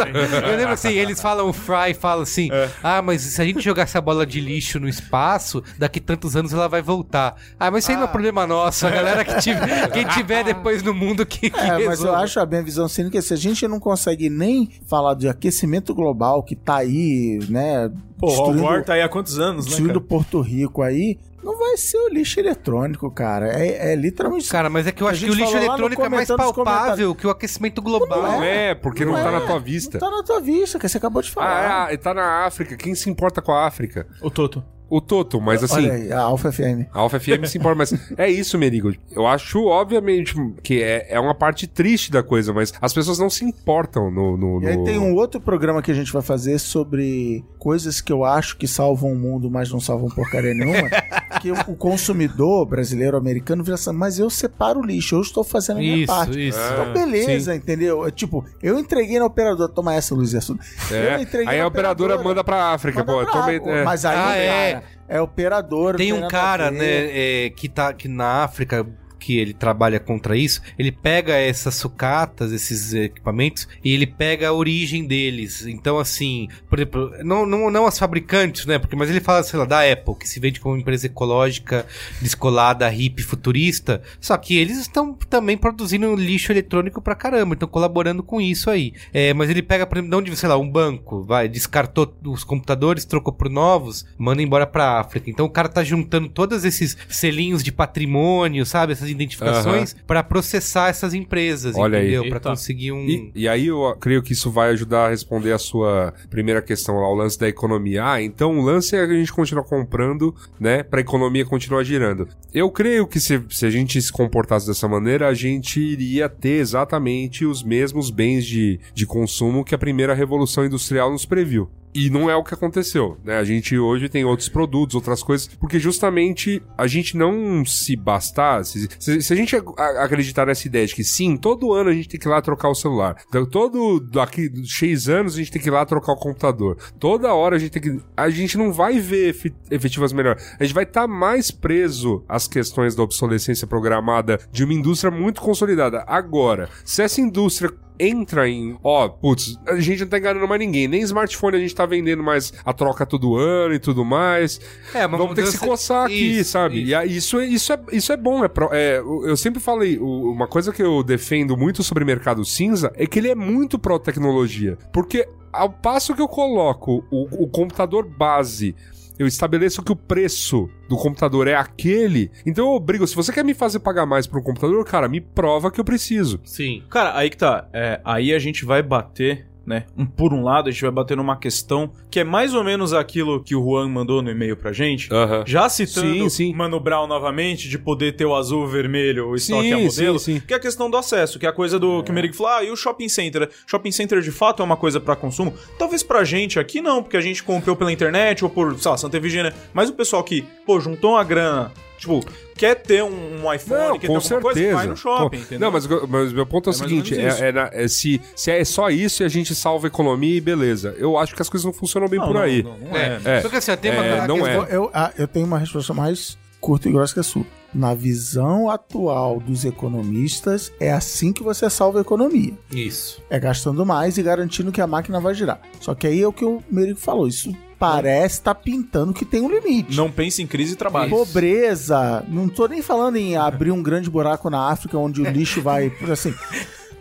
[0.50, 2.50] Eu lembro assim, eles falam, o Fry fala assim:
[2.84, 6.54] Ah, mas se a gente jogar essa bola de lixo no espaço, daqui tantos anos
[6.54, 7.36] ela vai voltar.
[7.60, 8.86] Ah, mas isso aí não é problema nosso.
[8.88, 11.50] A galera que tiver, quem tiver depois no mundo que.
[11.50, 14.70] que É, mas eu acho a minha visão cínica se a gente não consegue nem
[14.88, 17.92] falar de aquecimento global que tá aí, né?
[18.18, 20.10] Pô, o tá aí há quantos anos, né, destruindo cara?
[20.10, 23.48] Porto Rico aí, não vai ser o lixo eletrônico, cara.
[23.48, 24.50] É, é literalmente.
[24.50, 27.30] Cara, mas é que eu acho que o lixo eletrônico é mais palpável que o
[27.30, 28.22] aquecimento global.
[28.22, 29.32] Não Não é, porque não, Não tá é.
[29.32, 30.00] na tua vista.
[30.00, 31.86] Tá na tua vista, que você acabou de falar.
[31.88, 32.76] Ah, é, tá na África.
[32.76, 34.08] Quem se importa com a África?
[34.22, 34.64] O Toto.
[34.90, 35.76] O Toto, mas assim.
[35.76, 36.88] Olha aí, a Alfa FM.
[36.94, 38.94] A Alfa FM se importa, mas é isso, Merigo.
[39.12, 43.30] Eu acho, obviamente, que é, é uma parte triste da coisa, mas as pessoas não
[43.30, 44.36] se importam no.
[44.38, 48.02] no, E aí no- tem um outro programa que a gente vai fazer sobre coisas
[48.02, 50.90] que eu acho que salvam o mundo, mas não salvam porcaria nenhuma.
[51.42, 55.78] que o consumidor brasileiro, americano, vira assim, mas eu separo o lixo, eu estou fazendo
[55.78, 56.48] a minha Isso, parte.
[56.48, 56.60] isso.
[56.60, 58.06] Então, beleza, entendeu?
[58.08, 60.34] É Tipo, eu entreguei na operadora, toma essa, Luiz.
[60.34, 63.32] É, Eu entreguei aí na a operadora manda pra África, Manda pô.
[63.32, 63.84] pra é.
[63.84, 64.79] Mas aí, Ah, é.
[64.82, 65.96] Cara, é operador.
[65.96, 68.86] Tem um cara, né, é, que tá aqui na África
[69.20, 74.54] que ele trabalha contra isso, ele pega essas sucatas, esses equipamentos, e ele pega a
[74.54, 75.66] origem deles.
[75.66, 78.80] Então, assim, por exemplo, não, não, não as fabricantes, né?
[78.80, 81.86] Porque, mas ele fala, sei lá, da Apple, que se vende como empresa ecológica,
[82.22, 84.02] descolada, hippie, futurista.
[84.20, 88.94] Só que eles estão também produzindo lixo eletrônico pra caramba, estão colaborando com isso aí.
[89.14, 93.06] É, mas ele pega, por exemplo, de sei lá, um banco, vai, descartou os computadores,
[93.06, 95.30] trocou por novos, manda embora pra África.
[95.30, 98.94] Então o cara tá juntando todos esses selinhos de patrimônio, sabe?
[98.94, 102.24] Essas identificações pra processar essas empresas, Olha entendeu?
[102.24, 102.40] Eita.
[102.40, 103.06] conseguir um.
[103.06, 106.96] E, e aí eu creio que isso vai ajudar a responder a sua primeira questão
[106.96, 108.06] lá, o lance da economia.
[108.06, 112.28] Ah, então o lance é a gente continuar comprando, né, pra economia continuar girando.
[112.54, 116.60] Eu creio que se, se a gente se comportasse dessa maneira, a gente iria ter
[116.60, 121.70] exatamente os mesmos bens de, de consumo que a primeira revolução industrial nos previu.
[121.94, 123.38] E não é o que aconteceu, né?
[123.38, 128.88] A gente hoje tem outros produtos, outras coisas, porque justamente a gente não se bastasse.
[129.00, 129.56] Se, se a gente
[130.00, 132.70] acreditar nessa ideia de que sim, todo ano a gente tem que ir lá trocar
[132.70, 136.18] o celular, então, todo daqui X anos a gente tem que ir lá trocar o
[136.18, 138.00] computador, toda hora a gente tem que.
[138.16, 140.44] A gente não vai ver efe- efetivas melhores.
[140.60, 145.42] A gente vai estar mais preso às questões da obsolescência programada de uma indústria muito
[145.42, 146.04] consolidada.
[146.08, 150.88] Agora, se essa indústria entra em, ó, putz, a gente não tá enganando mais ninguém,
[150.88, 154.60] nem smartphone a gente tá vendendo mais a troca todo ano e tudo mais.
[154.94, 156.82] É, uma Vamos ter que se mudança- coçar aqui, Isso, sabe?
[156.84, 156.90] isso.
[157.06, 158.44] E isso, é- isso, é, isso é bom.
[158.44, 162.92] É, pro- é, eu sempre falei, uma coisa que eu defendo muito sobre mercado cinza
[162.96, 164.78] é que ele é muito pró-tecnologia.
[164.94, 168.76] Porque ao passo que eu coloco o, o computador base
[169.20, 173.44] eu estabeleço que o preço do computador é aquele, então eu obrigo, se você quer
[173.44, 176.40] me fazer pagar mais por um computador, cara, me prova que eu preciso.
[176.46, 176.84] Sim.
[176.90, 177.68] Cara, aí que tá.
[177.74, 179.86] É, aí a gente vai bater, né?
[179.96, 182.92] Um, por um lado, a gente vai bater numa questão que é mais ou menos
[182.92, 185.08] aquilo que o Juan mandou no e-mail pra gente.
[185.46, 186.54] Já citando Sim, sim.
[186.54, 190.18] Mano Brown novamente, de poder ter o azul, o vermelho, o estoque a Sim, modelo,
[190.20, 190.44] sim, sim.
[190.46, 192.52] que é a questão do acesso, que é a coisa do que o Merigo falou,
[192.52, 193.48] ah, e o shopping center?
[193.68, 195.54] Shopping center de fato é uma coisa pra consumo?
[195.78, 198.98] Talvez pra gente aqui não, porque a gente comprou pela internet ou por, sei lá,
[198.98, 203.54] Santa Efigênia, mas o pessoal que, pô, juntou uma grana, tipo, quer ter um, um
[203.54, 204.42] iPhone, Não, quer ter com alguma certeza.
[204.54, 205.60] coisa, vai no shopping, Com- entendeu?
[205.60, 207.88] Não, mas, o- mas meu ponto é o É ou seguinte: é, é na- é
[207.88, 210.96] se, se é só isso e a gente salva a economia e beleza.
[210.98, 212.64] Eu acho que as coisas não funcionam bem Não, por não, aí.
[212.64, 213.20] não, não É.
[213.26, 213.38] é.
[213.38, 213.42] É.
[213.42, 214.56] Só que assim, tem uma É, a não é.
[214.58, 217.46] Eu, eu, ah, eu tenho uma resposta mais curta e grossa que a sua.
[217.74, 222.54] Na visão atual dos economistas, é assim que você salva a economia.
[222.72, 223.22] Isso.
[223.30, 225.62] É gastando mais e garantindo que a máquina vai girar.
[225.80, 227.28] Só que aí é o que o Merigo falou.
[227.28, 229.96] Isso parece estar pintando que tem um limite.
[229.96, 231.10] Não pense em crise e trabalho.
[231.10, 232.24] Pobreza.
[232.28, 235.92] Não tô nem falando em abrir um grande buraco na África onde o lixo vai.
[236.12, 236.34] Assim.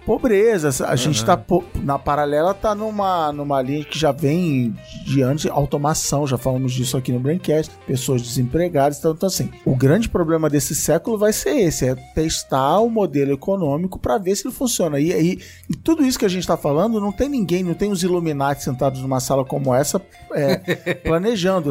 [0.09, 0.71] Pobreza.
[0.87, 1.37] A gente tá.
[1.37, 4.75] po- Na paralela tá numa, numa linha que já vem
[5.05, 8.99] de antes, automação, já falamos disso aqui no Braincast, pessoas desempregadas.
[8.99, 13.33] Então, então, assim, o grande problema desse século vai ser esse: é testar o modelo
[13.33, 14.99] econômico para ver se ele funciona.
[14.99, 17.93] E, e, e tudo isso que a gente tá falando, não tem ninguém, não tem
[17.93, 20.01] os Illuminati sentados numa sala como essa
[20.33, 21.69] é, planejando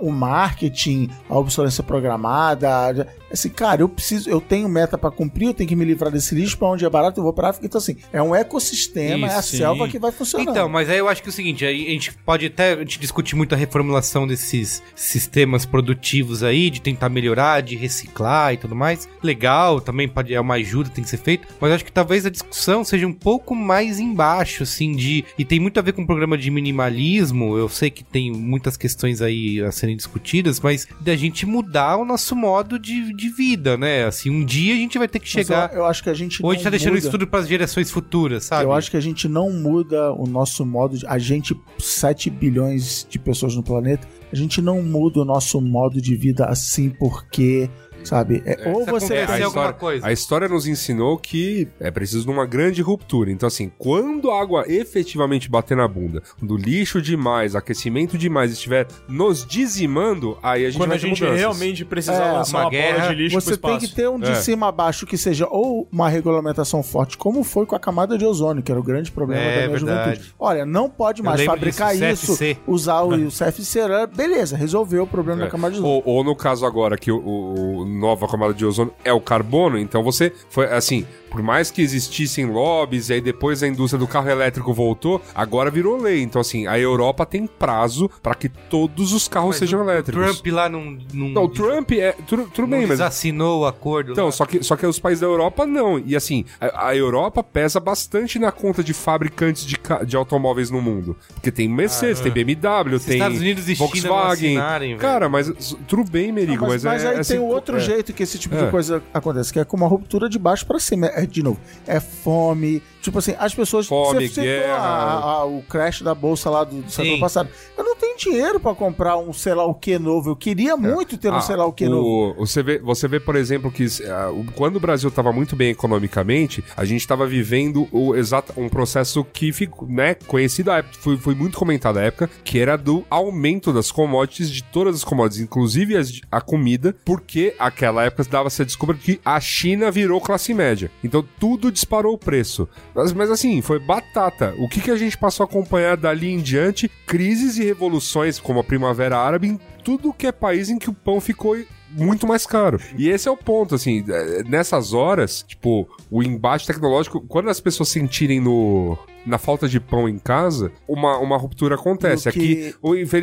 [0.00, 3.08] o marketing, a obsolescência programada.
[3.32, 6.34] Assim, cara, eu preciso, eu tenho meta pra cumprir, eu tenho que me livrar desse
[6.34, 7.66] lixo, pra onde é barato, eu vou pra África.
[7.66, 9.90] Então, assim, é um ecossistema, é a Isso, selva sim.
[9.92, 10.50] que vai funcionando.
[10.50, 12.98] Então, mas aí eu acho que é o seguinte, a gente pode até a gente
[12.98, 18.74] discutir muito a reformulação desses sistemas produtivos aí, de tentar melhorar, de reciclar e tudo
[18.74, 19.08] mais.
[19.22, 21.46] Legal, também pode, é uma ajuda, tem que ser feito.
[21.60, 25.24] Mas eu acho que talvez a discussão seja um pouco mais embaixo, assim, de.
[25.38, 27.56] E tem muito a ver com o programa de minimalismo.
[27.56, 32.04] Eu sei que tem muitas questões aí a serem discutidas, mas da gente mudar o
[32.04, 34.04] nosso modo de, de vida, né?
[34.04, 35.70] Assim, um dia a gente vai ter que chegar.
[35.72, 36.98] eu, eu acho que a gente gente tá deixando muda.
[36.98, 38.64] isso tudo para as gerações futuras, sabe?
[38.64, 41.06] Eu acho que a gente não muda o nosso modo de.
[41.06, 46.00] A gente, 7 bilhões de pessoas no planeta, a gente não muda o nosso modo
[46.00, 47.68] de vida assim porque.
[48.04, 48.42] Sabe?
[48.46, 49.14] É, ou Precisa você.
[49.18, 50.06] a alguma história- coisa.
[50.06, 53.30] A história nos ensinou que é preciso de uma grande ruptura.
[53.30, 58.52] Então, assim, quando a água efetivamente bater na bunda, quando o lixo demais, aquecimento demais
[58.52, 61.40] estiver nos dizimando, aí a gente Quando vai a ter gente mudanças.
[61.40, 64.08] realmente precisar É, lançar uma uma, guerra, bola de lixo Você pro tem que ter
[64.08, 64.34] um de É.
[64.34, 68.24] cima a baixo que seja ou uma regulamentação forte, como foi com a camada de
[68.24, 70.04] ozônio, que era o grande problema É, da minha verdade.
[70.10, 70.34] juventude.
[70.38, 72.56] Olha, não pode mais fabricar disso, isso, CFC.
[72.66, 73.80] usar o, o CFC,
[74.14, 75.44] beleza, resolveu o problema É.
[75.44, 76.02] da camada de ozônio.
[76.04, 79.20] Ou, ou no caso agora que o, o- o nova camada de ozônio é o
[79.20, 83.98] carbono, então você foi assim, por mais que existissem lobbies e aí depois a indústria
[83.98, 86.22] do carro elétrico voltou, agora virou lei.
[86.22, 89.90] Então assim, a Europa tem prazo para que todos os carros Mas sejam o- o
[89.90, 90.24] elétricos.
[90.40, 90.98] Trump lá não.
[91.12, 94.12] não Não, o Trump é tudo, tudo não bem, mas desassinou o acordo.
[94.12, 94.32] Então, lá.
[94.32, 95.98] só que, só que os países da Europa não.
[95.98, 99.76] E assim, a, a Europa pesa bastante na conta de fabricantes de,
[100.06, 101.16] de automóveis no mundo.
[101.34, 104.56] Porque tem Mercedes, tem BMW, tem Estados Unidos e China não Volkswagen.
[104.56, 104.96] assinarem.
[104.98, 107.76] Cara, mas tudo bem, Merigo, Não, mas, mas, mas é, aí é tem assim, outro
[107.76, 107.80] é.
[107.80, 108.64] jeito que esse tipo É.
[108.64, 111.06] de coisa acontece, que é com uma ruptura de baixo pra cima.
[111.22, 112.82] É, de novo, é fome.
[113.02, 113.86] Tipo assim, as pessoas.
[113.86, 114.74] Fome, você guerra.
[114.74, 117.48] a- a- o crash da bolsa lá do, do século passado.
[117.76, 120.30] Eu não tenho dinheiro pra comprar um sei lá o que novo.
[120.30, 122.34] Eu queria muito ter um Ah, sei lá o que novo.
[122.38, 126.62] Você vê, você vê, por exemplo, que o- quando o Brasil estava muito bem economicamente,
[126.76, 131.16] a gente estava vivendo o exato, um processo que ficou, né, conhecido à época, foi,
[131.16, 135.40] foi muito comentado à época, que era do aumento das commodities, de todas as commodities,
[135.42, 140.52] inclusive as a comida, porque aquela época dava-se a desculpa que a China virou classe
[140.52, 140.90] média.
[141.02, 142.68] Então tudo disparou o preço.
[142.94, 144.54] Mas, mas assim, foi batata.
[144.58, 146.88] O que, que a gente passou a acompanhar dali em diante?
[147.06, 150.94] Crises e revoluções, como a Primavera Árabe, em tudo que é país em que o
[150.94, 151.56] pão ficou
[151.90, 152.78] muito mais caro.
[152.96, 157.60] E esse é o ponto, assim, é, nessas horas, tipo, o embate tecnológico, quando as
[157.60, 158.96] pessoas sentirem no
[159.26, 162.30] na falta de pão em casa, uma, uma ruptura acontece.
[162.32, 162.74] Que- Aqui,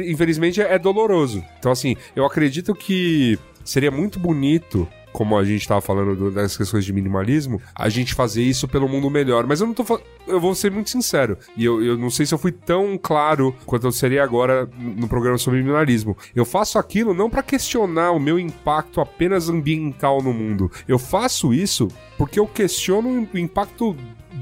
[0.05, 1.43] infelizmente, é doloroso.
[1.57, 6.55] Então, assim, eu acredito que seria muito bonito como a gente tava falando do- das
[6.55, 9.47] questões de minimalismo, a gente fazer isso pelo mundo melhor.
[9.47, 9.99] Mas eu não tô.
[10.27, 11.39] Eu vou ser muito sincero.
[11.55, 15.07] E eu, eu não sei se eu fui tão claro quanto eu seria agora no
[15.07, 16.15] programa sobre minimalismo.
[16.35, 20.71] Eu faço aquilo não para questionar o meu impacto apenas ambiental no mundo.
[20.87, 23.95] Eu faço isso porque eu questiono o impacto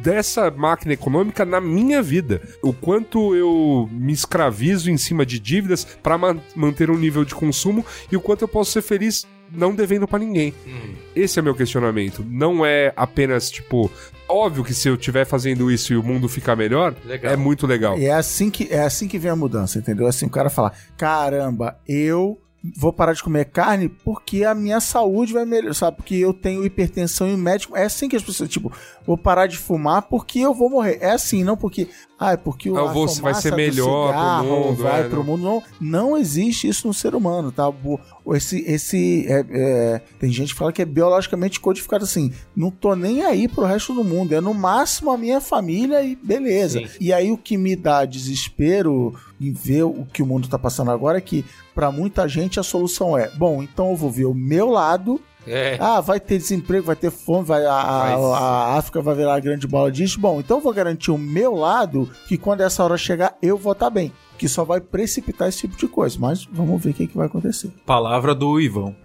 [0.03, 2.41] dessa máquina econômica na minha vida.
[2.61, 6.18] O quanto eu me escravizo em cima de dívidas para
[6.53, 10.20] manter um nível de consumo e o quanto eu posso ser feliz não devendo pra
[10.20, 10.54] ninguém.
[11.16, 12.26] Esse é meu questionamento.
[12.28, 13.92] Não é apenas tipo,
[14.28, 17.32] óbvio que se eu estiver fazendo isso e o mundo ficar melhor, Legal.
[17.32, 17.98] é muito legal.
[17.98, 20.08] E é assim que é assim que vem a mudança, entendeu?
[20.08, 22.40] Assim, o cara fala: "Caramba, eu
[22.78, 25.98] vou parar de comer carne porque a minha saúde vai melhorar, sabe?
[25.98, 27.76] Porque eu tenho hipertensão e o médico.
[27.76, 28.72] É assim que as pessoas, tipo,
[29.06, 30.98] vou parar de fumar porque eu vou morrer.
[31.02, 31.88] É assim, não porque,
[32.20, 35.10] ah, é porque o Eu a vou- vai ser melhor pro cigarro mundo, vai é,
[35.10, 35.24] pro não.
[35.26, 35.44] mundo.
[35.44, 37.72] Não, não existe isso no ser humano, tá?
[38.34, 42.32] Esse, esse é- é, tem gente que fala que é biologicamente codificado assim.
[42.56, 44.34] Não tô nem aí pro resto do mundo.
[44.34, 46.80] É no máximo a minha família e beleza.
[46.80, 46.88] Sim.
[47.00, 50.91] E aí o que me dá desespero em ver o que o mundo tá passando
[50.91, 51.44] agora é que
[51.74, 55.20] para muita gente a solução é, bom, então eu vou ver o meu lado.
[55.48, 55.78] É.
[55.80, 58.16] Ah, vai ter desemprego, vai ter fome, vai, a, a-
[58.74, 60.20] a África vai virar a grande bola disso.
[60.20, 63.74] Bom, então eu vou garantir o meu lado que quando essa hora chegar eu vou
[63.74, 64.12] estar bem.
[64.38, 66.18] Que só vai precipitar esse tipo de coisa.
[66.20, 67.70] Mas vamos ver o que, que vai acontecer.
[67.86, 68.95] Palavra do Ivão.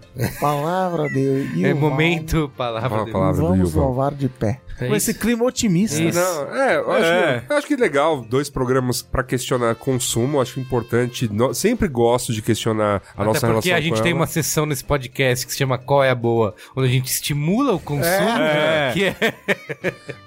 [0.41, 1.47] Palavra Deus.
[1.55, 3.41] e É o momento, palavra palavra.
[3.41, 3.85] do Vamos Yuval.
[3.87, 4.59] louvar de pé.
[4.79, 6.01] É Com esse clima otimista.
[6.01, 6.19] Isso.
[6.19, 7.45] Não, é, eu acho, É.
[7.49, 11.31] eu acho que legal, dois programas pra questionar consumo, acho importante.
[11.31, 14.19] No- sempre gosto de questionar a Até nossa relação porque a gente com tem ela.
[14.21, 16.55] uma sessão nesse podcast que se chama Qual é a Boa?
[16.75, 18.91] Onde a gente estimula o consumo, É.
[18.93, 19.15] que é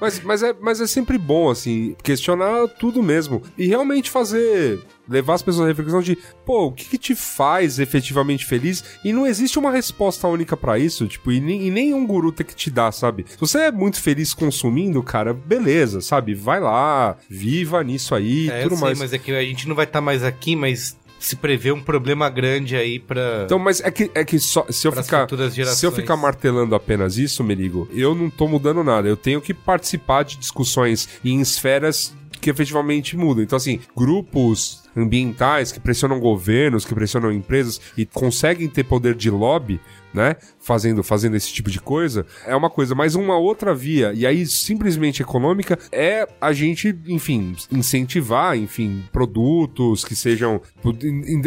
[0.00, 3.42] Mas, mas, é, mas é sempre bom, assim, questionar tudo mesmo.
[3.58, 4.80] E realmente fazer.
[5.08, 6.16] Levar as pessoas à reflexão de,
[6.46, 8.82] pô, o que, que te faz efetivamente feliz?
[9.04, 12.46] E não existe uma resposta única pra isso, tipo, e, nem, e nenhum guru tem
[12.46, 13.26] que te dar, sabe?
[13.28, 16.34] Se você é muito feliz consumindo, cara, beleza, sabe?
[16.34, 18.98] Vai lá, viva nisso aí, É, eu tudo sei, mais.
[18.98, 22.28] mas é que a gente não vai estar mais aqui, mas se prevê um problema
[22.28, 23.42] grande aí pra.
[23.44, 25.26] Então, mas é que, é que só, se eu ficar.
[25.74, 29.08] Se eu ficar martelando apenas isso, Merigo, eu não tô mudando nada.
[29.08, 33.42] Eu tenho que participar de discussões em esferas que efetivamente mudam.
[33.42, 39.30] Então, assim, grupos ambientais que pressionam governos, que pressionam empresas e conseguem ter poder de
[39.30, 39.80] lobby,
[40.12, 40.36] né?
[40.60, 42.94] Fazendo, fazendo esse tipo de coisa, é uma coisa.
[42.94, 50.04] Mas uma outra via, e aí simplesmente econômica, é a gente, enfim, incentivar, enfim, produtos
[50.04, 50.60] que sejam.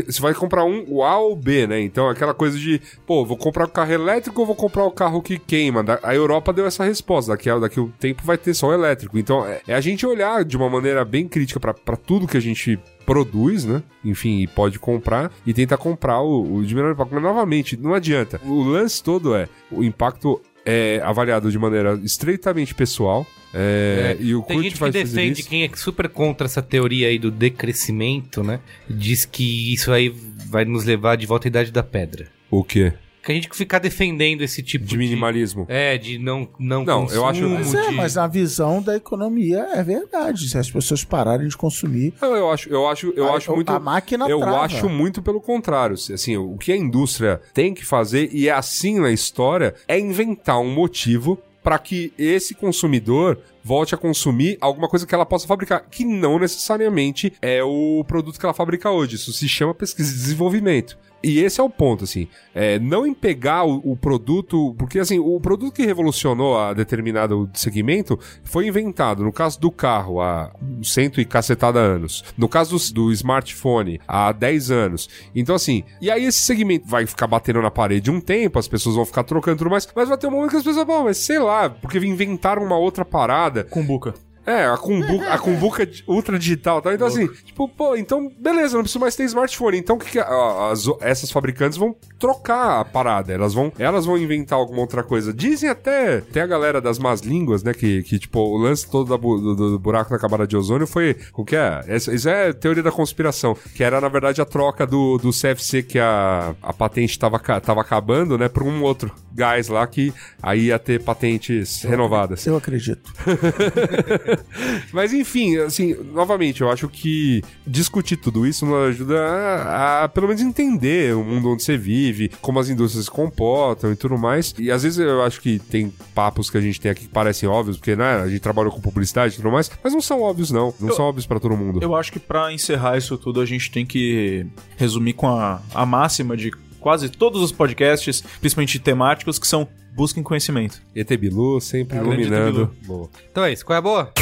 [0.06, 1.80] Você vai comprar um, o A ou B, né?
[1.80, 5.22] Então aquela coisa de, pô, vou comprar o carro elétrico ou vou comprar o carro
[5.22, 5.84] que queima?
[6.04, 7.32] A Europa deu essa resposta.
[7.32, 9.18] Daqui a, daqui a um tempo vai ter só elétrico.
[9.18, 12.42] Então é, é a gente olhar de uma maneira bem crítica pra tudo que a
[12.42, 12.78] gente
[13.08, 13.82] produz, né?
[14.04, 17.14] Enfim, e pode comprar e tentar comprar o, o de menor impacto.
[17.14, 18.40] Mas novamente, não adianta.
[18.46, 23.26] O lance todo é o impacto é avaliado de maneira estreitamente pessoal.
[23.54, 27.32] é, e o Tem gente que defende quem é super contra essa teoria aí do
[27.32, 28.60] decrescimento, né?
[28.90, 30.14] Diz que isso aí
[30.50, 32.28] vai nos levar de volta à idade da pedra.
[32.52, 32.92] O quê?
[33.28, 34.92] Que a gente ficar defendendo esse tipo de.
[34.92, 35.66] De minimalismo.
[35.68, 38.96] É, de não não Não, eu acho- consumo, Mas é, de- mas na visão da
[38.96, 40.48] economia é verdade.
[40.48, 43.70] Se as pessoas pararem de consumir, Não, eu acho, eu acho, eu a, acho muito.
[43.70, 44.62] a máquina Eu trava.
[44.62, 45.96] acho muito pelo contrário.
[45.96, 50.60] Assim, o que a indústria tem que fazer, e é assim na história, é inventar
[50.62, 55.84] um motivo para que esse consumidor volte a consumir alguma coisa que ela possa fabricar,
[55.92, 59.16] que não necessariamente é o produto que ela fabrica hoje.
[59.16, 60.98] Isso se chama pesquisa e desenvolvimento.
[61.28, 62.28] E esse é o ponto, assim.
[62.56, 64.74] É, não em pegar o, o produto.
[64.78, 70.22] Porque, assim, o produto que revolucionou a determinado segmento foi inventado, no caso do carro,
[70.22, 70.52] há
[70.84, 72.24] cento e cacetada anos.
[72.38, 75.10] No caso do, do smartphone, há 10 anos.
[75.36, 78.96] Então, assim, e aí esse segmento vai ficar batendo na parede um tempo, as pessoas
[78.96, 81.18] vão ficar trocando tudo mais, mas vai ter um momento que as pessoas vão, mas
[81.18, 83.64] sei lá, porque inventaram uma outra parada.
[83.64, 84.14] Cumbuca.
[84.48, 86.94] É, a cumbuca, a cumbuca ultra digital, tá?
[86.94, 89.78] Então assim, tipo, pô, então beleza, não preciso mais ter smartphone.
[89.78, 93.34] Então o que, que a- as, essas fabricantes vão trocar a parada?
[93.34, 95.34] Elas vão, elas vão inventar alguma outra coisa.
[95.34, 99.10] Dizem até, até a galera das más línguas, né, que, que tipo, o lance todo
[99.10, 101.82] da bu- do, do buraco da camada de ozônio foi, o que é?
[101.86, 105.84] Essa- Isso é teoria da conspiração, que era na verdade a troca do, do CFC
[105.84, 110.14] que a, a patente tava, ca- tava acabando, né, por um outro gás lá que
[110.42, 112.48] aí ia ter patentes renovadas.
[112.48, 113.12] Eu acredito.
[114.94, 120.28] Mas enfim, assim, novamente, eu acho que discutir tudo isso nos ajuda a, a, pelo
[120.28, 124.54] menos entender o mundo onde você vive, como as indústrias se comportam e tudo mais.
[124.58, 127.48] E às vezes eu acho que tem papos que a gente tem aqui que parecem
[127.48, 130.52] óbvios, porque né, a gente trabalhou com publicidade e tudo mais, mas não são óbvios,
[130.52, 130.74] não.
[130.80, 131.80] Não Eu- são óbvios pra todo mundo.
[131.82, 134.46] Eu acho que pra encerrar isso tudo, a gente tem que
[134.76, 140.22] resumir com a, a máxima de quase todos os podcasts, principalmente temáticos, que são busquem
[140.22, 140.80] conhecimento.
[140.96, 142.72] ET Bilu sempre É, iluminando.
[142.86, 143.10] Boa.
[143.32, 143.66] Então é isso.
[143.66, 144.14] Qual é a boa?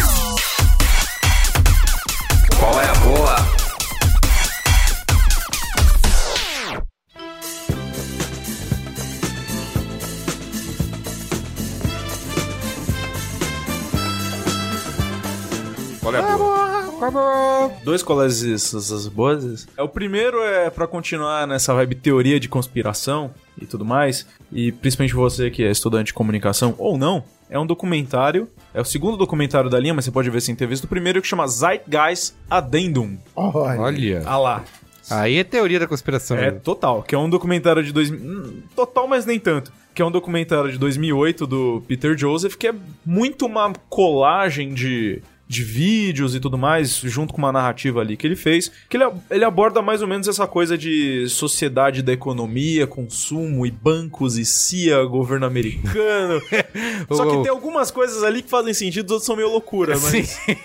[17.84, 19.68] Dois colégios essas boas.
[19.78, 24.72] É, o primeiro é pra continuar nessa vibe teoria de conspiração e tudo mais, e
[24.72, 29.18] principalmente você que é estudante de comunicação ou não, é um documentário, é o segundo
[29.18, 32.34] documentário da linha, mas você pode ver sem ter visto o primeiro que chama Zeitgeist
[32.50, 33.18] Addendum.
[33.36, 33.82] Olha.
[33.82, 34.24] Olha.
[34.26, 34.64] Ah lá.
[35.10, 36.38] Aí é teoria da conspiração.
[36.38, 36.60] É né?
[36.64, 38.10] total, que é um documentário de dois...
[38.10, 39.72] hum, total, mas nem tanto.
[39.94, 42.74] Que é um documentário de 2008 do Peter Joseph, que é
[43.06, 48.26] muito uma colagem de, de vídeos e tudo mais, junto com uma narrativa ali que
[48.26, 52.88] ele fez, que ele, ele aborda mais ou menos essa coisa de sociedade da economia,
[52.88, 56.42] consumo e bancos e CIA, governo americano.
[57.12, 60.12] Só que tem algumas coisas ali que fazem sentido, os outros são meio loucura, mas...
[60.12, 60.56] Sim.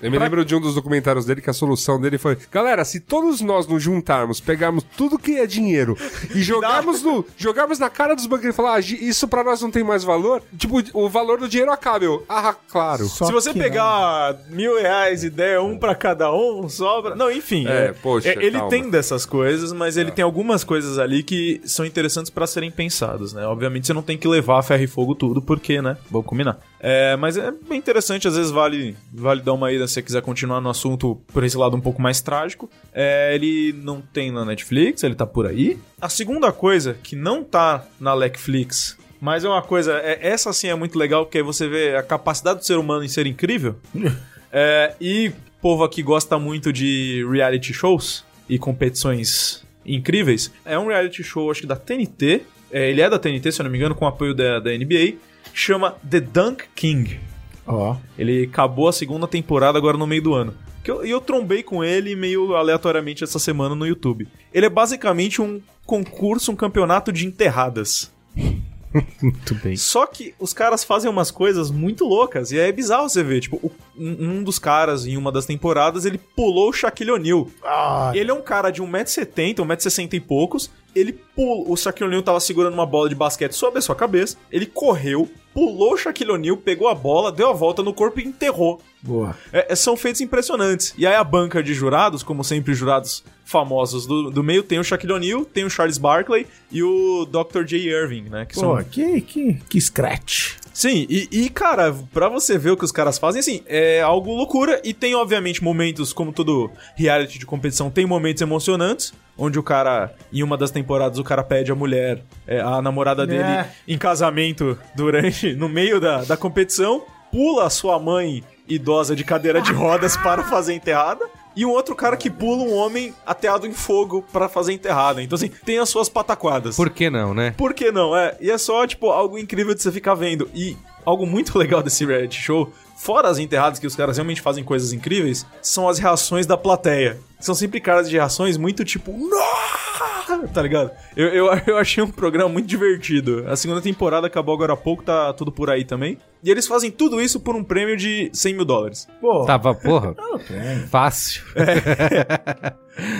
[0.00, 3.00] Eu me lembro de um dos documentários dele que a solução dele foi: Galera, se
[3.00, 5.96] todos nós nos juntarmos, pegarmos tudo que é dinheiro
[6.34, 9.70] e jogarmos, no, jogarmos na cara dos bancos e falar, ah, isso pra nós não
[9.70, 12.04] tem mais valor, tipo, o valor do dinheiro acaba.
[12.04, 13.06] Eu, ah, claro.
[13.06, 17.14] Só Se você que pegar mil reais e der um pra cada um, sobra.
[17.14, 17.66] Não, enfim.
[17.66, 18.68] É, poxa, é, ele calma.
[18.68, 23.32] tem dessas coisas, mas ele tem algumas coisas ali que são interessantes pra serem pensados,
[23.32, 23.46] né?
[23.46, 25.96] Obviamente você não tem que levar a ferro e fogo tudo, porque, né?
[26.10, 26.58] Vamos combinar.
[26.78, 30.22] É, mas é bem interessante, às vezes vale, vale dar uma ida se você quiser
[30.22, 32.68] continuar no assunto por esse lado um pouco mais trágico.
[32.92, 35.78] É, ele não tem na Netflix, ele tá por aí.
[36.00, 40.66] A segunda coisa que não tá na Netflix, mas é uma coisa, é, essa sim
[40.66, 43.76] é muito legal, porque aí você vê a capacidade do ser humano em ser incrível.
[44.54, 45.32] É, e
[45.62, 50.52] povo aqui gosta muito de reality shows e competições incríveis.
[50.62, 52.42] É um reality show, acho que da TNT.
[52.70, 54.70] É, ele é da TNT, se eu não me engano, com o apoio da, da
[54.76, 55.14] NBA.
[55.54, 57.18] Chama The Dunk King.
[57.66, 57.96] Ó.
[58.18, 60.54] Ele acabou a segunda temporada agora no meio do ano.
[60.84, 64.28] Que eu- E eu, trombei com ele meio aleatoriamente essa semana no YouTube.
[64.52, 68.12] Ele é basicamente um concurso, um campeonato de enterradas.
[69.22, 69.76] Muito bem.
[69.76, 72.52] Só que os caras fazem umas coisas muito loucas.
[72.52, 73.40] E é bizarro você ver.
[73.40, 77.48] Tipo, o- um, um dos caras, em uma das temporadas, ele pulou o Shaquille O'Neal.
[77.64, 80.70] Ah, Ele é um cara de 1,70m, 1,60m e poucos.
[80.94, 81.70] Ele pulou.
[81.70, 84.36] O Shaquille O'Neal tava segurando uma bola de basquete sobre a sua cabeça.
[84.50, 88.24] Ele correu, pulou o Shaquille O'Neal, pegou a bola, deu a volta no corpo e
[88.24, 88.80] enterrou.
[89.02, 89.36] boa.
[89.52, 90.94] É, é, são feitos impressionantes.
[90.96, 94.84] E aí a banca de jurados, como sempre jurados famosos do, do meio, tem o
[94.84, 97.64] Shaquille O'Neal, tem o Charles Barkley e o Dr.
[97.64, 97.76] J.
[97.78, 98.46] Irving, né?
[98.46, 98.84] Que Pô, são...
[98.84, 100.56] que, que, que scratch.
[100.72, 104.34] Sim, e, e, cara, pra você ver o que os caras fazem, assim, é algo
[104.34, 104.80] loucura.
[104.82, 109.12] E tem, obviamente, momentos, como todo reality de competição, tem momentos emocionantes.
[109.36, 113.26] Onde o cara, em uma das temporadas, o cara pede a mulher, é, a namorada
[113.26, 113.70] dele, É.
[113.88, 119.60] em casamento durante, no meio da, da competição, pula a sua mãe idosa de cadeira
[119.60, 121.24] de rodas para fazer enterrada.
[121.54, 125.22] E um outro cara que pula um homem ateado em fogo para fazer enterrada.
[125.22, 126.76] Então, assim, tem as suas pataquadas.
[126.76, 127.52] Por que não, né?
[127.58, 128.16] Por que não?
[128.16, 130.48] É, e é só, tipo, algo incrível de você ficar vendo.
[130.54, 132.72] E algo muito legal desse reality show,
[133.02, 137.18] fora as enterradas que os caras realmente fazem coisas incríveis, são as reações da plateia.
[137.40, 140.11] São sempre caras de reações muito tipo, "Nossa!"
[140.52, 140.90] tá ligado?
[141.16, 143.44] Eu, eu, eu achei um programa muito divertido.
[143.48, 146.18] A segunda temporada acabou agora há pouco, tá tudo por aí também.
[146.44, 149.06] E eles fazem tudo isso por um prêmio de 100 mil dólares.
[149.20, 150.14] Pô, Tava, porra,
[150.90, 151.42] fácil.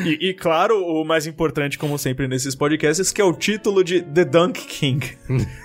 [0.04, 4.02] E, e, claro, o mais importante, como sempre nesses podcasts, que é o título de
[4.02, 5.16] The Dunk King.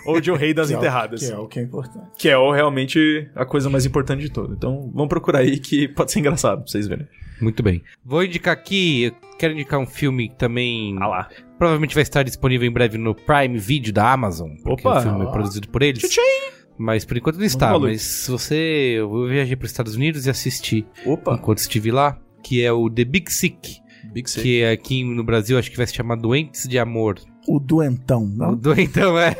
[0.06, 1.20] ou de O Rei das Que é o- Enterradas.
[1.28, 2.06] Que é o que é importante.
[2.18, 4.54] Que é o, realmente a coisa mais importante de tudo.
[4.54, 7.08] Então, vamos procurar aí que pode ser engraçado pra vocês verem.
[7.42, 7.84] Muito bem.
[8.04, 11.30] Vou indicar aqui, eu quero indicar um filme que também Ah lá.
[11.58, 15.00] provavelmente vai estar disponível em breve no Prime Video da Amazon, porque Opa!
[15.00, 16.04] o filme é produzido por eles.
[16.78, 18.96] Mas por enquanto não está, mas se você...
[18.98, 21.34] Eu viajei para os Estados Unidos e assisti Opa!
[21.34, 23.78] enquanto estive lá, que é o The Big Sick,
[24.14, 24.44] Big Sick.
[24.44, 27.16] que aqui no Brasil acho que vai se chamar Doentes de Amor.
[27.48, 28.56] O doentão, O não?
[28.56, 29.32] Doentão é...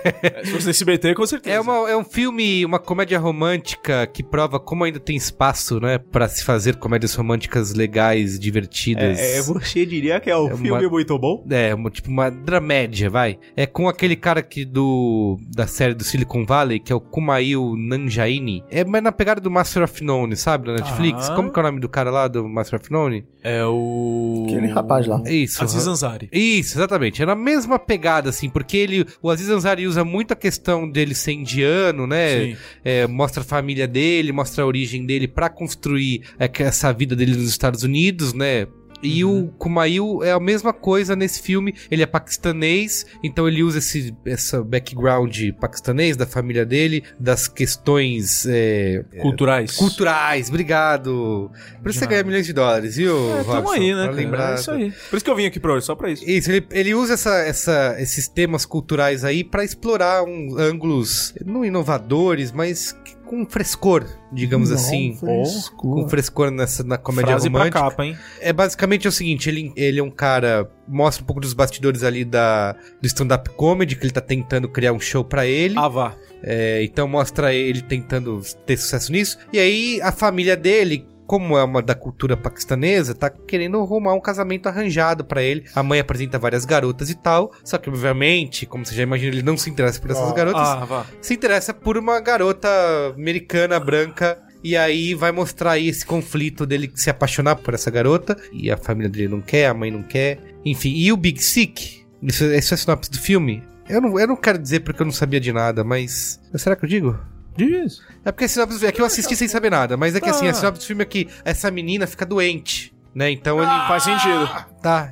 [0.44, 1.56] Se fosse nesse SBT, com certeza.
[1.56, 5.98] É, uma, é um filme, uma comédia romântica que prova como ainda tem espaço, né,
[5.98, 9.20] Pra se fazer comédias românticas legais, divertidas.
[9.20, 11.46] É, é, você diria que é o É filme uma- muito bom?
[11.50, 13.38] É, uma, tipo uma dramédia, vai.
[13.56, 17.76] É com aquele cara que do da série do Silicon Valley, que é o Kumail
[17.76, 18.64] Nanjaini.
[18.70, 21.30] É mais na pegada do Master of None, sabe, da Netflix.
[21.30, 21.36] Ah.
[21.36, 23.26] Como que é o nome do cara lá do Master of None?
[23.44, 24.46] É o...
[24.48, 25.22] Aquele rapaz lá.
[25.26, 25.64] Isso.
[25.64, 26.30] Aziz Ansari.
[26.32, 27.22] Isso, exatamente.
[27.22, 27.97] É na mesma pegada,
[28.30, 32.58] assim, porque ele, o Aziz Ansari usa muito a questão dele ser indiano, né?
[32.84, 37.36] É, mostra a família dele, mostra a origem dele pra construir é, essa vida dele
[37.36, 38.68] nos Estados Unidos, né?
[39.04, 41.76] E o Kumail é a mesma coisa nesse filme.
[41.92, 48.46] Ele é paquistanês, então ele usa esse essa background paquistanês da família dele, das questões
[48.48, 49.76] é, Culturais.
[49.76, 50.50] culturais.
[50.50, 51.52] Obrigado.
[51.82, 53.16] Por isso você ganha milhões de dólares, viu?
[53.38, 53.72] É, Robson?
[53.74, 53.96] aí, né?
[53.96, 54.12] Pra cara?
[54.16, 54.92] lembrar É isso aí.
[55.10, 56.24] Por isso que eu vim aqui pra hoje, só pra isso.
[56.28, 61.64] isso, ele, ele usa essa, essa- esses temas culturais aí pra explorar um, ângulos não
[61.66, 65.16] inovadores, mas que- com frescor, digamos Não, assim.
[65.20, 65.96] frescor.
[65.96, 67.80] Com frescor nessa, na comédia Frase pra romântica.
[67.82, 68.18] capa, hein?
[68.40, 72.04] É basicamente é o seguinte, ele, ele é um cara, mostra um pouco dos bastidores
[72.04, 75.76] ali da, do stand-up comedy, que ele tá tentando criar um show pra ele.
[75.78, 76.16] Ah, vá.
[76.42, 79.38] É, então mostra ele tentando ter sucesso nisso.
[79.52, 84.20] E aí a família dele, como é uma da cultura paquistanesa, tá querendo arrumar um
[84.22, 85.66] casamento arranjado pra ele.
[85.76, 87.52] A mãe apresenta várias garotas e tal.
[87.64, 90.62] Só que, obviamente, como você já imagina, ele não se interessa por essas Ah, garotas.
[90.62, 91.06] Ah.
[91.22, 92.68] Se interessa por uma garota
[93.16, 94.40] americana, branca.
[94.64, 98.36] E aí vai mostrar aí esse conflito dele se apaixonar por essa garota.
[98.52, 100.40] E a família dele não quer, a mãe não quer.
[100.66, 103.62] Enfim, e o Big Sick, isso, isso é a sinopse do filme.
[103.90, 106.40] Eu não, eu não quero dizer porque eu não sabia de nada, mas.
[106.56, 107.20] Será que eu digo?
[107.58, 108.02] Diz.
[108.24, 110.46] É porque a sinopse é que eu assisti sem saber nada, mas é que assim,
[110.46, 110.52] Tá.
[110.52, 113.32] a sinopse do filme é que essa menina fica doente, né?
[113.32, 113.72] Então ele.
[113.88, 114.50] Faz sentido.
[114.82, 115.12] Tá.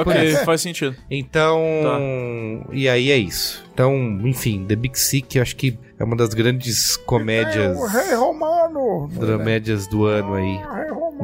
[0.00, 0.94] ok, faz sentido.
[1.10, 1.60] Então.
[2.72, 3.64] E aí é isso.
[3.72, 3.94] Então,
[4.24, 7.76] enfim, The Big Sick eu acho que é uma das grandes comédias.
[7.76, 9.08] O rei romano.
[9.12, 10.60] Dramédias do ano aí.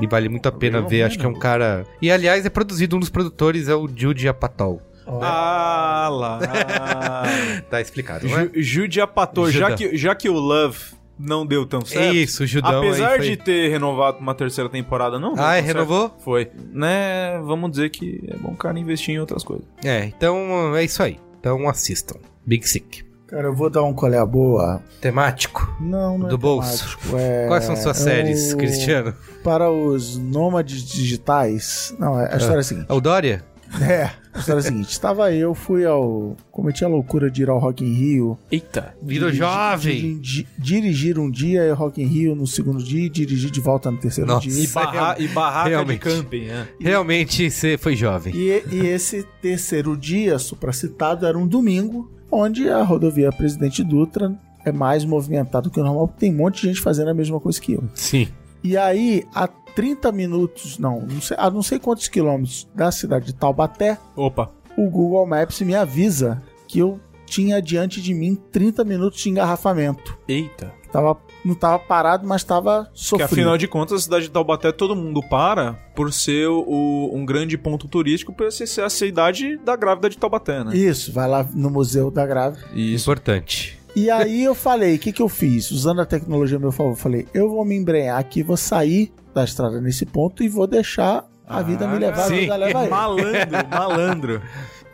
[0.01, 1.85] E vale muito a pena ver, acho que é um cara.
[2.01, 4.81] E aliás, é produzido, um dos produtores é o Jude Apatow.
[5.21, 6.39] Ah lá.
[7.71, 8.45] Tá explicado, não é?
[8.45, 10.79] Ju- Jude Apatow, já que, já que o Love
[11.19, 12.15] não deu tão certo.
[12.15, 15.33] Isso, o Judão Apesar de ter renovado uma terceira temporada, não.
[15.35, 16.09] Ah, tão renovou?
[16.09, 16.23] certo.
[16.23, 16.51] Foi.
[16.73, 19.65] Né, vamos dizer que é bom cara investir em outras coisas.
[19.85, 21.19] É, então é isso aí.
[21.41, 22.17] Então assistam.
[22.45, 23.05] Big Sick.
[23.29, 24.83] Cara, eu vou dar um colher boa.
[25.01, 25.75] Temático.
[25.81, 26.99] Não, não Do é bolso.
[27.17, 29.15] é- Quais são suas é séries, o- Cristiano?
[29.43, 31.95] Para os nômades digitais.
[31.99, 32.87] Não, a história é a seguinte.
[32.91, 33.43] É o Dória?
[33.81, 36.37] É, a história é a seguinte: estava eu, fui ao.
[36.51, 38.39] Cometi a loucura de ir ao Rock in Rio.
[38.51, 38.95] Eita.
[39.03, 40.19] Virou dirigi- jovem.
[40.19, 43.91] diri- dirigir um dia e Rock in Rio no segundo dia e dirigir de volta
[43.91, 44.47] no terceiro Nossa.
[44.49, 44.63] dia.
[44.63, 46.07] E, barra, e barraca Realmente.
[46.09, 46.67] de camping, é.
[46.81, 48.35] Realmente você foi jovem.
[48.37, 54.35] E, e esse terceiro dia, supracitado, era um domingo, onde a rodovia Presidente Dutra
[54.65, 57.15] é mais movimentada do que o normal, porque tem um monte de gente fazendo a
[57.15, 57.85] mesma coisa que eu.
[57.95, 58.29] Sim.
[58.63, 63.27] E aí, a 30 minutos, não, não sei, a não sei quantos quilômetros da cidade
[63.27, 64.51] de Taubaté, Opa.
[64.77, 70.19] o Google Maps me avisa que eu tinha diante de mim 30 minutos de engarrafamento.
[70.29, 70.73] Eita.
[70.93, 73.25] Tava, não tava parado, mas tava Porque sofrendo.
[73.33, 77.57] afinal de contas, a cidade de Taubaté todo mundo para por ser o- um grande
[77.57, 80.77] ponto turístico, por ser a cidade da grávida de Taubaté, né?
[80.77, 82.63] Isso, vai lá no Museu da Grávida.
[82.75, 83.05] Isso.
[83.11, 83.79] Importante.
[83.97, 85.71] E aí eu falei, o que, que eu fiz?
[85.71, 89.11] Usando a tecnologia a meu favor, eu falei, eu vou me embrenhar aqui, vou sair
[89.35, 92.41] da estrada nesse ponto e vou deixar a vida me levar, a sim.
[92.41, 92.91] vida leva ele.
[92.91, 94.43] Malandro, malandro.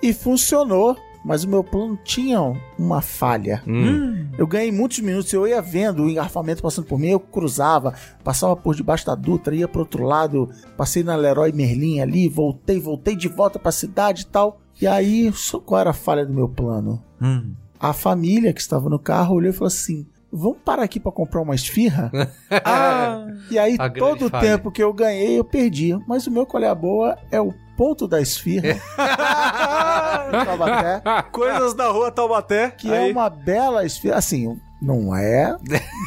[0.03, 2.41] E funcionou, mas o meu plano tinha
[2.79, 3.63] uma falha.
[3.67, 4.29] Hum.
[4.37, 8.57] Eu ganhei muitos minutos, eu ia vendo o engarrafamento passando por mim, eu cruzava, passava
[8.57, 13.17] por debaixo da Dutra, ia pro outro lado, passei na Leroy Merlin ali, voltei, voltei
[13.17, 14.61] de volta pra cidade e tal.
[14.81, 15.33] E aí,
[15.65, 17.03] qual era a falha do meu plano?
[17.21, 17.53] Hum.
[17.81, 21.41] A família que estava no carro olhou e falou assim: Vamos parar aqui pra comprar
[21.41, 22.11] uma esfirra?
[22.65, 25.99] Ah, E aí, A todo o tempo que eu ganhei, eu perdi.
[26.07, 28.69] Mas o meu colher boa é o ponto da esfirra.
[28.73, 28.77] em
[30.45, 31.03] Taubaté,
[31.33, 32.71] coisas da rua Taubaté.
[32.71, 33.13] que é Aí.
[33.13, 34.17] uma bela esfirra.
[34.17, 35.57] Assim, não é.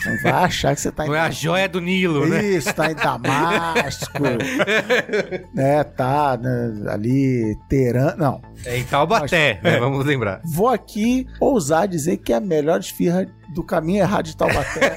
[0.05, 2.43] Não vai achar que você tá Não é a joia do Nilo, né?
[2.43, 4.11] Isso, tá em Damasco.
[5.53, 8.15] né, tá né, ali, Teherã.
[8.17, 8.41] Não.
[8.65, 9.75] É em Taubaté, né?
[9.75, 9.79] É.
[9.79, 10.41] Vamos lembrar.
[10.45, 14.95] Vou aqui ousar dizer que é a melhor esfirra do caminho errado de Taubaté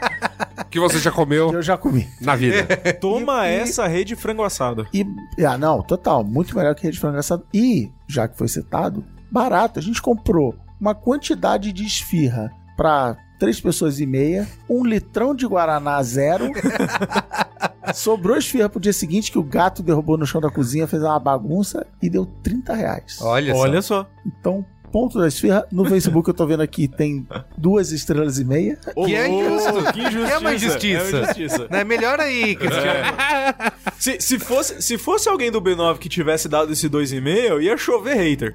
[0.70, 2.08] Que você já que comeu eu já comi.
[2.20, 2.66] na vida.
[2.94, 4.86] Toma E- e- essa rede frango assado.
[4.92, 5.04] E,
[5.44, 7.44] ah, não, total, muito melhor que rede de frango assado.
[7.52, 9.78] E, já que foi citado, barato.
[9.78, 12.50] A gente comprou uma quantidade de esfirra
[12.82, 16.50] para três pessoas e meia, um litrão de Guaraná zero.
[17.94, 21.18] Sobrou esfirra pro dia seguinte que o gato derrubou no chão da cozinha, fez uma
[21.20, 23.18] bagunça e deu 30 reais.
[23.20, 24.08] Olha, Olha só.
[24.26, 25.66] Então, ponto da esfirra.
[25.72, 28.78] No Facebook eu tô vendo aqui tem duas estrelas e meia.
[29.06, 29.92] Que é injusto.
[29.92, 30.32] Que injustiça.
[30.32, 31.02] É uma injustiça.
[31.02, 31.66] É uma injustiça.
[31.70, 31.84] Né?
[31.84, 33.16] Melhor aí, Cristiano.
[33.98, 38.14] se, se, fosse, se fosse alguém do B9 que tivesse dado esse 2,5, ia chover
[38.16, 38.54] hater.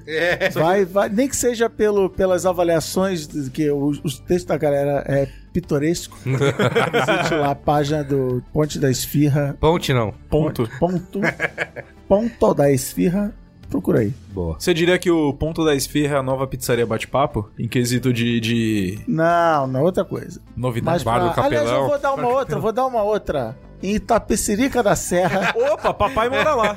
[0.54, 5.04] Vai, vai, nem que seja pelo, pelas avaliações, de- que os, os textos da galera
[5.06, 6.16] é pitoresco.
[6.24, 9.56] Visite lá a página do Ponte da Esfirra.
[9.58, 10.14] Ponte não.
[10.30, 10.68] Ponto.
[10.78, 11.20] Ponto.
[12.08, 13.34] Ponto da Esfirra.
[13.68, 14.12] Procura aí.
[14.32, 14.56] Boa.
[14.58, 17.50] Você diria que o ponto da esfirra é a nova pizzaria bate-papo?
[17.58, 20.40] Em quesito de, de Não, não, outra coisa.
[20.56, 21.04] novidade?
[21.04, 21.82] Bar do pra- aliás, Capelão.
[21.84, 23.56] eu vou dar uma outra, vou dar uma outra.
[23.82, 26.74] Em Itapecerica da Serra, Opa, papai mora lá.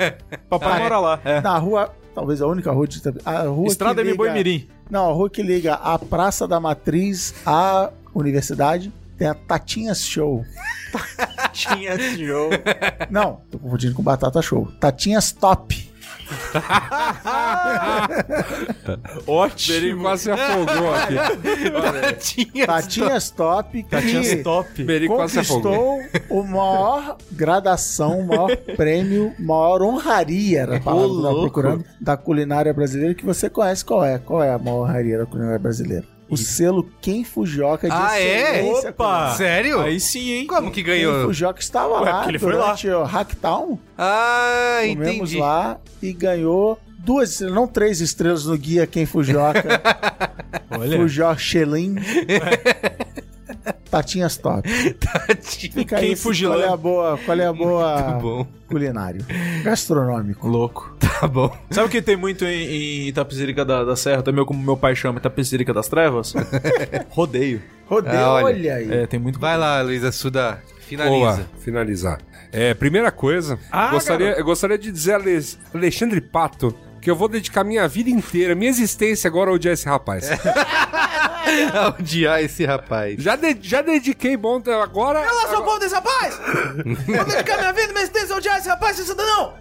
[0.50, 1.20] Papai Ah, mora lá.
[1.24, 1.42] É.
[1.42, 3.02] na rua, talvez a única rua de
[3.48, 4.14] rua Estrada M.
[4.14, 4.68] Boi Mirim.
[4.90, 10.44] Não, a rua que liga a Praça da Matriz à Universidade tem a Tatinhas Show.
[11.54, 12.50] Tinha show.
[13.10, 14.68] Não, tô confundindo com Batata Show.
[14.80, 15.90] Tatinhas Top.
[18.88, 20.02] Ele Ótimo.
[20.02, 21.16] quase se afogou aqui.
[22.20, 22.68] Tinha.
[22.68, 24.82] Tatinhas Top que Tatinhas top.
[24.82, 26.00] Ele quase se afogou.
[26.00, 31.40] conquistou o maior gradação, o maior prêmio, maior honraria, era a palavra que eu tava
[31.42, 34.18] procurando, da culinária brasileira, que você conhece qual é.
[34.20, 36.06] Qual é a maior honraria da culinária brasileira?
[36.32, 38.64] O selo Quem Fujioka de Ah, é?
[38.64, 39.36] Opa!
[39.36, 39.82] Sério?
[39.82, 40.48] Aí sim, hein?
[40.48, 41.26] Como que Quem ganhou?
[41.26, 43.78] Fujioka estava Ué, lá ele foi durante o Hacktown.
[43.98, 45.38] Ah, Comemos entendi.
[45.38, 49.82] lá e ganhou duas estrelas, não três estrelas no guia Quem Fujioka.
[50.72, 50.98] Olha.
[51.38, 51.96] Xelim.
[53.92, 54.68] Tatinhas Top.
[55.42, 56.56] Fica Quem aí, Fujilã.
[56.56, 58.48] qual é a boa, qual é a boa Tá bom.
[58.68, 59.24] culinário?
[59.64, 60.48] Gastronômico.
[60.48, 60.96] Louco.
[61.22, 61.56] Tá bom.
[61.70, 64.96] Sabe o que tem muito em, em Itapecerica da, da Serra, também como meu pai
[64.96, 66.34] chama, Itapecerica das Trevas?
[67.12, 67.62] Rodeio.
[67.86, 68.46] Rodeio, Ah, olha.
[68.46, 68.76] olha.
[68.78, 68.92] aí.
[68.92, 70.54] É, tem muito Vai lá, Luísa Suda.
[70.54, 71.46] Boa, Finaliza.
[71.60, 72.18] finalizar.
[72.52, 75.46] É, primeira coisa, Ah, gostaria, gostaria de dizer a Ale-
[75.76, 79.86] Alexandre Pato que eu vou dedicar minha vida inteira, minha existência agora ao odiar esse
[79.88, 80.30] rapaz.
[82.00, 83.16] Odiar esse rapaz.
[83.22, 85.22] já, de- já dediquei bom agora.
[85.22, 86.40] Eu sou o povo desse rapaz!
[87.08, 89.54] Vou dedicar minha vida, minha existência a odiar esse rapaz, esse cidadão!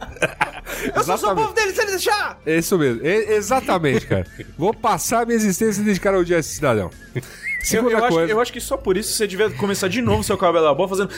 [0.94, 1.42] Eu sou só o Exatamente.
[1.42, 2.38] povo dele se ele deixar!
[2.46, 4.26] É isso mesmo, é- exatamente, cara.
[4.56, 6.90] Vou passar minha existência e dedicar ao odiar esse cidadão.
[7.14, 7.22] Eu,
[7.62, 8.32] Segunda eu acho, coisa.
[8.32, 10.88] eu acho que só por isso você devia começar de novo seu cabelo da bola
[10.88, 11.10] fazendo.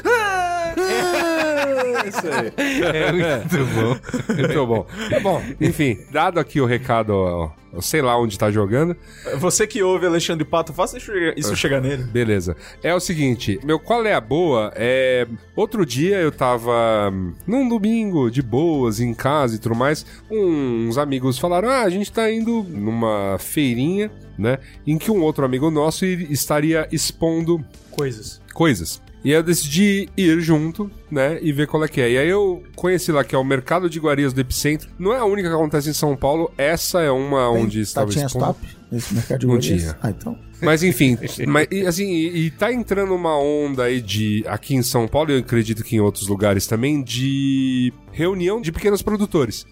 [1.62, 2.52] "Ah!" É isso aí.
[2.84, 4.34] É muito bom.
[4.36, 4.86] Muito bom.
[5.22, 8.97] Bom, enfim, dado aqui o recado, ó, sei lá onde tá jogando.
[9.39, 12.02] Você que ouve Alexandre Pato, faça isso chegar- isso chegar nele.
[12.05, 12.56] Beleza.
[12.82, 14.72] É o seguinte, meu qual é a boa?
[14.74, 15.26] É.
[15.56, 20.05] Outro dia eu tava hum, num domingo, de boas, em casa e tudo mais.
[20.30, 24.59] Uns amigos falaram: Ah, a gente tá indo numa feirinha, né?
[24.86, 28.40] Em que um outro amigo nosso estaria expondo Coisas.
[28.55, 29.01] coisas.
[29.24, 32.11] E eu decidi ir junto, né, e ver qual é que é.
[32.11, 34.89] E aí eu conheci lá que é o Mercado de Iguarias do Epicentro.
[34.99, 38.27] Não é a única que acontece em São Paulo, essa é uma onde estava Tatinha
[38.27, 38.44] expondo.
[38.47, 39.81] Stop nesse mercado de Não Guarulhos?
[39.82, 39.99] tinha.
[40.03, 40.39] Ah, então.
[40.61, 41.16] Mas enfim,
[41.47, 45.31] mas, e, assim, e, e tá entrando uma onda aí de, aqui em São Paulo,
[45.31, 49.66] e eu acredito que em outros lugares também, de reunião de pequenos produtores.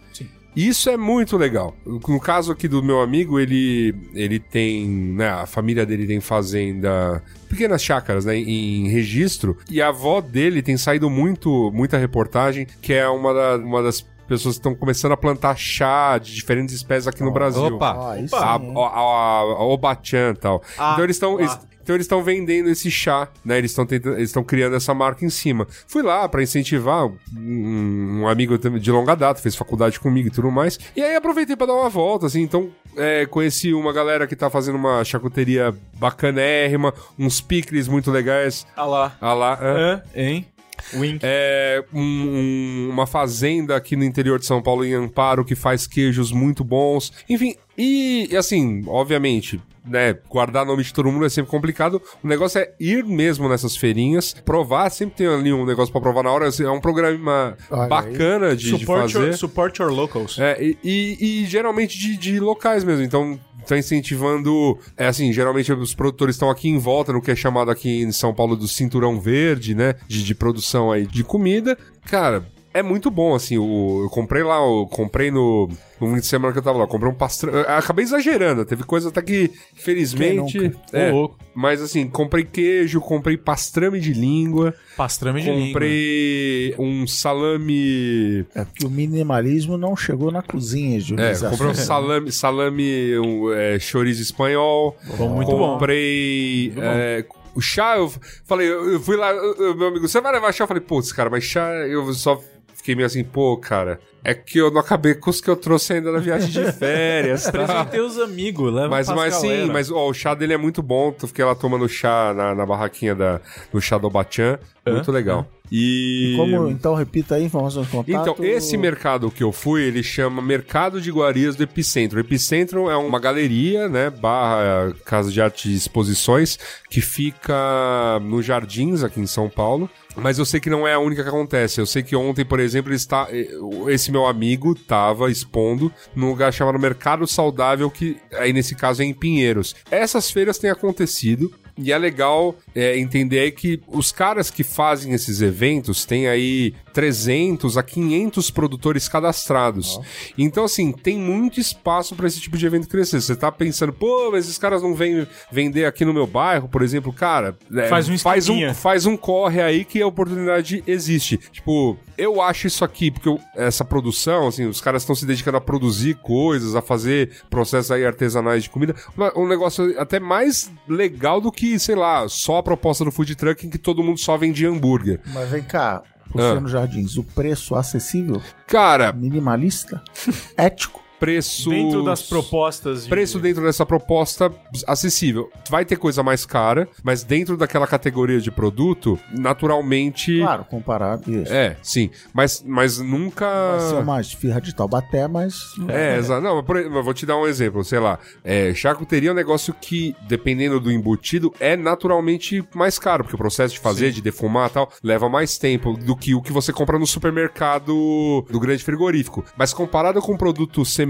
[0.57, 1.75] Isso é muito legal.
[1.87, 7.23] No caso aqui do meu amigo, ele, ele tem, né, a família dele tem fazenda,
[7.49, 12.93] pequenas chácaras, né, em registro, e a avó dele tem saído muito, muita reportagem, que
[12.93, 17.07] é uma, da- uma das pessoas que estão começando a plantar chá de diferentes espécies
[17.09, 17.77] aqui no Brasil.
[17.77, 17.95] Opa.
[17.97, 20.63] Ó, aí sim, A, a, a, a Obachan e tal.
[20.79, 21.37] Ah, então eles estão.
[21.53, 21.61] ah.
[21.91, 23.59] Então eles estão vendendo esse chá, né?
[23.59, 25.67] Eles estão tentando, eles estão criando essa marca em cima.
[25.89, 27.05] Fui lá pra incentivar
[27.37, 30.79] um, um amigo de longa data, fez faculdade comigo e tudo mais.
[30.95, 32.43] E aí aproveitei pra dar uma volta, assim.
[32.43, 38.65] Então é, conheci uma galera que tá fazendo uma charcuteria bacanérrima, uns picles muito legais.
[38.77, 39.17] Ah lá.
[39.21, 40.03] Ah lá, hã?
[40.15, 40.47] É, hein?
[40.95, 41.19] Wink.
[41.23, 45.87] É, um- um- uma fazenda aqui no interior de São Paulo, em Amparo, que faz
[45.87, 47.13] queijos muito bons.
[47.29, 49.61] Enfim, e assim, obviamente,
[49.91, 52.01] né, guardar nome de todo mundo é sempre complicado.
[52.23, 56.23] O negócio é ir mesmo nessas feirinhas, provar, sempre tem ali um negócio pra provar
[56.23, 56.47] na hora.
[56.49, 59.27] assim, É um programa Olha bacana de, de Support, fazer.
[59.27, 60.39] your, support your locals.
[60.39, 63.03] É, e, e- e geralmente de, de locais mesmo.
[63.05, 64.79] Então, tá incentivando.
[64.97, 68.13] É assim, geralmente os produtores estão aqui em volta, no que é chamado aqui em
[68.13, 69.95] São Paulo do cinturão verde, né?
[70.09, 71.77] De, de produção aí de comida.
[72.07, 72.45] Cara.
[72.73, 75.69] É muito bom, assim, o, eu comprei lá, eu comprei no,
[76.01, 78.85] no fim de semana que eu tava lá, eu comprei um pastrame, acabei exagerando, teve
[78.85, 81.37] coisa até que, felizmente, é, louco.
[81.53, 85.67] mas assim, comprei queijo, comprei pastrame de língua, Pastrame de língua.
[85.67, 91.25] comprei um salame É porque o minimalismo não chegou na cozinha, Júlio.
[91.25, 94.97] É, comprei um salame, salame um, é, chorizo espanhol.
[95.19, 95.73] Bom, muito bom.
[95.73, 97.25] comprei é,
[97.55, 98.13] o chá, eu
[98.45, 100.65] falei, eu, eu fui lá, eu- meu amigo, você vai levar chá?
[100.65, 102.41] Eu falei, putz, cara, mas chá, eu só
[102.81, 105.93] fiquei meio assim, pô, cara, é que eu não acabei com os que eu trouxe
[105.93, 107.45] ainda na viagem de férias.
[107.45, 107.53] tá?
[107.53, 111.13] Presentei os amigos, leva Mas, mas sim, mas ó, o chá dele é muito bom.
[111.13, 113.41] Tu fiquei lá tomando chá na, na barraquinha da,
[113.73, 114.59] do chá do Bachan.
[114.87, 115.47] Muito legal.
[115.71, 116.35] E.
[116.37, 118.11] Como, então, repita aí, informação de contato.
[118.11, 122.19] Então, esse mercado que eu fui, ele chama Mercado de Iguarias do Epicentro.
[122.19, 126.59] O Epicentro é uma galeria, né, barra casa de arte e exposições,
[126.89, 129.89] que fica nos Jardins, aqui em São Paulo.
[130.17, 131.81] Mas eu sei que não é a única que acontece.
[131.81, 133.49] Eu sei que ontem, por exemplo, está, eh,
[133.89, 139.05] esse meu amigo estava expondo num lugar chamado Mercado Saudável, que aí nesse caso é
[139.05, 139.75] em Pinheiros.
[139.91, 141.53] Essas feiras têm acontecido.
[141.83, 147.77] E é legal é, entender que os caras que fazem esses eventos têm aí 300
[147.77, 150.01] a 500 produtores cadastrados.
[150.37, 153.21] Então, assim, tem muito espaço para esse tipo de evento crescer.
[153.21, 156.83] Você tá pensando, pô, mas esses caras não vêm vender aqui no meu bairro, por
[156.83, 157.57] exemplo, cara.
[157.75, 161.37] é, Faz um faz um, faz um corre aí que a oportunidade existe.
[161.37, 165.57] Tipo, eu acho isso aqui, porque eu- essa produção, assim, os caras estão se dedicando
[165.57, 168.95] a produzir coisas, a fazer processos aí artesanais de comida.
[169.37, 173.67] Um negócio até mais legal do que, sei lá, só a proposta do food truck
[173.67, 175.21] em que todo mundo só vende hambúrguer.
[175.33, 176.03] Mas vem cá,
[176.35, 176.43] Ah.
[176.43, 180.03] Luciano Jardins, o preço acessível, Cara, minimalista,
[180.57, 181.01] ético.
[181.21, 181.69] Preço.
[181.71, 183.11] Dentro das propostas de...
[183.11, 184.53] Preço dentro dessa proposta
[184.87, 185.51] acessível.
[185.69, 190.39] Vai ter coisa mais cara, mas dentro daquela categoria de produto, naturalmente.
[190.39, 191.53] Claro, comparado isso.
[191.53, 192.11] É, sim.
[192.33, 193.47] Mas, mas nunca.
[193.47, 195.61] Vai ser uma esfirra de Taubaté, mas...
[195.89, 196.41] É, exato.
[196.41, 197.85] Não, mas vou te dar um exemplo.
[197.85, 203.25] Sei lá, é, charcuteria é um negócio que, dependendo do embutido, é naturalmente mais caro,
[203.25, 206.41] porque o processo de fazer, de defumar e tal, leva mais tempo do que o
[206.41, 209.45] que você compra no supermercado do grande frigorífico.
[209.57, 211.10] Mas comparado com um produto semelhante,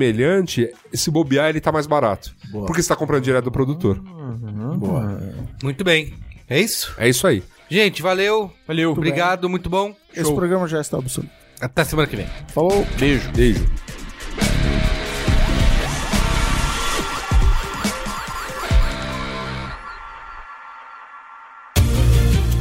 [0.92, 2.34] esse bobear ele tá mais barato.
[2.50, 4.00] Porque você tá comprando direto do produtor.
[5.62, 6.14] Muito bem.
[6.48, 6.94] É isso?
[6.98, 7.42] É isso aí.
[7.68, 8.50] Gente, valeu.
[8.66, 8.90] Valeu.
[8.92, 9.94] Obrigado, muito bom.
[10.14, 11.32] Esse programa já está obsoleto.
[11.60, 12.26] Até semana que vem.
[12.48, 12.86] Falou!
[12.98, 13.30] Beijo.
[13.32, 13.64] Beijo.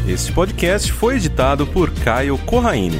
[0.07, 2.99] Este podcast foi editado por Caio Corraine.